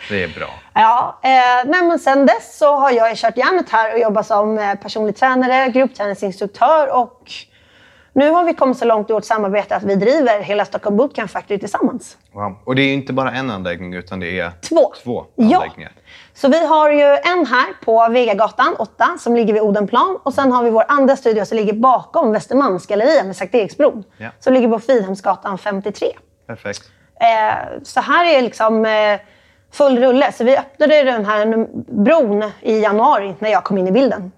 Det 0.09 0.23
är 0.23 0.27
bra. 0.27 0.49
Ja, 0.73 1.19
eh, 1.23 1.29
nej, 1.69 1.81
men 1.83 1.99
sen 1.99 2.25
dess 2.25 2.57
så 2.57 2.75
har 2.75 2.91
jag 2.91 3.17
kört 3.17 3.37
järnet 3.37 3.69
här 3.69 3.93
och 3.93 3.99
jobbat 3.99 4.27
som 4.27 4.57
eh, 4.57 4.75
personlig 4.75 5.15
tränare, 5.15 5.67
gruppträningsinstruktör 5.69 6.95
och 6.95 7.31
nu 8.15 8.29
har 8.29 8.43
vi 8.43 8.53
kommit 8.53 8.77
så 8.77 8.85
långt 8.85 9.09
i 9.09 9.13
vårt 9.13 9.25
samarbete 9.25 9.75
att 9.75 9.83
vi 9.83 9.95
driver 9.95 10.39
hela 10.39 10.65
Stockholm 10.65 10.97
Bootcamp 10.97 11.31
Factory 11.31 11.59
tillsammans. 11.59 12.17
Wow. 12.33 12.55
Och 12.65 12.75
det 12.75 12.81
är 12.81 12.93
inte 12.93 13.13
bara 13.13 13.31
en 13.31 13.49
anläggning 13.51 13.93
utan 13.93 14.19
det 14.19 14.39
är 14.39 14.51
Två. 14.69 14.93
två 15.03 15.25
Ja. 15.35 15.57
anläggningar. 15.57 15.91
Så 16.33 16.47
vi 16.47 16.65
har 16.67 16.89
ju 16.91 17.01
en 17.03 17.45
här 17.45 17.85
på 17.85 18.07
Vegagatan 18.09 18.75
8 18.79 19.17
som 19.19 19.35
ligger 19.35 19.53
vid 19.53 19.61
Odenplan 19.61 20.19
och 20.23 20.33
sen 20.33 20.51
har 20.51 20.63
vi 20.63 20.69
vår 20.69 20.85
andra 20.87 21.15
studio 21.15 21.45
som 21.45 21.57
ligger 21.57 21.73
bakom 21.73 22.31
Västermalmsgallerian 22.31 23.27
vid 23.27 23.35
Sankt 23.35 23.55
Eriksbron. 23.55 24.03
Ja. 24.17 24.29
Som 24.39 24.53
ligger 24.53 24.67
på 24.69 24.79
Fridhemsgatan 24.79 25.57
53. 25.57 26.07
Perfekt. 26.47 26.81
Eh, 27.23 27.83
så 27.83 27.99
här 28.01 28.25
är 28.25 28.41
liksom 28.41 28.85
eh, 28.85 29.19
full 29.71 29.99
rulle. 29.99 30.31
Så 30.31 30.43
vi 30.43 30.57
öppnade 30.57 31.03
den 31.03 31.25
här 31.25 31.67
bron 32.03 32.51
i 32.61 32.79
januari 32.81 33.35
när 33.39 33.49
jag 33.49 33.63
kom 33.63 33.77
in 33.77 33.87
i 33.87 33.91
bilden. 33.91 34.31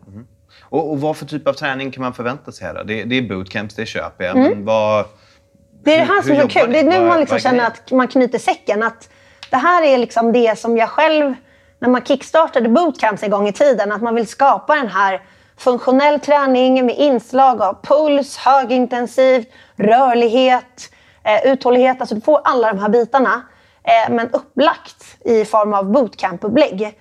Och, 0.70 0.92
och 0.92 1.02
vad 1.02 1.18
för 1.18 1.26
typ 1.26 1.48
av 1.48 1.54
träning 1.54 1.92
kan 1.92 2.04
man 2.04 2.14
förvänta 2.14 2.52
sig 2.52 2.68
här? 2.68 2.84
Det, 2.84 3.04
det 3.04 3.16
är 3.18 3.22
bootcamps, 3.22 3.76
det 3.76 3.86
köper 3.86 4.26
jag. 4.26 4.38
Mm. 4.38 4.66
Vad... 4.66 5.06
Det 5.84 5.94
är 5.96 6.00
det 6.00 6.06
Hur- 6.06 6.14
här 6.16 6.22
som 6.22 6.32
hur 6.32 6.38
är 6.38 6.42
så 6.42 6.60
kul. 6.60 6.72
Det 6.74 6.80
är 6.80 6.84
nu 6.84 7.00
Vad- 7.00 7.08
man 7.08 7.20
liksom 7.20 7.36
är 7.36 7.40
känner 7.40 7.68
att 7.68 7.92
man 7.92 8.08
knyter 8.08 8.40
säcken. 8.40 8.84
Att 8.84 9.10
det 9.50 9.58
här 9.58 9.84
är 9.84 9.98
liksom 9.98 10.32
det 10.32 10.60
som 10.60 10.78
jag 10.78 10.90
själv, 10.90 11.34
när 11.80 11.90
man 11.90 12.02
kickstartade 12.02 12.70
bootcamps 12.70 13.24
en 13.24 13.30
gång 13.30 13.48
i 13.48 13.52
tiden, 13.54 13.92
att 13.92 14.02
man 14.02 14.16
vill 14.16 14.28
skapa 14.28 14.76
den 14.76 14.88
här 14.88 15.22
funktionell 15.58 16.20
träning 16.20 16.86
med 16.86 16.96
inslag 16.98 17.62
av 17.62 17.78
puls, 17.84 18.38
högintensivt, 18.38 19.48
rörlighet, 19.76 20.92
eh, 21.26 21.52
uthållighet. 21.52 22.02
Alltså 22.02 22.16
du 22.16 22.22
får 22.22 22.42
alla 22.44 22.74
de 22.74 22.80
här 22.80 22.90
bitarna, 22.90 23.42
eh, 23.84 24.14
men 24.14 24.30
upplagt 24.32 25.18
i 25.26 25.46
form 25.46 25.74
av 25.74 25.92
bootcamp-upplägg. 25.92 26.94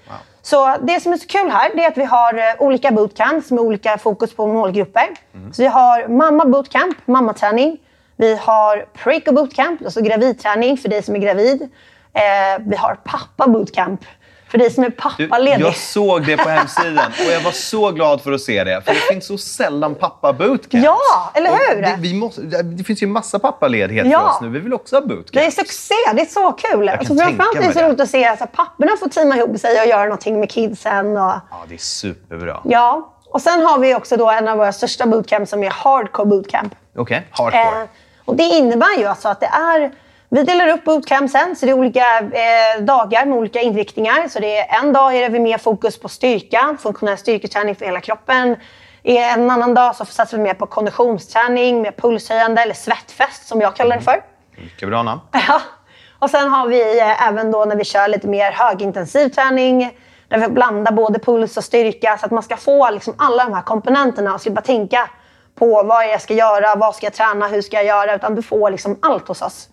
Så 0.42 0.76
det 0.82 1.00
som 1.00 1.12
är 1.12 1.16
så 1.16 1.26
kul 1.26 1.50
här 1.50 1.70
det 1.74 1.84
är 1.84 1.88
att 1.88 1.98
vi 1.98 2.04
har 2.04 2.34
eh, 2.34 2.42
olika 2.58 2.90
bootcamps 2.90 3.50
med 3.50 3.60
olika 3.60 3.98
fokus 3.98 4.34
på 4.36 4.46
målgrupper. 4.46 5.06
Så 5.52 5.62
vi 5.62 5.68
har 5.68 6.08
mamma 6.08 6.44
bootcamp, 6.44 7.06
mammaträning. 7.06 7.78
Vi 8.16 8.36
har 8.36 8.86
Preco 8.94 9.32
bootcamp, 9.32 9.84
alltså 9.84 10.00
gravidträning 10.00 10.76
för 10.76 10.88
dig 10.88 11.02
som 11.02 11.14
är 11.16 11.18
gravid. 11.18 11.62
Eh, 12.12 12.62
vi 12.66 12.76
har 12.76 12.94
pappa 13.04 13.48
bootcamp 13.48 14.00
För 14.54 14.58
dig 14.58 14.70
som 14.70 14.84
är 14.84 14.88
Du, 14.88 14.94
pappaledig. 14.96 15.64
jag 15.64 15.76
såg 15.76 16.26
det 16.26 16.36
på 16.36 16.48
hemsidan 16.48 17.12
och 17.26 17.32
jag 17.32 17.40
var 17.40 17.50
så 17.50 17.90
glad 17.90 18.20
för 18.22 18.32
att 18.32 18.40
se 18.40 18.64
det. 18.64 18.82
För 18.84 18.94
det 18.94 19.00
finns 19.00 19.26
så 19.26 19.38
sällan 19.38 19.94
pappa-bootcamps. 19.94 20.84
Ja, 20.84 20.98
eller 21.34 21.50
hur? 21.50 21.82
Det, 21.82 21.96
vi 21.98 22.14
måste, 22.14 22.42
det 22.62 22.84
finns 22.84 23.02
ju 23.02 23.06
massa 23.06 23.38
pappaledighet 23.38 24.06
Ja. 24.06 24.20
för 24.20 24.26
oss 24.28 24.40
nu. 24.40 24.48
Vi 24.48 24.58
vill 24.58 24.74
också 24.74 24.96
ha 24.96 25.00
bootcamps. 25.00 25.30
Det 25.32 25.46
är 25.46 25.50
succé, 25.50 25.94
det 26.14 26.20
är 26.20 26.26
så 26.26 26.52
kul. 26.52 26.88
Alltså, 26.88 27.14
tänka 27.16 27.24
framförallt 27.24 27.56
är 27.56 27.68
det 27.68 27.74
så 27.80 27.86
roligt 27.86 28.00
att 28.00 28.10
se 28.10 28.24
att 28.24 28.30
alltså, 28.30 28.56
papporna 28.56 28.90
får 29.00 29.08
teama 29.08 29.36
ihop 29.36 29.58
sig 29.58 29.80
och 29.82 29.86
göra 29.88 30.04
någonting 30.04 30.40
med 30.40 30.50
kidsen. 30.50 31.06
Och, 31.16 31.16
Ja, 31.50 31.64
det 31.68 31.74
är 31.74 31.78
superbra. 31.78 32.60
ja. 32.64 33.12
och 33.30 33.40
sen 33.42 33.62
har 33.66 33.78
vi 33.78 33.94
också 33.94 34.16
då 34.16 34.30
en 34.30 34.48
av 34.48 34.58
våra 34.58 34.72
största 34.72 35.06
bootcamps 35.06 35.50
som 35.50 35.62
är 35.62 35.70
Hardcore 35.70 36.26
Bootcamp. 36.28 36.74
Okej, 36.96 37.26
hardcore. 37.30 37.62
Eh, 37.82 37.88
och 38.24 38.36
det 38.36 38.42
innebär 38.44 38.98
ju 38.98 39.04
alltså 39.04 39.28
att 39.28 39.40
det 39.40 39.46
är... 39.46 39.92
Vi 40.34 40.42
delar 40.42 40.68
upp 40.68 40.84
bootcampsen, 40.84 41.56
så 41.56 41.66
det 41.66 41.72
är 41.72 41.78
olika 41.78 42.18
eh, 42.18 42.82
dagar 42.82 43.26
med 43.26 43.38
olika 43.38 43.60
inriktningar. 43.60 44.28
Så 44.28 44.38
det 44.38 44.58
är 44.58 44.78
en 44.78 44.92
dag 44.92 45.16
är 45.16 45.20
det 45.20 45.28
vi 45.28 45.40
mer 45.40 45.58
fokus 45.58 45.98
på 45.98 46.08
styrka, 46.08 46.76
funktionell 46.82 47.18
styrketräning 47.18 47.74
för 47.74 47.84
hela 47.84 48.00
kroppen. 48.00 48.56
En 49.02 49.50
annan 49.50 49.74
dag 49.74 49.96
så 49.96 50.04
satsar 50.04 50.36
vi 50.36 50.42
mer 50.42 50.54
på 50.54 50.66
konditionsträning, 50.66 51.82
med 51.82 51.96
pulshöjande 51.96 52.62
eller 52.62 52.74
svettfest 52.74 53.46
som 53.46 53.60
jag 53.60 53.76
kallar 53.76 53.96
det 53.96 54.02
för. 54.02 54.22
Mycket 54.56 54.88
bra 54.88 55.02
namn. 55.02 55.20
Ja. 55.48 55.60
Och 56.18 56.30
sen 56.30 56.48
har 56.48 56.68
vi 56.68 57.00
eh, 57.00 57.28
även 57.28 57.50
då 57.50 57.64
när 57.64 57.76
vi 57.76 57.84
kör 57.84 58.08
lite 58.08 58.28
mer 58.28 58.52
högintensiv 58.52 59.28
träning, 59.28 59.98
där 60.28 60.38
vi 60.38 60.48
blandar 60.48 60.92
både 60.92 61.18
puls 61.18 61.56
och 61.56 61.64
styrka 61.64 62.18
så 62.20 62.26
att 62.26 62.32
man 62.32 62.42
ska 62.42 62.56
få 62.56 62.90
liksom 62.90 63.14
alla 63.18 63.44
de 63.44 63.54
här 63.54 63.62
komponenterna 63.62 64.34
och 64.34 64.40
slippa 64.40 64.60
tänka 64.60 65.10
på 65.54 65.82
vad 65.82 66.08
jag 66.08 66.22
ska 66.22 66.34
göra, 66.34 66.74
vad 66.76 66.94
ska 66.94 67.06
jag 67.06 67.14
träna, 67.14 67.48
hur 67.48 67.62
ska 67.62 67.76
jag 67.76 67.86
göra, 67.86 68.14
utan 68.14 68.34
du 68.34 68.42
får 68.42 68.70
liksom 68.70 68.98
allt 69.02 69.28
hos 69.28 69.42
oss. 69.42 69.68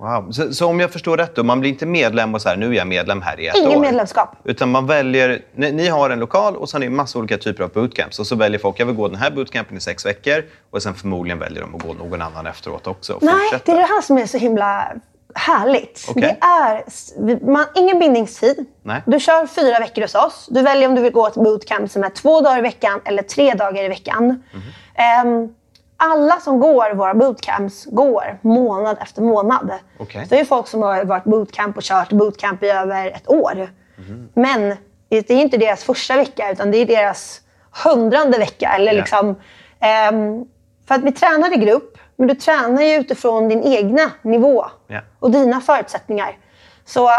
Wow. 0.00 0.30
Så, 0.32 0.54
så 0.54 0.66
om 0.66 0.80
jag 0.80 0.90
förstår 0.92 1.16
rätt 1.16 1.34
då, 1.34 1.42
man 1.42 1.60
blir 1.60 1.70
inte 1.70 1.86
medlem 1.86 2.34
och 2.34 2.42
så 2.42 2.48
här, 2.48 2.56
nu 2.56 2.68
är 2.70 2.72
jag 2.72 2.86
medlem 2.86 3.22
här 3.22 3.40
i 3.40 3.46
ett 3.46 3.56
Ingen 3.56 3.78
år. 3.78 3.80
medlemskap. 3.80 4.36
Utan 4.44 4.70
man 4.70 4.86
väljer, 4.86 5.42
ni, 5.54 5.72
ni 5.72 5.88
har 5.88 6.10
en 6.10 6.18
lokal 6.18 6.56
och 6.56 6.68
sen 6.70 6.82
är 6.82 6.86
det 6.86 6.92
massa 6.92 7.18
olika 7.18 7.38
typer 7.38 7.64
av 7.64 7.70
bootcamps. 7.70 8.18
Och 8.18 8.26
så 8.26 8.36
väljer 8.36 8.58
folk, 8.60 8.80
jag 8.80 8.86
vill 8.86 8.96
gå 8.96 9.08
den 9.08 9.16
här 9.16 9.30
bootcampen 9.30 9.76
i 9.76 9.80
sex 9.80 10.06
veckor. 10.06 10.44
Och 10.70 10.82
sen 10.82 10.94
förmodligen 10.94 11.38
väljer 11.38 11.60
de 11.60 11.74
att 11.74 11.82
gå 11.82 11.92
någon 11.94 12.22
annan 12.22 12.46
efteråt 12.46 12.86
också. 12.86 13.18
Nej, 13.22 13.34
fortsätta. 13.34 13.62
det 13.72 13.72
är 13.72 13.76
det 13.80 13.94
här 13.94 14.00
som 14.02 14.18
är 14.18 14.26
så 14.26 14.38
himla 14.38 14.92
härligt. 15.34 16.06
Okej. 16.08 16.38
Det 16.40 16.46
är 16.46 17.46
man, 17.50 17.64
ingen 17.74 17.98
bindningstid. 17.98 18.66
Nej. 18.82 19.02
Du 19.06 19.20
kör 19.20 19.46
fyra 19.46 19.78
veckor 19.78 20.02
hos 20.02 20.14
oss. 20.14 20.46
Du 20.50 20.62
väljer 20.62 20.88
om 20.88 20.94
du 20.94 21.02
vill 21.02 21.12
gå 21.12 21.26
ett 21.26 21.34
bootcamp 21.34 21.90
som 21.90 22.04
är 22.04 22.10
två 22.10 22.40
dagar 22.40 22.58
i 22.58 22.62
veckan 22.62 23.00
eller 23.04 23.22
tre 23.22 23.54
dagar 23.54 23.84
i 23.84 23.88
veckan. 23.88 24.24
Mhm. 24.24 24.62
Ehm, 24.94 25.54
alla 26.02 26.40
som 26.40 26.60
går 26.60 26.94
våra 26.94 27.14
bootcamps 27.14 27.86
går 27.86 28.38
månad 28.42 28.96
efter 29.02 29.22
månad. 29.22 29.70
Okej. 29.98 30.26
Så 30.28 30.34
det 30.34 30.40
är 30.40 30.44
folk 30.44 30.68
som 30.68 30.82
har 30.82 31.04
varit 31.04 31.24
bootcamp 31.24 31.76
och 31.76 31.82
kört 31.82 32.12
bootcamp 32.12 32.62
i 32.62 32.68
över 32.70 33.06
ett 33.10 33.28
år. 33.30 33.70
Mhm. 33.96 34.28
Men 34.34 34.76
det 35.08 35.30
är 35.30 35.32
inte 35.32 35.56
deras 35.56 35.84
första 35.84 36.16
vecka, 36.16 36.50
utan 36.52 36.70
det 36.70 36.78
är 36.78 36.86
deras 36.86 37.40
hundrade 37.84 38.38
vecka. 38.38 38.72
Eller 38.76 38.92
Ja. 38.92 38.98
liksom, 39.00 39.36
ehm, 39.80 40.44
för 40.88 40.94
att 40.94 41.02
vi 41.02 41.12
tränar 41.12 41.52
i 41.52 41.56
grupp, 41.56 41.98
men 42.16 42.28
du 42.28 42.34
tränar 42.34 42.82
ju 42.82 42.94
utifrån 42.94 43.48
din 43.48 43.62
egna 43.62 44.10
nivå 44.22 44.66
Ja. 44.86 45.00
och 45.18 45.30
dina 45.30 45.60
förutsättningar. 45.60 46.36
Så 46.84 47.10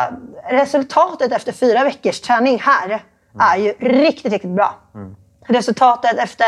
resultatet 0.50 1.32
efter 1.32 1.52
fyra 1.52 1.84
veckors 1.84 2.22
träning 2.22 2.60
här 2.60 3.04
är 3.40 3.58
ju 3.58 3.72
riktigt, 3.80 4.32
riktigt 4.32 4.52
bra. 4.52 4.74
Resultatet 5.48 6.18
efter 6.20 6.46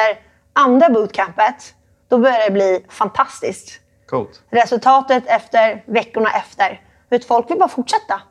andra 0.53 0.89
bootcampet, 0.89 1.73
då 2.09 2.17
börjar 2.17 2.45
det 2.45 2.51
bli 2.51 2.85
fantastiskt. 2.89 3.79
Coolt. 4.05 4.41
Resultatet 4.49 5.23
efter 5.27 5.83
veckorna 5.85 6.29
efter. 6.29 6.81
Vet, 7.09 7.25
folk 7.25 7.51
vill 7.51 7.59
bara 7.59 7.69
fortsätta. 7.69 8.21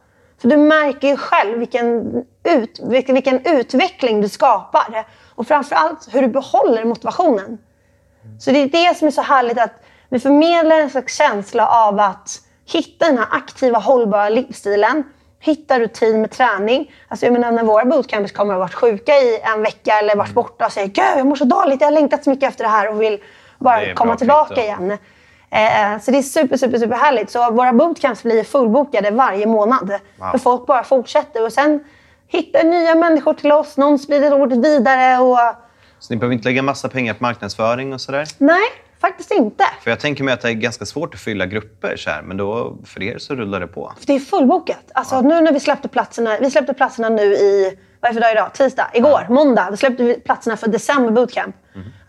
För 0.41 0.49
du 0.49 0.57
märker 0.57 1.09
ju 1.09 1.17
själv 1.17 1.59
vilken, 1.59 2.17
ut, 2.45 2.81
vilken, 2.83 3.15
vilken 3.15 3.47
utveckling 3.47 4.21
du 4.21 4.29
skapar. 4.29 5.07
Och 5.35 5.47
framförallt 5.47 6.09
hur 6.11 6.23
du 6.23 6.29
behåller 6.29 6.85
motivationen. 6.85 7.59
Så 8.41 8.51
det 8.51 8.59
är 8.59 8.69
det 8.69 8.97
som 8.99 9.07
är 9.07 9.13
så 9.13 9.23
härligt 9.23 9.59
att 9.59 9.73
vi 10.09 10.21
förmedlar 10.21 10.81
en 10.81 10.91
slags 10.91 11.19
känsla 11.19 11.69
av 11.69 12.01
att 12.01 12.41
hitta 12.67 13.07
den 13.07 13.19
här 13.19 13.27
aktiva, 13.31 13.79
hållbara 13.79 14.29
livsstilen. 14.29 15.05
Hitta 15.41 15.81
rutin 15.81 16.21
med 16.21 16.31
träning. 16.31 16.95
Alltså 17.09 17.27
jag 17.27 17.33
menar 17.33 17.53
när 17.53 17.63
våra 17.63 17.85
bootcampers 17.85 18.33
kommer 18.33 18.55
och 18.55 18.61
varit 18.61 18.75
sjuka 18.75 19.13
i 19.13 19.41
en 19.41 19.63
vecka 19.63 19.99
eller 19.99 20.17
varit 20.17 20.35
borta 20.35 20.67
och 20.67 20.73
säger 20.73 20.87
Gud, 20.87 21.05
jag 21.17 21.27
mår 21.27 21.37
så 21.37 21.45
dåligt, 21.45 21.81
jag 21.81 21.87
har 21.87 21.93
längtat 21.93 22.25
så 22.25 22.31
mycket 22.31 22.49
efter 22.49 22.65
det 22.65 22.71
här 22.71 22.89
och 22.89 23.03
vill 23.03 23.21
bara 23.63 23.95
komma 23.95 24.17
tillbaka 24.17 24.55
kvitto. 24.55 24.61
igen. 24.61 24.99
Eh, 25.51 26.01
så 26.01 26.11
det 26.11 26.19
är 26.19 26.23
super, 26.23 26.57
super, 26.57 26.79
super 26.79 26.97
härligt. 26.97 27.31
Så 27.31 27.51
våra 27.51 27.73
bootcamps 27.73 28.23
blir 28.23 28.45
fullbokade 28.45 29.11
varje 29.11 29.47
månad. 29.47 29.93
Wow. 30.17 30.31
För 30.31 30.39
folk 30.39 30.67
bara 30.67 30.85
fortsätter 30.85 31.45
och 31.45 31.53
sen 31.53 31.85
hittar 32.29 32.65
nya 32.65 32.95
människor 32.95 33.35
till 33.35 33.53
oss. 33.53 33.77
Någon 33.77 33.99
sprider 33.99 34.33
ordet 34.35 34.59
vidare 34.59 35.19
och 35.23 35.39
Så 35.99 36.15
ni 36.15 36.17
behöver 36.17 36.35
inte 36.35 36.49
lägga 36.49 36.63
massa 36.63 36.89
pengar 36.89 37.15
på 37.15 37.23
marknadsföring 37.25 37.93
och 37.93 38.01
sådär? 38.01 38.27
nej, 38.39 38.63
faktiskt 39.01 39.31
inte. 39.31 39.65
För 39.81 39.91
jag 39.91 40.01
tänker 40.01 40.25
mig 40.25 40.35
att 40.35 40.41
det 40.41 40.49
är 40.49 40.53
ganska 40.53 40.85
svårt 40.85 41.15
att 41.15 41.21
fylla 41.21 41.47
grupper 41.47 41.97
så 41.97 42.11
här, 42.11 42.23
men 42.23 42.37
då 42.37 42.77
för 42.85 43.03
er 43.03 43.19
så 43.19 43.35
rullar 43.35 43.61
det 43.61 43.67
på. 43.67 43.93
För 43.99 44.07
det 44.07 44.15
är 44.15 44.21
fullbokat. 44.21 44.91
Alltså 44.95 45.21
nu 45.21 45.41
när 45.41 45.53
vi 45.53 45.61
släppte 45.61 45.89
platserna, 45.89 46.37
vi 46.41 46.51
släppte 46.51 46.75
platserna 46.75 47.09
nu 47.09 47.23
i, 47.23 47.79
vad 48.01 48.09
är 48.09 48.15
för 48.15 48.21
dag 48.21 48.33
idag? 48.33 48.55
Tisdag? 48.55 48.91
Igår, 48.95 49.27
måndag. 49.29 49.67
Då 49.71 49.77
släppte 49.77 50.03
vi 50.03 50.21
platserna 50.21 50.57
för 50.57 50.69
december 50.69 51.11
bootcamp. 51.11 51.57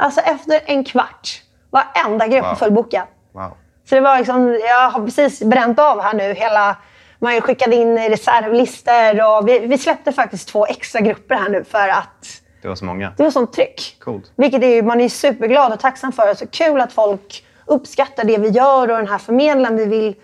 Alltså 0.03 0.21
efter 0.21 0.59
en 0.65 0.83
kvart, 0.83 1.41
varenda 1.69 2.27
grupp 2.27 2.43
Wow. 2.45 2.55
fullbokad. 2.55 3.03
Wow. 3.31 3.51
Så 3.89 3.95
det 3.95 4.01
var 4.01 4.17
liksom, 4.17 4.59
jag 4.67 4.89
har 4.89 5.05
precis 5.05 5.41
bränt 5.43 5.79
av 5.79 6.01
här 6.01 6.13
nu 6.13 6.33
hela, 6.33 6.77
man 7.19 7.41
skickade 7.41 7.75
in 7.75 7.97
reservlistor 7.97 9.37
och 9.37 9.47
vi, 9.47 9.59
vi 9.59 9.77
släppte 9.77 10.11
faktiskt 10.11 10.47
två 10.49 10.65
extra 10.65 11.01
grupper 11.01 11.35
här 11.35 11.49
nu 11.49 11.63
för 11.63 11.87
att 11.87 12.41
Det 12.61 12.67
var 12.67 12.75
så 12.75 12.85
många. 12.85 13.13
det 13.17 13.23
var 13.23 13.31
sånt 13.31 13.53
tryck. 13.53 13.97
Coolt. 13.99 14.31
Vilket 14.35 14.63
är, 14.63 14.81
man 14.83 15.01
är 15.01 15.09
superglad 15.09 15.73
och 15.73 15.79
tacksam 15.79 16.11
för. 16.11 16.33
Så 16.33 16.47
kul 16.47 16.81
att 16.81 16.93
folk 16.93 17.45
uppskattar 17.65 18.23
det 18.23 18.37
vi 18.37 18.49
gör 18.49 18.91
och 18.91 18.97
den 18.97 19.07
här 19.07 19.17
förmedlan 19.17 19.75
vi 19.75 19.85
vill 19.85 20.15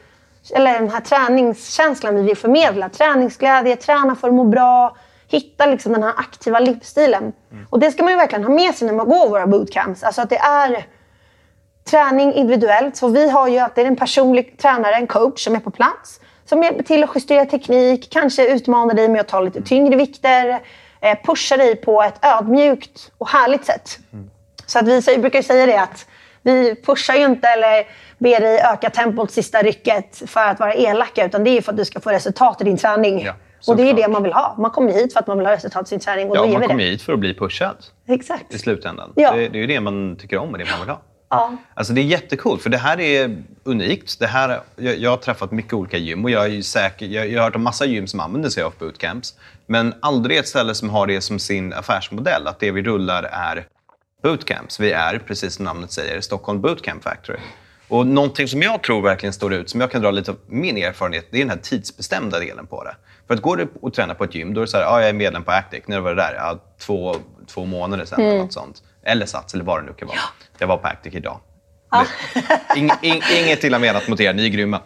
eller 0.56 0.74
den 0.74 0.90
här 0.90 1.02
träningskänslan 1.02 2.16
vi 2.16 2.22
vill 2.22 2.38
förmedla. 2.38 2.90
Träningsglädje, 2.90 3.76
träna 3.76 4.16
för 4.16 4.28
att 4.28 4.34
må 4.34 4.44
bra, 4.44 4.96
hitta 5.30 5.66
liksom 5.66 5.94
den 5.94 6.04
här 6.04 6.14
aktiva 6.18 6.60
livsstilen. 6.60 7.34
Och 7.70 7.80
det 7.80 7.92
ska 7.92 8.04
man 8.04 8.12
ju 8.12 8.18
verkligen 8.18 8.44
ha 8.44 8.54
med 8.54 8.76
sig 8.76 8.88
när 8.88 8.94
man 8.94 9.10
går 9.10 9.30
våra 9.30 9.48
bootcamps. 9.48 10.04
Alltså 10.04 10.22
att 10.22 10.30
det 10.30 10.38
är 10.38 10.86
träning 11.90 12.34
individuellt. 12.34 12.96
Så 12.96 13.08
vi 13.08 13.30
har 13.30 13.48
ju 13.48 13.60
att 13.60 13.76
det 13.76 13.82
är 13.82 13.86
en 13.86 13.96
personlig 13.96 14.58
tränare, 14.58 14.96
en 14.96 15.08
coach 15.08 15.44
som 15.44 15.56
är 15.56 15.60
på 15.60 15.72
plats. 15.72 16.20
Som 16.46 16.64
hjälper 16.64 16.84
till 16.84 17.04
att 17.04 17.10
justera 17.16 17.46
teknik, 17.46 18.10
kanske 18.12 18.48
utmanar 18.48 18.94
dig 18.94 19.08
med 19.08 19.22
att 19.22 19.28
ta 19.28 19.40
lite 19.40 19.62
tyngre 19.62 19.96
vikter. 19.96 20.60
Eh, 21.02 21.18
pushar 21.24 21.58
dig 21.58 21.76
på 21.76 22.04
ett 22.04 22.26
ödmjukt 22.26 23.12
och 23.18 23.30
härligt 23.30 23.66
sätt. 23.66 24.00
Så 24.66 24.80
att 24.80 24.88
vi 25.08 25.18
brukar 25.18 25.42
säga 25.42 25.66
det 25.66 25.82
att 25.82 26.08
vi 26.42 26.76
pushar 26.76 27.16
ju 27.16 27.26
inte 27.26 27.48
eller 27.48 27.88
ber 28.18 28.40
dig 28.40 28.60
öka 28.60 28.90
tempot 28.90 29.32
sista 29.32 29.62
rycket 29.62 30.22
för 30.30 30.48
att 30.48 30.60
vara 30.60 30.74
elaka. 30.74 31.26
Utan 31.26 31.44
det 31.44 31.58
är 31.58 31.62
för 31.62 31.72
att 31.72 31.78
du 31.78 31.86
ska 31.86 32.00
få 32.00 32.10
resultat 32.10 32.62
i 32.62 32.64
din 32.64 32.78
träning. 32.78 33.22
Ja, 33.22 33.34
och 33.68 33.76
det 33.76 33.90
är 33.90 33.94
det 33.94 34.08
man 34.08 34.24
vill 34.24 34.34
ha. 34.34 34.56
Man 34.58 34.72
kommer 34.72 34.92
hit 34.94 35.14
för 35.14 35.20
att 35.20 35.28
man 35.28 35.38
vill 35.38 35.48
ha 35.48 35.54
resultat 35.54 35.86
i 35.86 35.90
sin 35.90 36.00
träning 36.00 36.30
och 36.30 36.36
Ja, 36.38 36.42
då 36.42 36.48
ger 36.48 36.54
man 36.54 36.62
vi 36.62 36.68
kommer 36.68 36.84
det. 36.84 36.90
hit 36.90 37.02
för 37.02 37.14
att 37.14 37.20
bli 37.20 37.34
pushad 37.34 37.76
Exakt. 38.08 38.54
i 38.54 38.58
slutändan. 38.60 39.14
Ja. 39.16 39.32
Det, 39.32 39.48
det 39.50 39.58
är 39.58 39.62
ju 39.62 39.68
det 39.68 39.80
man 39.80 40.16
tycker 40.16 40.38
om 40.38 40.52
och 40.52 40.58
det 40.58 40.66
man 40.72 40.80
vill 40.80 40.90
ha. 40.90 41.02
Ja. 41.30 41.54
Alltså 41.74 41.94
det 41.94 42.02
är 42.02 42.06
jättekul, 42.06 42.60
för 42.60 42.70
det 42.70 42.78
här 42.78 43.00
är 43.00 43.44
unikt. 43.64 44.20
Det 44.20 44.28
här, 44.28 44.60
jag, 44.76 44.98
jag 44.98 45.10
har 45.10 45.18
träffat 45.18 45.52
mycket 45.52 45.74
olika 45.74 45.98
gym 45.98 46.24
och 46.26 46.32
jag, 46.32 46.54
är 46.56 46.62
säker, 46.62 47.06
jag, 47.06 47.30
jag 47.30 47.40
har 47.40 47.46
hört 47.46 47.56
om 47.56 47.64
massa 47.64 47.86
gym 47.86 48.08
som 48.08 48.20
använder 48.20 48.50
sig 48.50 48.64
av 48.64 48.74
bootcamps. 48.80 49.36
Men 49.66 49.94
aldrig 50.00 50.38
ett 50.38 50.48
ställe 50.48 50.76
som 50.76 50.90
har 50.90 51.08
det 51.08 51.22
som 51.22 51.40
sin 51.40 51.74
affärsmodell, 51.74 52.48
att 52.48 52.60
det 52.60 52.72
vi 52.72 52.82
rullar 52.82 53.24
är 53.24 53.68
bootcamps. 54.24 54.80
Vi 54.80 54.92
är, 54.92 55.20
precis 55.28 55.54
som 55.56 55.66
namnet 55.66 55.92
säger, 55.92 56.22
Stockholm 56.22 56.62
Bootcamp 56.62 57.04
Factory. 57.04 57.40
Och 57.90 58.08
någonting 58.08 58.48
som 58.48 58.62
jag 58.62 58.84
tror 58.84 59.02
verkligen 59.02 59.34
står 59.34 59.54
ut, 59.54 59.70
som 59.70 59.82
jag 59.82 59.92
kan 59.92 60.02
dra 60.02 60.12
lite 60.12 60.32
av 60.32 60.38
min 60.48 60.78
erfarenhet, 60.78 61.28
det 61.32 61.38
är 61.38 61.40
den 61.40 61.50
här 61.50 61.58
tidsbestämda 61.58 62.40
delen 62.40 62.68
på 62.68 62.84
det. 62.84 62.96
För 63.28 63.34
att 63.34 63.42
går 63.42 63.58
du 63.58 63.68
och 63.82 63.94
tränar 63.94 64.14
på 64.14 64.24
ett 64.24 64.36
gym, 64.36 64.54
då 64.54 64.62
är 64.62 64.66
det 64.66 64.72
så 64.72 64.78
här, 64.78 64.84
ja, 64.84 65.00
jag 65.00 65.10
är 65.10 65.14
medlem 65.14 65.44
på 65.44 65.52
Actic. 65.52 65.84
När 65.88 66.00
var 66.00 66.10
det 66.10 66.22
där? 66.22 66.34
Ja, 66.38 66.60
två, 66.86 67.16
två 67.48 67.66
månader 67.66 68.06
sedan 68.06 68.22
eller 68.22 68.38
något 68.38 68.54
sånt. 68.54 68.84
Eller 69.04 69.26
Sats, 69.26 69.54
eller 69.54 69.64
vad 69.64 69.80
det 69.82 69.86
nu 69.86 69.94
kan 69.94 70.08
vara. 70.08 70.18
Jag 70.58 70.68
var 70.68 70.78
på 70.78 70.88
Actic 70.88 71.14
idag. 71.16 71.40
Det, 71.92 72.80
ing, 72.80 72.90
ing, 73.02 73.22
inget 73.44 73.64
illa 73.64 73.80
menat 73.80 74.08
mot 74.08 74.20
er, 74.20 74.34
ni 74.34 74.46
är 74.46 74.50
grymma. 74.50 74.82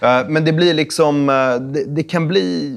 Eh, 0.00 0.28
men 0.28 0.44
det 0.44 0.52
blir 0.52 0.74
liksom, 0.74 1.28
eh, 1.28 1.54
det, 1.54 1.84
det 1.84 2.02
kan 2.02 2.28
bli, 2.28 2.74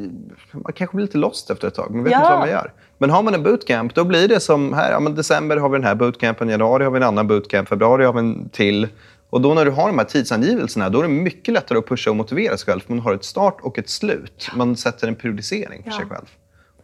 man 0.51 0.73
kanske 0.75 0.95
blir 0.95 1.05
lite 1.05 1.17
lost 1.17 1.49
efter 1.49 1.67
ett 1.67 1.75
tag, 1.75 1.95
man 1.95 2.03
vet 2.03 2.11
Ja. 2.11 2.17
inte 2.17 2.29
vad 2.29 2.39
man 2.39 2.49
gör. 2.49 2.73
Men 2.97 3.09
har 3.09 3.23
man 3.23 3.33
en 3.33 3.43
bootcamp, 3.43 3.95
då 3.95 4.03
blir 4.03 4.27
det 4.27 4.39
som 4.39 4.73
här, 4.73 4.91
ja, 4.91 4.99
men 4.99 5.15
december 5.15 5.57
har 5.57 5.69
vi 5.69 5.77
den 5.77 5.87
här 5.87 5.95
bootcampen, 5.95 6.49
januari 6.49 6.83
har 6.83 6.91
vi 6.91 6.97
en 6.97 7.03
annan 7.03 7.27
bootcamp, 7.27 7.69
februari 7.69 8.05
har 8.05 8.13
vi 8.13 8.19
en 8.19 8.49
till. 8.49 8.87
Och 9.31 9.41
då 9.41 9.53
när 9.53 9.65
du 9.65 9.71
har 9.71 9.87
de 9.87 9.97
här 9.97 10.05
tidsangivelserna, 10.05 10.89
då 10.89 10.99
är 10.99 11.03
det 11.03 11.09
mycket 11.09 11.53
lättare 11.53 11.77
att 11.77 11.87
pusha 11.87 12.09
och 12.09 12.15
motivera 12.15 12.57
sig 12.57 12.65
själv, 12.65 12.79
för 12.79 12.93
man 12.93 12.99
har 12.99 13.13
ett 13.13 13.25
start 13.25 13.57
och 13.61 13.79
ett 13.79 13.89
slut. 13.89 14.49
Man 14.55 14.75
sätter 14.75 15.07
en 15.07 15.15
periodisering 15.15 15.83
för 15.83 15.91
sig 15.91 16.05
själv. 16.05 16.25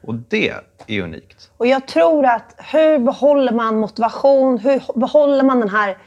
Och 0.02 0.16
det 0.16 0.54
är 0.88 1.02
unikt. 1.02 1.52
Och 1.58 1.68
jag 1.68 1.88
tror 1.88 2.26
att 2.26 2.56
hur 2.58 3.00
behåller 3.00 3.52
man 3.52 3.80
motivation? 3.80 4.58
Hur 4.58 5.00
behåller 5.00 5.44
man 5.44 5.60
den 5.60 5.70
här 5.70 5.98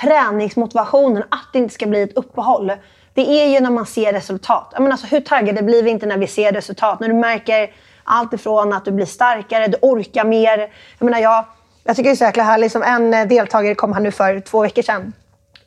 träningsmotivationen? 0.00 1.22
Att 1.22 1.48
det 1.52 1.58
inte 1.58 1.74
ska 1.74 1.86
bli 1.86 2.02
ett 2.02 2.16
uppehåll. 2.16 2.72
Det 3.14 3.42
är 3.42 3.48
ju 3.48 3.60
när 3.60 3.70
man 3.70 3.86
ser 3.86 4.12
resultat. 4.12 4.68
Jag 4.72 4.82
menar, 4.82 4.92
alltså, 4.92 5.06
hur 5.06 5.20
taggade 5.20 5.62
blir 5.62 5.82
vi 5.82 5.90
inte 5.90 6.06
när 6.06 6.18
vi 6.18 6.26
ser 6.26 6.52
resultat? 6.52 7.00
När 7.00 7.08
du 7.08 7.14
märker 7.14 7.70
Allt 8.12 8.32
ifrån 8.32 8.72
att 8.72 8.84
du 8.84 8.92
blir 8.92 9.06
starkare, 9.06 9.68
du 9.68 9.78
orkar 9.82 10.24
mer. 10.24 10.58
Jag 10.98 11.04
menar, 11.04 11.18
jag, 11.18 11.44
jag 11.84 11.96
tycker 11.96 12.10
det 12.10 12.14
är 12.14 12.16
så 12.16 12.24
jäkla 12.24 12.42
härligt. 12.42 12.72
Som 12.72 12.82
en 12.82 13.14
eh, 13.14 13.26
deltagare 13.26 13.74
kom 13.74 13.92
här 13.92 14.00
nu 14.00 14.10
för 14.10 14.40
två 14.40 14.62
veckor 14.62 14.82
sedan. 14.82 15.12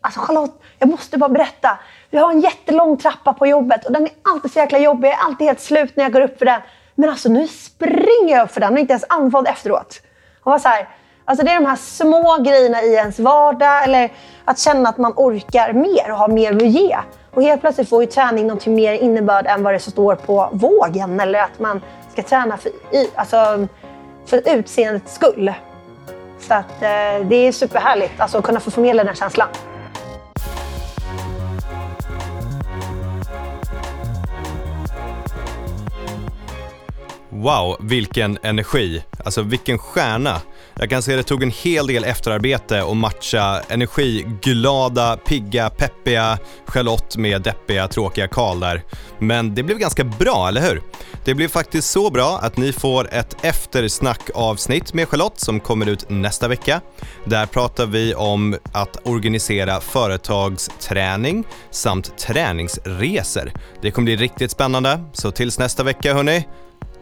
Alltså 0.05 0.19
Charlotte, 0.19 0.61
jag 0.79 0.89
måste 0.89 1.17
bara 1.17 1.29
berätta. 1.29 1.77
Vi 2.09 2.17
har 2.17 2.31
en 2.31 2.41
jättelång 2.41 2.97
trappa 2.97 3.33
på 3.33 3.47
jobbet 3.47 3.85
och 3.85 3.91
den 3.91 4.03
är 4.03 4.11
alltid 4.21 4.51
så 4.51 4.59
jäkla 4.59 4.77
jobbig. 4.77 5.07
Jag 5.07 5.19
är 5.19 5.23
alltid 5.25 5.47
helt 5.47 5.59
slut 5.59 5.95
när 5.95 6.03
jag 6.03 6.13
går 6.13 6.21
upp 6.21 6.37
för 6.37 6.45
den. 6.45 6.61
Men 6.95 7.09
alltså 7.09 7.29
nu 7.29 7.47
springer 7.47 8.35
jag 8.35 8.43
upp 8.43 8.51
för 8.51 8.61
den 8.61 8.73
och 8.73 8.79
inte 8.79 8.93
ens 8.93 9.05
andfådd 9.09 9.47
efteråt. 9.47 10.01
Hon 10.41 10.51
var 10.51 10.59
så 10.59 10.67
här, 10.67 10.89
alltså 11.25 11.45
det 11.45 11.51
är 11.51 11.55
de 11.55 11.65
här 11.65 11.75
små 11.75 12.37
grejerna 12.37 12.81
i 12.81 12.93
ens 12.93 13.19
vardag 13.19 13.83
eller 13.83 14.11
att 14.45 14.59
känna 14.59 14.89
att 14.89 14.97
man 14.97 15.13
orkar 15.15 15.73
mer 15.73 16.11
och 16.11 16.17
har 16.17 16.27
mer 16.27 16.55
att 16.55 16.61
ge. 16.61 16.97
Och 17.31 17.43
helt 17.43 17.61
plötsligt 17.61 17.89
får 17.89 18.03
ju 18.03 18.07
träning 18.07 18.47
någonting 18.47 18.75
mer 18.75 18.93
innebörd 18.93 19.47
än 19.47 19.63
vad 19.63 19.73
det 19.73 19.79
står 19.79 20.15
på 20.15 20.49
vågen 20.51 21.19
eller 21.19 21.39
att 21.39 21.59
man 21.59 21.81
ska 22.11 22.23
träna 22.23 22.57
för, 22.57 22.69
i, 22.69 23.09
alltså, 23.15 23.67
för 24.25 24.41
utseendets 24.45 25.15
skull. 25.15 25.53
Så 26.39 26.53
att, 26.53 26.81
eh, 26.81 27.25
det 27.25 27.35
är 27.35 27.51
superhärligt 27.51 28.21
alltså, 28.21 28.37
att 28.37 28.43
kunna 28.43 28.59
få 28.59 28.71
förmedla 28.71 29.03
den 29.03 29.15
känslan. 29.15 29.47
Wow, 37.43 37.77
vilken 37.79 38.37
energi. 38.43 39.03
Alltså 39.25 39.41
vilken 39.41 39.77
stjärna. 39.77 40.41
Jag 40.75 40.89
kan 40.89 41.01
se 41.01 41.15
det 41.15 41.23
tog 41.23 41.43
en 41.43 41.51
hel 41.51 41.87
del 41.87 42.03
efterarbete 42.03 42.83
att 42.83 42.97
matcha 42.97 43.61
energiglada, 43.69 45.17
pigga, 45.17 45.69
peppiga 45.69 46.37
Charlotte 46.65 47.17
med 47.17 47.41
deppiga, 47.41 47.87
tråkiga 47.87 48.27
Karl 48.27 48.59
där. 48.59 48.83
Men 49.19 49.55
det 49.55 49.63
blev 49.63 49.77
ganska 49.77 50.03
bra, 50.03 50.47
eller 50.47 50.61
hur? 50.61 50.81
Det 51.25 51.33
blev 51.33 51.47
faktiskt 51.47 51.91
så 51.91 52.09
bra 52.09 52.39
att 52.41 52.57
ni 52.57 52.71
får 52.71 53.13
ett 53.13 53.45
eftersnackavsnitt 53.45 54.93
med 54.93 55.07
Charlotte 55.09 55.39
som 55.39 55.59
kommer 55.59 55.89
ut 55.89 56.09
nästa 56.09 56.47
vecka. 56.47 56.81
Där 57.25 57.45
pratar 57.45 57.85
vi 57.85 58.15
om 58.15 58.57
att 58.71 58.97
organisera 59.03 59.81
företagsträning 59.81 61.43
samt 61.71 62.17
träningsresor. 62.17 63.51
Det 63.81 63.91
kommer 63.91 64.05
bli 64.05 64.15
riktigt 64.15 64.51
spännande, 64.51 65.03
så 65.13 65.31
tills 65.31 65.59
nästa 65.59 65.83
vecka 65.83 66.13
hörni, 66.13 66.47